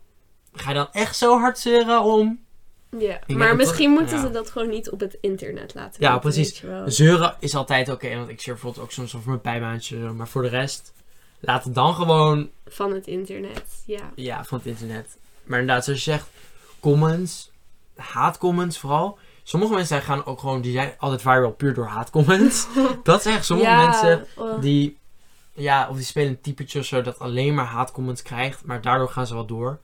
ga 0.52 0.68
je 0.68 0.74
dan 0.74 0.88
echt 0.92 1.16
zo 1.16 1.38
hard 1.38 1.58
zeuren 1.58 2.02
om... 2.02 2.43
Ja, 2.98 3.20
maar 3.26 3.56
misschien 3.56 3.90
moeten 3.90 4.16
ja. 4.16 4.22
ze 4.22 4.30
dat 4.30 4.50
gewoon 4.50 4.68
niet 4.68 4.90
op 4.90 5.00
het 5.00 5.16
internet 5.20 5.74
laten 5.74 6.02
Ja, 6.02 6.12
weten, 6.14 6.20
precies. 6.20 6.64
Zeuren 6.86 7.36
is 7.38 7.54
altijd 7.54 7.88
oké, 7.88 8.16
want 8.16 8.28
ik 8.28 8.40
zeur 8.40 8.54
bijvoorbeeld 8.54 8.84
ook 8.84 8.92
soms 8.92 9.16
over 9.16 9.28
mijn 9.28 9.40
bijbaantje. 9.42 9.96
Maar 9.96 10.28
voor 10.28 10.42
de 10.42 10.48
rest, 10.48 10.92
laat 11.40 11.64
het 11.64 11.74
dan 11.74 11.94
gewoon 11.94 12.50
Van 12.66 12.92
het 12.92 13.06
internet, 13.06 13.82
ja. 13.86 14.10
Ja, 14.14 14.44
van 14.44 14.58
het 14.58 14.66
internet. 14.66 15.16
Maar 15.44 15.60
inderdaad, 15.60 15.84
zoals 15.84 16.04
je 16.04 16.10
zegt, 16.10 16.28
comments, 16.80 17.50
haatcomments 17.96 18.78
vooral. 18.78 19.18
Sommige 19.42 19.74
mensen 19.74 20.02
gaan 20.02 20.24
ook 20.24 20.40
gewoon, 20.40 20.60
die 20.60 20.72
zijn 20.72 20.94
altijd 20.98 21.22
viral 21.22 21.52
puur 21.52 21.74
door 21.74 21.86
haatcomments. 21.86 22.66
dat 23.02 23.26
is 23.26 23.32
echt 23.32 23.44
sommige 23.44 23.70
ja, 23.70 23.86
mensen 23.86 24.26
oh, 24.36 24.60
die, 24.60 24.98
ja, 25.52 25.88
of 25.88 25.96
die 25.96 26.04
spelen 26.04 26.28
een 26.28 26.40
typetje 26.40 26.78
of 26.78 26.84
zo 26.84 27.02
dat 27.02 27.18
alleen 27.18 27.54
maar 27.54 27.64
haatcomments 27.64 28.22
krijgt. 28.22 28.64
Maar 28.64 28.80
daardoor 28.80 29.08
gaan 29.08 29.26
ze 29.26 29.34
wel 29.34 29.46
door. 29.46 29.78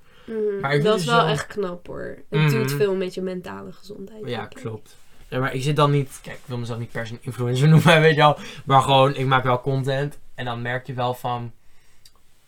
Maar 0.60 0.74
ik 0.74 0.82
dat 0.82 0.94
is 0.98 1.02
dus 1.04 1.10
wel 1.10 1.20
wel- 1.24 1.32
echt 1.32 1.46
knap 1.46 1.86
hoor. 1.86 2.18
Het 2.30 2.40
Mhm. 2.40 2.50
doet 2.50 2.72
veel 2.72 2.94
met 2.94 3.14
je 3.14 3.20
mentale 3.22 3.72
gezondheid. 3.72 4.22
Ja, 4.28 4.46
klopt. 4.46 4.96
Ja, 5.28 5.38
maar 5.38 5.54
ik 5.54 5.62
zit 5.62 5.76
dan 5.76 5.90
niet, 5.90 6.18
kijk, 6.22 6.36
ik 6.36 6.42
wil 6.46 6.58
mezelf 6.58 6.78
niet 6.78 6.90
per 6.90 7.06
se 7.06 7.12
een 7.12 7.18
influencer 7.22 7.68
noemen, 7.74 8.00
weet 8.00 8.14
je 8.14 8.20
wel. 8.20 8.36
Maar 8.64 8.82
gewoon, 8.82 9.14
ik 9.14 9.26
maak 9.26 9.44
wel 9.44 9.60
content. 9.60 10.18
En 10.34 10.44
dan 10.44 10.62
merk 10.62 10.86
je 10.86 10.92
wel 10.94 11.14
van, 11.14 11.52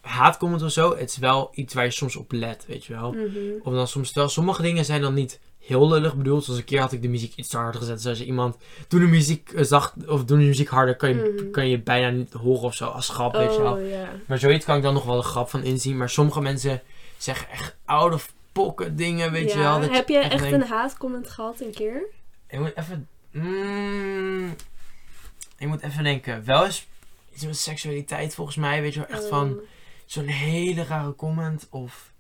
haatcomments 0.01 0.64
of 0.64 0.71
zo, 0.71 0.90
het 0.97 1.11
is 1.11 1.16
wel 1.16 1.51
iets 1.55 1.75
waar 1.75 1.85
je 1.85 1.90
soms 1.90 2.16
op 2.16 2.33
let, 2.33 2.64
weet 2.68 2.85
je 2.85 2.92
wel. 2.92 3.12
Mhm. 3.12 3.27
Of 3.62 3.73
dan 3.75 3.88
soms 3.88 4.12
wel, 4.12 4.29
sommige 4.29 4.62
dingen 4.62 4.85
zijn 4.85 5.01
dan 5.01 5.14
niet 5.14 5.40
heel 5.59 5.88
lullig 5.88 6.14
bedoeld. 6.16 6.45
Zoals 6.45 6.59
een 6.61 6.66
keer 6.66 6.81
had 6.81 6.92
ik 6.92 7.03
de 7.03 7.09
muziek 7.09 7.33
iets 7.37 7.49
te 7.49 7.57
hard 7.57 7.77
gezet. 7.77 8.03
Zoals 8.03 8.18
je 8.18 8.25
iemand, 8.25 8.57
doe 8.88 9.01
de 9.01 9.07
muziek 9.07 9.53
eh, 9.53 9.64
zacht, 9.64 9.92
of 10.09 10.25
doe 10.25 10.38
de 10.38 10.45
muziek 10.45 10.68
harder, 10.68 10.97
kan 10.97 11.09
je, 11.09 11.35
Mhm. 11.37 11.51
kan 11.51 11.68
je 11.68 11.81
bijna 11.81 12.11
niet 12.11 12.33
horen 12.33 12.62
of 12.62 12.75
zo, 12.75 12.87
als 12.87 13.09
grap, 13.09 13.33
weet 13.33 13.55
je 13.55 13.62
wel. 13.62 13.73
Oh 13.75 13.88
ja. 13.88 14.09
Maar 14.27 14.38
zoiets 14.38 14.64
kan 14.64 14.77
ik 14.77 14.83
dan 14.83 14.95
nog 14.95 15.05
wel 15.05 15.16
een 15.16 15.23
grap 15.23 15.49
van 15.51 15.62
inzien. 15.62 15.97
Maar 15.97 16.11
sommige 16.11 16.40
mensen 16.40 16.83
zeggen 17.22 17.48
echt 17.50 17.76
out 17.85 18.12
of 18.12 18.32
pocket 18.52 18.98
dingen, 18.98 19.32
weet 19.32 19.52
je 19.52 19.58
wel. 19.58 19.80
Dat 19.80 19.90
Heb 19.90 20.08
je 20.08 20.18
echt 20.18 20.38
denkt, 20.42 20.52
een 20.52 20.70
haatcomment 20.70 21.30
gehad 21.30 21.61
een 21.61 21.72
keer? 21.72 22.02
Ik 22.46 22.58
moet 22.58 22.76
even... 22.76 23.08
Mm, 23.30 24.56
ik 25.58 25.66
moet 25.66 25.82
even 25.82 26.04
denken. 26.04 26.44
Wel 26.44 26.64
eens 26.64 26.87
iets 27.35 27.44
met 27.44 27.56
seksualiteit 27.56 28.35
volgens 28.35 28.56
mij, 28.56 28.80
weet 28.80 28.94
je 28.94 29.00
wel. 29.00 29.18
Echt 29.18 29.28
van 29.28 29.52
Oh. 29.52 29.62
zo'n 30.06 30.26
hele 30.26 30.85
rare 30.85 31.14
comment 31.14 31.66
of 31.70 32.12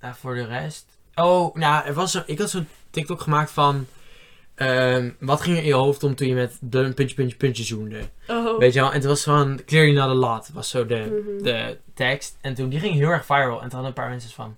nou, 0.00 0.14
voor 0.14 0.34
de 0.34 0.44
rest. 0.46 0.86
Oh, 1.14 1.54
nou, 1.54 1.84
er 1.86 1.94
was 1.94 2.10
zo, 2.12 2.22
ik 2.26 2.38
had 2.38 2.50
zo'n 2.50 2.68
TikTok 2.90 3.20
gemaakt 3.20 3.50
van 3.50 3.86
ehm, 4.54 5.10
wat 5.18 5.40
ging 5.40 5.56
er 5.56 5.62
in 5.62 5.68
je 5.68 5.74
hoofd 5.74 6.02
om 6.02 6.14
toen 6.14 6.28
je 6.28 6.34
met 6.34 6.58
de 6.60 6.92
puntje, 6.94 7.14
puntje, 7.14 7.36
puntje 7.36 7.64
zoende. 7.64 8.00
Oh. 8.28 8.58
Weet 8.58 8.72
je 8.72 8.80
wel? 8.80 8.88
En 8.88 8.94
het 8.94 9.04
was 9.04 9.22
van 9.22 9.60
clearly 9.66 9.94
not 9.94 10.08
a 10.08 10.14
lot, 10.14 10.50
was 10.52 10.68
zo 10.68 10.86
de, 10.86 11.22
Mhm. 11.26 11.42
de 11.44 11.78
tekst. 11.94 12.36
En 12.40 12.54
toen, 12.54 12.68
die 12.68 12.80
ging 12.80 12.94
heel 12.94 13.08
erg 13.08 13.24
viral. 13.24 13.54
En 13.62 13.68
toen 13.68 13.70
hadden 13.70 13.86
een 13.86 13.92
paar 13.92 14.08
mensen 14.08 14.30
van... 14.30 14.56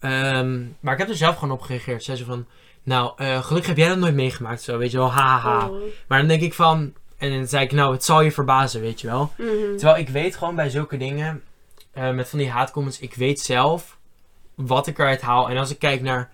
ehm, 0.00 0.62
maar 0.80 0.92
ik 0.92 0.98
heb 0.98 1.08
er 1.08 1.16
zelf 1.16 1.36
gewoon 1.36 1.54
op 1.54 1.60
gereageerd. 1.62 2.04
Zei 2.04 2.16
ze 2.16 2.24
van... 2.24 2.46
Nou, 2.82 3.12
eh, 3.16 3.42
gelukkig 3.44 3.68
heb 3.68 3.76
jij 3.76 3.88
dat 3.88 3.98
nooit 3.98 4.14
meegemaakt. 4.14 4.62
Zo, 4.62 4.78
weet 4.78 4.90
je 4.90 4.96
wel, 4.96 5.10
haha. 5.12 5.68
Oh. 5.68 5.82
Maar 6.08 6.18
dan 6.18 6.28
denk 6.28 6.42
ik 6.42 6.54
van... 6.54 6.92
En 7.18 7.30
dan 7.30 7.46
zei 7.46 7.64
ik, 7.64 7.72
nou, 7.72 7.92
het 7.92 8.04
zal 8.04 8.20
je 8.20 8.32
verbazen, 8.32 8.80
weet 8.80 9.00
je 9.00 9.06
wel. 9.06 9.32
Mhm. 9.38 9.48
Terwijl 9.76 9.96
ik 9.98 10.08
weet 10.08 10.36
gewoon 10.36 10.54
bij 10.54 10.70
zulke 10.70 10.96
dingen, 10.96 11.42
eh, 11.92 12.10
met 12.10 12.28
van 12.28 12.38
die 12.38 12.50
haatcomments, 12.50 13.00
ik 13.00 13.14
weet 13.14 13.40
zelf 13.40 13.96
wat 14.54 14.86
ik 14.86 14.98
eruit 14.98 15.20
haal. 15.20 15.48
En 15.50 15.56
als 15.56 15.70
ik 15.70 15.78
kijk 15.78 16.02
naar, 16.02 16.30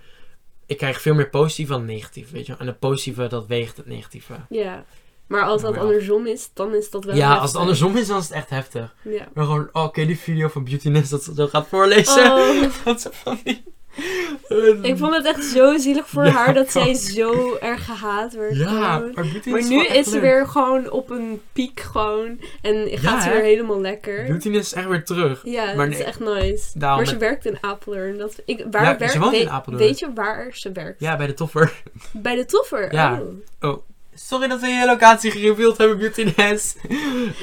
ik 0.72 0.78
krijg 0.78 1.00
veel 1.00 1.14
meer 1.14 1.28
positief 1.28 1.68
dan 1.68 1.84
negatief, 1.84 2.30
weet 2.30 2.46
je. 2.46 2.54
En 2.58 2.66
het 2.66 2.78
positieve, 2.78 3.26
dat 3.26 3.46
weegt 3.46 3.76
het 3.76 3.86
negatieve. 3.86 4.34
Ja. 4.48 4.84
Maar 5.26 5.42
als 5.42 5.62
dat 5.62 5.74
Nou 5.74 5.84
ja. 5.84 5.90
andersom 5.90 6.26
is, 6.26 6.50
dan 6.54 6.74
is 6.74 6.90
dat 6.90 7.04
wel 7.04 7.14
ja, 7.14 7.36
als 7.36 7.50
het 7.50 7.60
andersom 7.60 7.96
is, 7.96 8.06
dan 8.06 8.18
is 8.18 8.24
het 8.24 8.32
echt 8.32 8.50
heftig. 8.50 8.94
Ja. 9.02 9.28
Maar 9.34 9.44
gewoon, 9.44 9.68
oh, 9.72 9.82
oké, 9.84 10.06
die 10.06 10.18
video 10.18 10.48
van 10.48 10.64
Beautyness 10.64 11.10
dat 11.10 11.24
ze 11.24 11.34
zo 11.34 11.46
gaat 11.46 11.66
voorlezen. 11.68 12.32
Oh, 12.32 12.62
Dat 12.84 13.00
ze 13.00 13.10
van 13.12 13.38
die... 13.44 13.64
ik 14.82 14.96
vond 14.98 15.14
het 15.16 15.26
echt 15.26 15.44
zo 15.44 15.76
zielig 15.78 16.08
voor 16.08 16.24
Ja, 16.24 16.30
haar 16.30 16.54
dat 16.54 16.70
zij 16.72 16.94
zo 16.94 17.56
erg 17.60 17.84
gehaat 17.84 18.32
werd. 18.34 18.56
Ja, 18.56 18.70
maar 19.14 19.26
Maar 19.44 19.58
is 19.58 19.68
nu 19.68 19.84
is 19.86 20.06
ze 20.06 20.12
leuk. 20.12 20.20
weer 20.20 20.46
gewoon 20.46 20.90
op 20.90 21.10
een 21.10 21.40
piek 21.52 21.80
gewoon. 21.80 22.40
En 22.62 22.88
gaat 22.98 23.22
ze 23.22 23.28
weer 23.30 23.42
helemaal 23.42 23.80
lekker. 23.80 24.24
Beautyness 24.26 24.72
is 24.72 24.78
echt 24.78 24.88
weer 24.88 25.04
terug. 25.04 25.40
Ja, 25.44 25.74
Maar 25.74 25.90
dat 25.90 25.98
is 25.98 26.04
echt 26.04 26.20
nice. 26.20 26.78
Daarom 26.78 26.98
maar 26.98 27.06
ze 27.06 27.16
werkt 27.16 27.46
in 27.46 27.58
Apeldoorn. 27.60 28.18
Dat, 28.18 28.34
ik, 28.44 28.64
waar 28.70 28.82
Ja, 28.84 28.96
werkt, 28.98 29.12
ze 29.12 29.18
woont 29.18 29.32
in 29.32 29.38
weet, 29.38 29.48
Apeldoorn. 29.48 29.84
weet 29.86 29.98
je 29.98 30.12
waar 30.14 30.48
ze 30.52 30.72
werkt? 30.72 31.00
Ja, 31.00 31.16
bij 31.16 31.26
de 31.26 31.34
toffer. 31.34 31.82
Bij 32.12 32.34
de 32.36 32.44
toffer? 32.44 32.92
Ja. 32.92 33.20
Oh. 33.60 33.78
Sorry 34.14 34.48
dat 34.48 34.60
we 34.60 34.66
je 34.66 34.86
locatie 34.86 35.30
gereveeld 35.30 35.78
hebben, 35.78 35.98
Beautyness. 35.98 36.74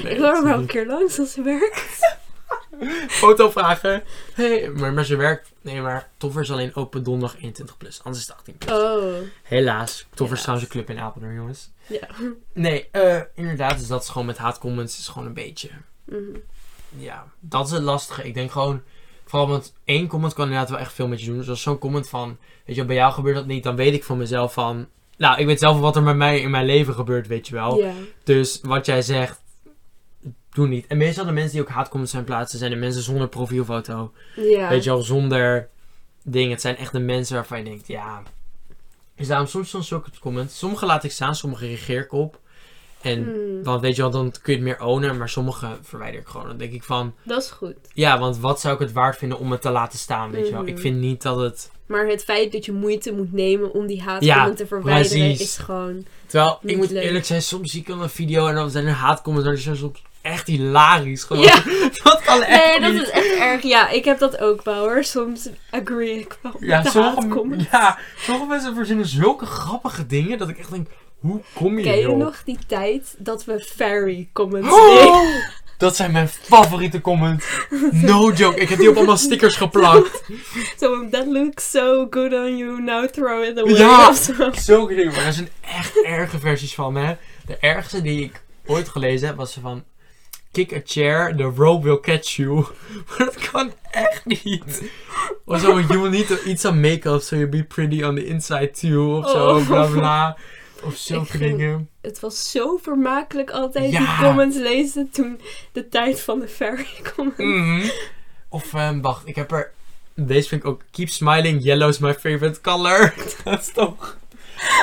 ik 0.04 0.16
wil 0.18 0.24
er 0.34 0.44
wel 0.44 0.58
een 0.58 0.66
keer 0.66 0.86
langs 0.86 1.18
als 1.18 1.32
ze 1.32 1.42
werkt. 1.42 1.98
foto 3.08 3.50
vragen. 3.50 4.02
Hey, 4.34 4.70
maar, 4.70 4.92
maar 4.92 5.04
ze 5.04 5.16
werkt. 5.16 5.52
Nee, 5.60 5.80
maar 5.80 6.08
Toffer 6.16 6.42
is 6.42 6.50
alleen 6.50 6.74
open 6.74 7.02
donderdag 7.02 7.38
21 7.38 7.76
plus. 7.76 8.00
Anders 8.02 8.22
is 8.22 8.28
het 8.28 8.36
18 8.36 8.56
plus. 8.58 8.72
Oh. 8.72 9.14
Helaas. 9.42 10.06
Toffer 10.14 10.36
is 10.36 10.42
trouwens 10.42 10.68
een 10.68 10.74
club 10.74 10.90
in 10.90 11.02
Apeldoorn, 11.02 11.34
jongens. 11.34 11.70
Ja. 11.86 12.08
Nee, 12.52 12.88
eh, 12.90 13.20
inderdaad. 13.34 13.78
Dus 13.78 13.88
dat 13.88 14.02
is 14.02 14.08
gewoon 14.08 14.26
met 14.26 14.38
haatcomments. 14.38 14.98
Is 14.98 15.08
gewoon 15.08 15.26
een 15.26 15.34
beetje. 15.34 15.70
Mhm. 16.04 16.20
Ja, 16.96 17.26
dat 17.40 17.66
is 17.66 17.72
het 17.72 17.82
lastige. 17.82 18.26
Ik 18.26 18.34
denk 18.34 18.50
gewoon. 18.50 18.82
Vooral 19.24 19.48
want 19.48 19.74
één 19.84 20.06
comment 20.06 20.34
kan 20.34 20.44
inderdaad 20.44 20.70
wel 20.70 20.78
echt 20.78 20.92
veel 20.92 21.08
met 21.08 21.20
je 21.20 21.26
doen. 21.26 21.38
Dus 21.38 21.48
als 21.48 21.62
zo'n 21.62 21.78
comment 21.78 22.08
van. 22.08 22.38
Weet 22.64 22.76
je, 22.76 22.84
bij 22.84 22.96
jou 22.96 23.12
gebeurt 23.12 23.36
dat 23.36 23.46
niet. 23.46 23.62
Dan 23.62 23.76
weet 23.76 23.94
ik 23.94 24.04
van 24.04 24.18
mezelf 24.18 24.52
van. 24.52 24.88
Nou, 25.16 25.40
ik 25.40 25.46
weet 25.46 25.58
zelf 25.58 25.78
wat 25.78 25.96
er 25.96 26.02
met 26.02 26.16
mij 26.16 26.40
in 26.40 26.50
mijn 26.50 26.66
leven 26.66 26.94
gebeurt, 26.94 27.26
weet 27.26 27.48
je 27.48 27.54
wel. 27.54 27.84
Dus 28.24 28.60
wat 28.62 28.86
jij 28.86 29.02
zegt. 29.02 29.42
Doe 30.52 30.68
niet. 30.68 30.86
En 30.86 30.96
meestal 30.96 31.24
de 31.24 31.32
mensen 31.32 31.52
die 31.52 31.60
ook 31.60 31.68
haatcomments 31.68 32.12
zijn 32.12 32.24
plaatsen. 32.24 32.58
Zijn 32.58 32.70
de 32.70 32.76
mensen 32.76 33.02
zonder 33.02 33.28
profielfoto. 33.28 34.12
Ja. 34.36 34.68
Weet 34.68 34.84
je 34.84 34.90
wel, 34.90 35.02
zonder 35.02 35.68
ding. 36.22 36.50
Het 36.50 36.60
zijn 36.60 36.76
echt 36.76 36.92
de 36.92 36.98
mensen 36.98 37.34
waarvan 37.34 37.58
je 37.58 37.64
denkt, 37.64 37.86
ja. 37.86 38.22
Dus 39.14 39.28
daarom 39.28 39.46
soms 39.46 39.70
soms 39.70 39.88
zulke 39.88 40.10
comments. 40.20 40.58
Sommige 40.58 40.86
laat 40.86 41.04
ik 41.04 41.10
staan, 41.10 41.34
sommige 41.34 41.66
reageer 41.66 42.00
ik 42.00 42.12
op. 42.12 42.39
En 43.02 43.18
Mm, 43.24 43.62
dan 43.62 43.80
weet 43.80 43.96
je 43.96 44.02
wel, 44.02 44.10
dan 44.10 44.30
kun 44.42 44.52
je 44.52 44.58
het 44.58 44.68
meer 44.68 44.86
ownen. 44.86 45.18
Maar 45.18 45.28
sommige 45.28 45.66
verwijder 45.82 46.20
ik 46.20 46.26
gewoon. 46.26 46.46
Dan 46.46 46.56
denk 46.56 46.72
ik 46.72 46.82
van, 46.82 47.14
dat 47.22 47.42
is 47.42 47.50
goed. 47.50 47.74
ja, 47.92 48.18
want 48.18 48.38
wat 48.38 48.60
zou 48.60 48.74
ik 48.74 48.80
het 48.80 48.92
waard 48.92 49.16
vinden 49.16 49.38
om 49.38 49.50
het 49.50 49.62
te 49.62 49.70
laten 49.70 49.98
staan, 49.98 50.30
weet 50.30 50.46
je 50.46 50.52
wel. 50.52 50.66
Ik 50.66 50.78
vind 50.78 51.00
niet 51.00 51.22
dat 51.22 51.40
het... 51.40 51.70
Maar 51.86 52.06
het 52.06 52.24
feit 52.24 52.52
dat 52.52 52.64
je 52.64 52.72
moeite 52.72 53.12
moet 53.12 53.32
nemen 53.32 53.72
om 53.72 53.86
die 53.86 54.02
haatcomment 54.02 54.48
Ja, 54.48 54.54
te 54.54 54.66
verwijderen 54.66 55.18
precies. 55.26 55.40
is 55.40 55.56
gewoon... 55.56 56.04
Terwijl, 56.26 56.58
ik 56.62 56.76
moet 56.76 56.90
leuk. 56.90 57.02
eerlijk 57.02 57.24
zijn, 57.24 57.42
soms 57.42 57.70
zie 57.70 57.80
ik 57.80 57.86
dan 57.86 58.02
een 58.02 58.08
video 58.10 58.46
en 58.46 58.54
dan 58.54 58.70
zijn 58.70 58.86
er 58.86 58.92
haatcomments. 58.92 59.48
En 59.48 59.58
zijn 59.58 59.76
soms 59.76 60.02
echt 60.22 60.46
hilarisch. 60.46 61.24
Gewoon. 61.24 61.42
Ja. 61.42 61.54
dat 62.04 62.20
kan 62.24 62.42
echt 62.42 62.64
Nee, 62.64 62.80
dat 62.80 62.92
niet. 62.92 63.02
is 63.02 63.10
echt 63.10 63.34
erg. 63.38 63.62
Ja, 63.62 63.88
ik 63.88 64.04
heb 64.04 64.18
dat 64.18 64.38
ook 64.38 64.62
wel 64.64 64.78
hoor. 64.78 65.04
Soms 65.04 65.48
agree 65.70 66.18
ik 66.18 66.38
wel 66.42 66.52
Ja, 66.60 66.82
sommige, 66.84 67.66
ja, 67.72 67.98
sommige 68.18 68.46
mensen 68.48 68.74
verzinnen 68.74 69.06
zulke 69.06 69.46
grappige 69.46 70.06
dingen 70.06 70.38
dat 70.38 70.48
ik 70.48 70.58
echt 70.58 70.70
denk, 70.70 70.88
hoe 71.20 71.40
kom 71.54 71.76
je 71.78 71.82
Ken 71.84 71.92
je 71.92 71.98
hierop? 71.98 72.18
nog 72.18 72.42
die 72.44 72.58
tijd 72.66 73.14
dat 73.18 73.44
we 73.44 73.60
fairy 73.60 74.28
comments 74.32 74.68
deden? 74.68 75.08
Oh! 75.08 75.28
Dat 75.78 75.96
zijn 75.96 76.12
mijn 76.12 76.28
favoriete 76.28 77.00
comments. 77.00 77.46
No 77.92 78.32
joke. 78.32 78.60
Ik 78.60 78.68
heb 78.68 78.78
die 78.78 78.88
op 78.90 78.96
allemaal 78.96 79.16
stickers 79.16 79.56
geplakt. 79.56 80.22
Zo, 80.78 81.08
that 81.08 81.26
looks 81.26 81.70
so 81.70 82.06
good 82.10 82.32
on 82.32 82.56
you, 82.56 82.82
now 82.82 83.08
throw 83.08 83.42
it 83.44 83.58
away. 83.58 83.74
Ja. 83.76 84.12
zo. 84.52 84.86
Dingen. 84.88 85.06
Maar 85.06 85.26
er 85.26 85.32
zijn 85.32 85.48
echt 85.60 86.02
erge 86.04 86.38
versies 86.38 86.74
van, 86.74 86.94
hè. 86.94 87.14
De 87.46 87.56
ergste 87.56 88.02
die 88.02 88.22
ik 88.24 88.42
ooit 88.66 88.88
gelezen 88.88 89.26
heb, 89.26 89.36
was 89.36 89.58
van... 89.62 89.84
Kick 90.52 90.72
a 90.72 90.80
chair, 90.84 91.36
the 91.36 91.42
rope 91.56 91.84
will 91.84 92.00
catch 92.00 92.36
you. 92.36 92.54
Maar 93.08 93.18
dat 93.18 93.50
kan 93.50 93.72
echt 93.90 94.24
niet. 94.24 94.82
Of 95.44 95.60
zo, 95.60 95.80
you 95.80 96.00
will 96.00 96.10
need 96.10 96.26
to 96.26 96.36
eat 96.46 96.60
some 96.60 96.88
makeup 96.90 97.20
so 97.22 97.36
you'll 97.36 97.48
be 97.48 97.64
pretty 97.64 98.02
on 98.02 98.14
the 98.14 98.26
inside 98.26 98.70
too. 98.70 99.16
Of 99.18 99.30
zo, 99.30 99.48
Oh. 99.56 99.66
bla 99.66 99.86
bla. 99.86 100.36
Of 100.82 100.96
zulke 100.96 101.26
ging- 101.30 101.56
dingen. 101.56 101.88
Het 102.00 102.20
was 102.20 102.50
zo 102.50 102.76
vermakelijk 102.76 103.50
altijd 103.50 103.92
Ja. 103.92 103.98
die 103.98 104.26
comments 104.26 104.56
lezen 104.56 105.10
toen 105.10 105.40
de 105.72 105.88
tijd 105.88 106.20
van 106.20 106.40
de 106.40 106.48
fairy 106.48 106.86
comments. 107.14 107.38
Mhm. 107.82 107.88
Of, 108.48 108.74
ehm, 108.74 109.00
wacht, 109.00 109.26
ik 109.28 109.36
heb 109.36 109.52
er... 109.52 109.72
Deze 110.14 110.48
vind 110.48 110.62
ik 110.62 110.68
ook... 110.68 110.82
Keep 110.90 111.08
smiling, 111.08 111.62
yellow 111.62 111.88
is 111.88 111.98
my 111.98 112.14
favorite 112.14 112.60
color. 112.60 113.14
dat 113.44 113.60
is 113.60 113.72
toch... 113.72 114.16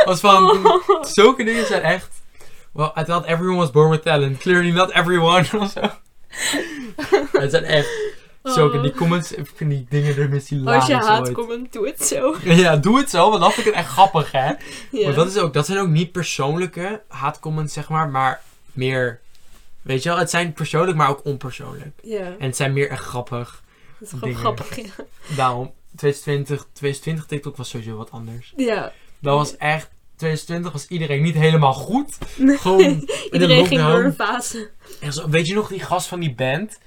Was 0.06 0.20
van... 0.20 0.66
Oh. 0.66 1.04
Zulke 1.16 1.44
dingen 1.44 1.66
zijn 1.66 1.82
echt... 1.82 2.10
Well, 2.72 2.92
I 3.00 3.04
thought 3.04 3.26
everyone 3.26 3.58
was 3.58 3.72
born 3.72 3.90
with 3.90 4.02
talent. 4.02 4.38
Clearly 4.38 4.72
not 4.72 4.92
everyone. 4.92 5.44
Het 7.32 7.52
zijn 7.52 7.64
echt... 7.64 7.90
Zulke, 8.54 8.76
Oh. 8.78 8.84
die 8.84 8.92
comments, 8.92 9.32
ik 9.32 9.52
vind 9.56 9.70
die 9.70 9.86
dingen 9.90 10.18
er 10.18 10.30
met 10.30 10.48
die 10.48 10.68
Als 10.70 10.86
je 10.88 10.96
haat 10.96 11.32
comment, 11.32 11.74
doe 11.74 11.88
het 11.88 12.04
zo. 12.06 12.36
Ja, 12.44 12.78
doe 12.78 12.98
het 12.98 13.10
zo, 13.10 13.30
want 13.30 13.42
dan 13.42 13.52
vind 13.52 13.68
ik 13.68 13.74
het 13.74 13.84
echt 13.84 13.92
grappig, 13.94 14.32
hè. 14.32 14.46
Ja. 14.92 15.04
Want 15.04 15.16
dat, 15.16 15.28
is 15.28 15.38
ook, 15.38 15.54
dat 15.54 15.66
zijn 15.66 15.80
ook 15.80 15.88
niet 15.88 16.12
persoonlijke 16.12 17.02
haatcomments, 17.08 17.74
zeg 17.74 17.90
maar, 17.90 18.10
maar 18.10 18.42
meer... 18.74 19.20
Weet 19.82 20.04
je 20.04 20.10
wel, 20.10 20.18
het 20.18 20.30
zijn 20.30 20.54
persoonlijk, 20.54 20.98
maar 20.98 21.10
ook 21.10 21.22
onpersoonlijk. 21.26 22.00
ja, 22.04 22.20
En 22.20 22.46
het 22.46 22.56
zijn 22.56 22.74
meer 22.74 22.90
echt 22.90 23.04
grappig. 23.04 23.64
dat 24.00 24.02
is 24.02 24.10
gewoon 24.10 24.24
dingen. 24.24 24.40
grappig. 24.40 24.76
Ja. 24.76 25.06
Daarom, 25.36 25.72
2020, 25.96 26.58
2020 26.74 27.26
TikTok 27.26 27.58
was 27.58 27.70
sowieso 27.70 27.96
wat 27.96 28.12
anders. 28.12 28.54
ja. 28.58 28.92
Dat 29.20 29.36
was 29.38 29.58
echt... 29.58 29.90
2020 30.16 30.72
was 30.72 30.88
iedereen 30.88 31.22
niet 31.24 31.36
helemaal 31.36 31.74
goed. 31.74 32.18
Nee. 32.36 32.58
Gewoon 32.58 32.80
in 32.84 33.00
de 33.06 33.30
Iedereen 33.32 33.66
ging 33.66 33.82
door 33.82 34.04
een 34.04 34.14
fase. 34.14 34.70
Zo, 35.10 35.30
weet 35.30 35.48
je 35.48 35.54
nog 35.54 35.68
die 35.68 35.80
gast 35.80 36.08
van 36.08 36.20
die 36.20 36.36
band? 36.36 36.78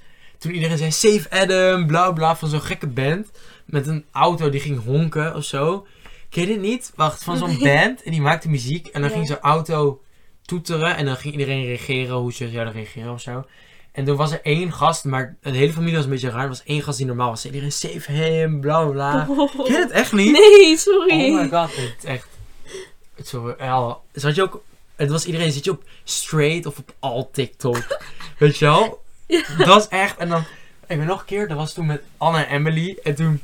Toen 0.41 0.51
iedereen 0.53 0.77
zei 0.77 0.91
Save 0.91 1.29
Adam, 1.29 1.87
bla 1.87 2.11
bla, 2.11 2.35
van 2.35 2.49
zo'n 2.49 2.61
gekke 2.61 2.87
band. 2.87 3.29
Met 3.65 3.87
een 3.87 4.05
auto 4.11 4.49
die 4.49 4.59
ging 4.59 4.83
honken 4.83 5.35
of 5.35 5.43
zo. 5.43 5.87
Ken 6.29 6.41
je 6.41 6.47
dit 6.47 6.59
niet? 6.61 6.91
Wacht, 6.95 7.23
van 7.23 7.37
zo'n 7.37 7.57
band. 7.63 8.03
En 8.03 8.11
die 8.11 8.21
maakte 8.21 8.49
muziek. 8.49 8.87
En 8.87 9.01
dan 9.01 9.09
Ja. 9.09 9.15
ging 9.15 9.27
zo'n 9.27 9.39
auto 9.39 10.01
toeteren. 10.41 10.95
En 10.95 11.05
dan 11.05 11.15
ging 11.15 11.33
iedereen 11.33 11.65
reageren 11.65 12.15
hoe 12.15 12.33
ze 12.33 12.49
zouden 12.49 12.73
reageren 12.73 13.11
of 13.13 13.21
zo. 13.21 13.45
En 13.91 14.05
toen 14.05 14.15
was 14.15 14.31
er 14.31 14.39
één 14.43 14.73
gast, 14.73 15.03
maar 15.03 15.35
de 15.41 15.49
hele 15.49 15.73
familie 15.73 15.95
was 15.95 16.03
een 16.03 16.09
beetje 16.09 16.29
raar. 16.29 16.41
Er 16.43 16.47
was 16.47 16.63
één 16.63 16.81
gast 16.81 16.97
die 16.97 17.05
normaal 17.07 17.29
was. 17.29 17.45
Iedereen 17.45 17.71
save 17.71 18.11
him, 18.11 18.59
bla 18.61 18.85
bla. 18.85 19.25
Oh. 19.29 19.55
Ken 19.55 19.73
je 19.73 19.79
het 19.79 19.91
echt 19.91 20.11
niet? 20.13 20.31
Nee, 20.31 20.77
sorry. 20.77 21.29
Oh 21.33 21.41
my 21.41 21.49
god, 21.49 21.75
het 21.75 22.03
echt. 22.03 22.27
Het 23.15 23.27
zat 24.13 24.35
je 24.35 24.41
ook. 24.41 24.63
Het 24.95 25.09
was 25.09 25.25
iedereen, 25.25 25.51
zit 25.51 25.63
je 25.63 25.71
op 25.71 25.83
straight 26.03 26.65
of 26.65 26.77
op 26.77 26.93
al 26.99 27.29
TikTok? 27.31 27.99
Weet 28.39 28.57
je 28.57 28.65
wel? 28.65 29.01
Ja. 29.31 29.43
Dat 29.65 29.77
is 29.77 29.87
echt. 29.87 30.17
En 30.17 30.29
dan, 30.29 30.43
ik 30.87 30.97
ben 30.97 31.05
nog 31.07 31.19
een 31.19 31.25
keer, 31.25 31.47
dat 31.47 31.57
was 31.57 31.73
toen 31.73 31.85
met 31.85 32.01
Anne 32.17 32.43
en 32.43 32.55
Emily. 32.55 32.97
En 33.03 33.15
toen 33.15 33.41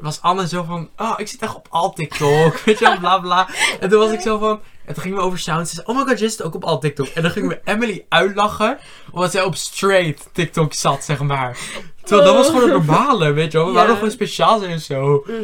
was 0.00 0.22
Anne 0.22 0.48
zo 0.48 0.62
van, 0.62 0.88
oh, 0.96 1.12
ik 1.16 1.28
zit 1.28 1.42
echt 1.42 1.54
op 1.54 1.66
al 1.70 1.92
TikTok. 1.92 2.58
Weet 2.64 2.78
je 2.78 2.84
wel, 2.84 2.98
bla 2.98 3.18
bla. 3.18 3.48
En 3.80 3.88
toen 3.88 3.98
was 3.98 4.10
ik 4.10 4.20
zo 4.20 4.38
van, 4.38 4.60
en 4.84 4.94
toen 4.94 5.02
gingen 5.02 5.18
we 5.18 5.24
over 5.24 5.38
sound. 5.38 5.68
Ze 5.68 5.74
zei, 5.74 5.86
oh 5.86 5.96
my 5.96 6.02
god, 6.08 6.18
je 6.18 6.28
zit 6.28 6.42
ook 6.42 6.54
op 6.54 6.64
al 6.64 6.78
TikTok. 6.78 7.06
En 7.06 7.22
dan 7.22 7.30
gingen 7.30 7.48
we 7.48 7.60
Emily 7.64 8.04
uitlachen, 8.08 8.78
omdat 9.12 9.30
zij 9.30 9.42
op 9.42 9.54
straight 9.54 10.28
TikTok 10.32 10.72
zat, 10.74 11.04
zeg 11.04 11.18
maar. 11.20 11.58
Terwijl 12.04 12.26
dat 12.28 12.36
was 12.36 12.46
gewoon 12.46 12.62
een 12.70 12.86
normale, 12.86 13.32
weet 13.32 13.52
je 13.52 13.58
wel. 13.58 13.66
We 13.66 13.72
Ja. 13.72 13.76
waren 13.76 13.90
nog 13.90 13.98
gewoon 13.98 14.12
speciaal 14.14 14.58
zijn 14.58 14.70
en 14.70 14.80
zo. 14.80 15.24
Mhm. 15.26 15.36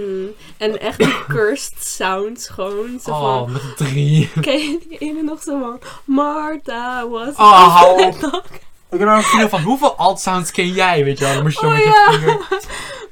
En 0.56 0.80
echt 0.80 0.98
die 0.98 1.24
cursed 1.28 1.84
sounds 1.86 2.48
gewoon. 2.48 3.00
Zo 3.02 3.10
Oh, 3.10 3.20
van, 3.20 3.52
met 3.52 3.76
drie. 3.76 4.30
ken 4.40 4.58
je 4.58 4.78
die 4.88 4.98
ene 4.98 5.22
nog 5.22 5.42
zo 5.42 5.60
van... 5.60 5.78
Martha 6.04 7.08
was... 7.08 7.28
Oh, 7.36 7.76
hou 7.76 8.02
op. 8.02 8.50
Ik 8.94 9.00
heb 9.00 9.08
nog 9.08 9.16
een 9.18 9.22
video 9.24 9.48
van 9.48 9.62
hoeveel 9.62 9.96
alt 9.96 10.20
sounds 10.20 10.50
ken 10.50 10.68
jij, 10.68 11.04
weet 11.04 11.18
je 11.18 11.24
wel. 11.24 11.34
Dan 11.34 11.42
moest 11.42 11.60
je 11.60 11.66
zo 11.66 11.72
Oh, 11.72 11.74
met 11.74 11.84
je 11.84 12.18
vinger. 12.18 12.38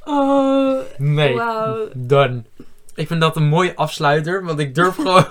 Oh, 0.04 0.78
Nee, 0.98 1.40
done. 1.94 2.42
Ik 2.94 3.06
vind 3.06 3.20
dat 3.20 3.36
een 3.36 3.48
mooie 3.48 3.76
afsluiter, 3.76 4.44
want 4.44 4.58
ik 4.58 4.74
durf 4.74 4.94
gewoon 5.02 5.26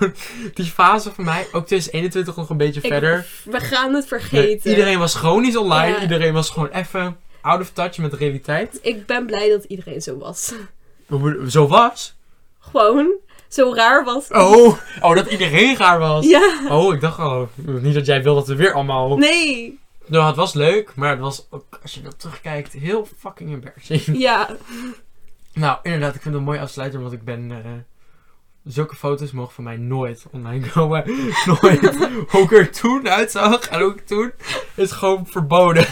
die 0.54 0.64
fase 0.64 1.12
van 1.14 1.24
mij, 1.24 1.40
ook 1.52 1.66
2021 1.66 2.36
nog 2.36 2.50
een 2.50 2.56
beetje 2.56 2.80
ik- 2.80 2.90
verder. 2.92 3.26
we 3.44 3.60
gaan 3.60 3.94
het 3.94 4.06
vergeten. 4.06 4.70
Iedereen 4.70 4.98
was 4.98 5.14
chronisch 5.14 5.56
online, 5.56 5.96
Ja. 5.96 6.02
iedereen 6.02 6.32
was 6.32 6.50
gewoon 6.50 6.68
even 6.68 7.16
out 7.40 7.60
of 7.60 7.70
touch 7.70 7.98
met 7.98 8.10
de 8.10 8.16
realiteit. 8.16 8.78
Ik 8.82 9.06
ben 9.06 9.26
blij 9.26 9.48
dat 9.50 9.64
iedereen 9.64 10.00
zo 10.02 10.18
was. 10.18 10.52
Zo 11.48 11.66
was. 11.66 12.14
Gewoon 12.60 13.12
zo 13.48 13.74
raar 13.74 14.04
was. 14.04 14.28
Oh, 14.28 14.76
oh, 15.00 15.14
dat 15.14 15.26
iedereen 15.26 15.76
gaar 15.76 15.98
was. 15.98 16.26
Ja. 16.26 16.58
Oh, 16.68 16.94
ik 16.94 17.00
dacht 17.00 17.18
al, 17.18 17.48
niet 17.54 17.94
dat 17.94 18.06
jij 18.06 18.22
wil 18.22 18.34
dat 18.34 18.46
we 18.46 18.56
weer 18.56 18.72
allemaal... 18.72 19.16
Nee. 19.16 19.80
Nou, 20.06 20.26
het 20.26 20.36
was 20.36 20.54
leuk, 20.54 20.94
maar 20.94 21.10
het 21.10 21.18
was 21.20 21.46
ook, 21.50 21.78
als 21.82 21.94
je 21.94 22.02
dat 22.02 22.20
terugkijkt, 22.20 22.72
heel 22.72 23.08
fucking 23.18 23.52
embarrassing. 23.52 24.02
Ja. 24.18 24.56
Nou, 25.54 25.78
inderdaad, 25.82 26.14
ik 26.14 26.20
vind 26.22 26.34
het 26.34 26.42
een 26.42 26.48
mooi 26.48 26.58
afsluiter, 26.58 27.00
want 27.00 27.12
ik 27.12 27.24
ben... 27.24 27.50
eh, 27.50 27.70
zulke 28.64 28.96
foto's 28.96 29.30
mogen 29.32 29.52
van 29.54 29.64
mij 29.64 29.76
nooit 29.76 30.24
online 30.30 30.68
komen. 30.70 31.04
nooit. 31.60 31.96
hoe 32.32 32.42
ik 32.42 32.52
er 32.52 32.70
toen 32.72 33.08
uitzag 33.08 33.68
en 33.68 33.80
hoe 33.80 33.92
ik 33.94 34.06
toen 34.06 34.32
is 34.74 34.92
gewoon 34.92 35.26
verboden. 35.26 35.84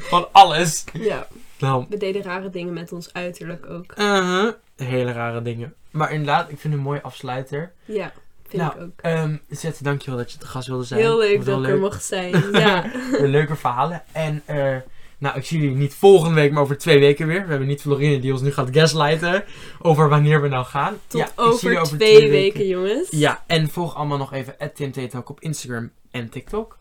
van 0.00 0.28
alles. 0.32 0.84
Ja. 0.92 1.26
Nou, 1.58 1.86
We 1.88 1.96
deden 1.96 2.22
rare 2.22 2.50
dingen 2.50 2.72
met 2.72 2.92
ons 2.92 3.12
uiterlijk 3.12 3.66
ook. 3.70 3.92
uh 3.98 4.48
hele 4.76 5.12
rare 5.12 5.42
dingen. 5.42 5.74
Maar 5.90 6.10
inderdaad, 6.12 6.42
ik 6.42 6.58
vind 6.58 6.62
het 6.62 6.72
een 6.72 6.88
mooie 6.88 7.02
afsluiter. 7.02 7.72
Ja, 7.84 8.12
vind 8.48 8.62
Nou, 8.62 8.74
ik 8.74 8.82
ook. 8.82 9.00
Ehm 9.00 9.36
Zet, 9.48 9.84
dankjewel 9.84 10.18
dat 10.18 10.32
je 10.32 10.38
te 10.38 10.46
gast 10.46 10.68
wilde 10.68 10.84
zijn. 10.84 11.00
Heel 11.00 11.18
leuk 11.18 11.44
dat 11.44 11.60
ik 11.60 11.66
er 11.66 11.78
mocht 11.78 12.04
zijn. 12.04 12.44
Ja. 12.52 12.90
Leuke 13.20 13.56
verhalen. 13.56 14.02
En 14.12 14.42
eh, 14.44 14.76
nou, 15.18 15.36
ik 15.36 15.44
zie 15.44 15.60
jullie 15.60 15.76
niet 15.76 15.94
volgende 15.94 16.34
week, 16.34 16.52
maar 16.52 16.62
over 16.62 16.78
twee 16.78 16.98
weken 16.98 17.26
weer. 17.26 17.42
We 17.42 17.50
hebben 17.50 17.68
niet 17.68 17.80
Florine 17.80 18.18
die 18.18 18.32
ons 18.32 18.40
nu 18.40 18.52
gaat 18.52 18.68
gaslighten 18.70 19.44
over 19.80 20.08
wanneer 20.08 20.42
we 20.42 20.48
nou 20.48 20.64
gaan. 20.64 20.98
Tot 21.06 21.20
Ja, 21.20 21.28
over, 21.36 21.98
twee, 21.98 22.30
weken, 22.30 22.66
jongens. 22.66 23.10
Ja, 23.10 23.44
en 23.46 23.68
volg 23.68 23.94
allemaal 23.94 24.18
nog 24.18 24.32
even 24.32 24.54
@timtetalk 24.74 25.28
op 25.28 25.40
Instagram 25.40 25.90
en 26.10 26.28
TikTok. 26.28 26.78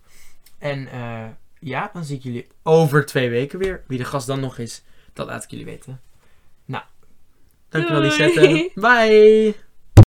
En 0.58 0.88
eh, 0.92 1.26
ja, 1.60 1.90
dan 1.94 2.04
zie 2.04 2.18
ik 2.18 2.24
jullie 2.24 2.48
over 2.64 3.06
twee 3.06 3.30
weken 3.30 3.60
weer. 3.60 3.84
Wie 3.88 3.98
de 3.98 4.06
gast 4.06 4.28
dan 4.28 4.40
nog 4.40 4.58
is, 4.58 4.84
dat 5.14 5.28
laat 5.28 5.44
ik 5.44 5.50
jullie 5.50 5.66
weten. 5.66 6.02
Nou, 6.66 6.84
dankjewel. 7.70 8.02
Lisette. 8.02 8.72
Bye! 8.76 9.65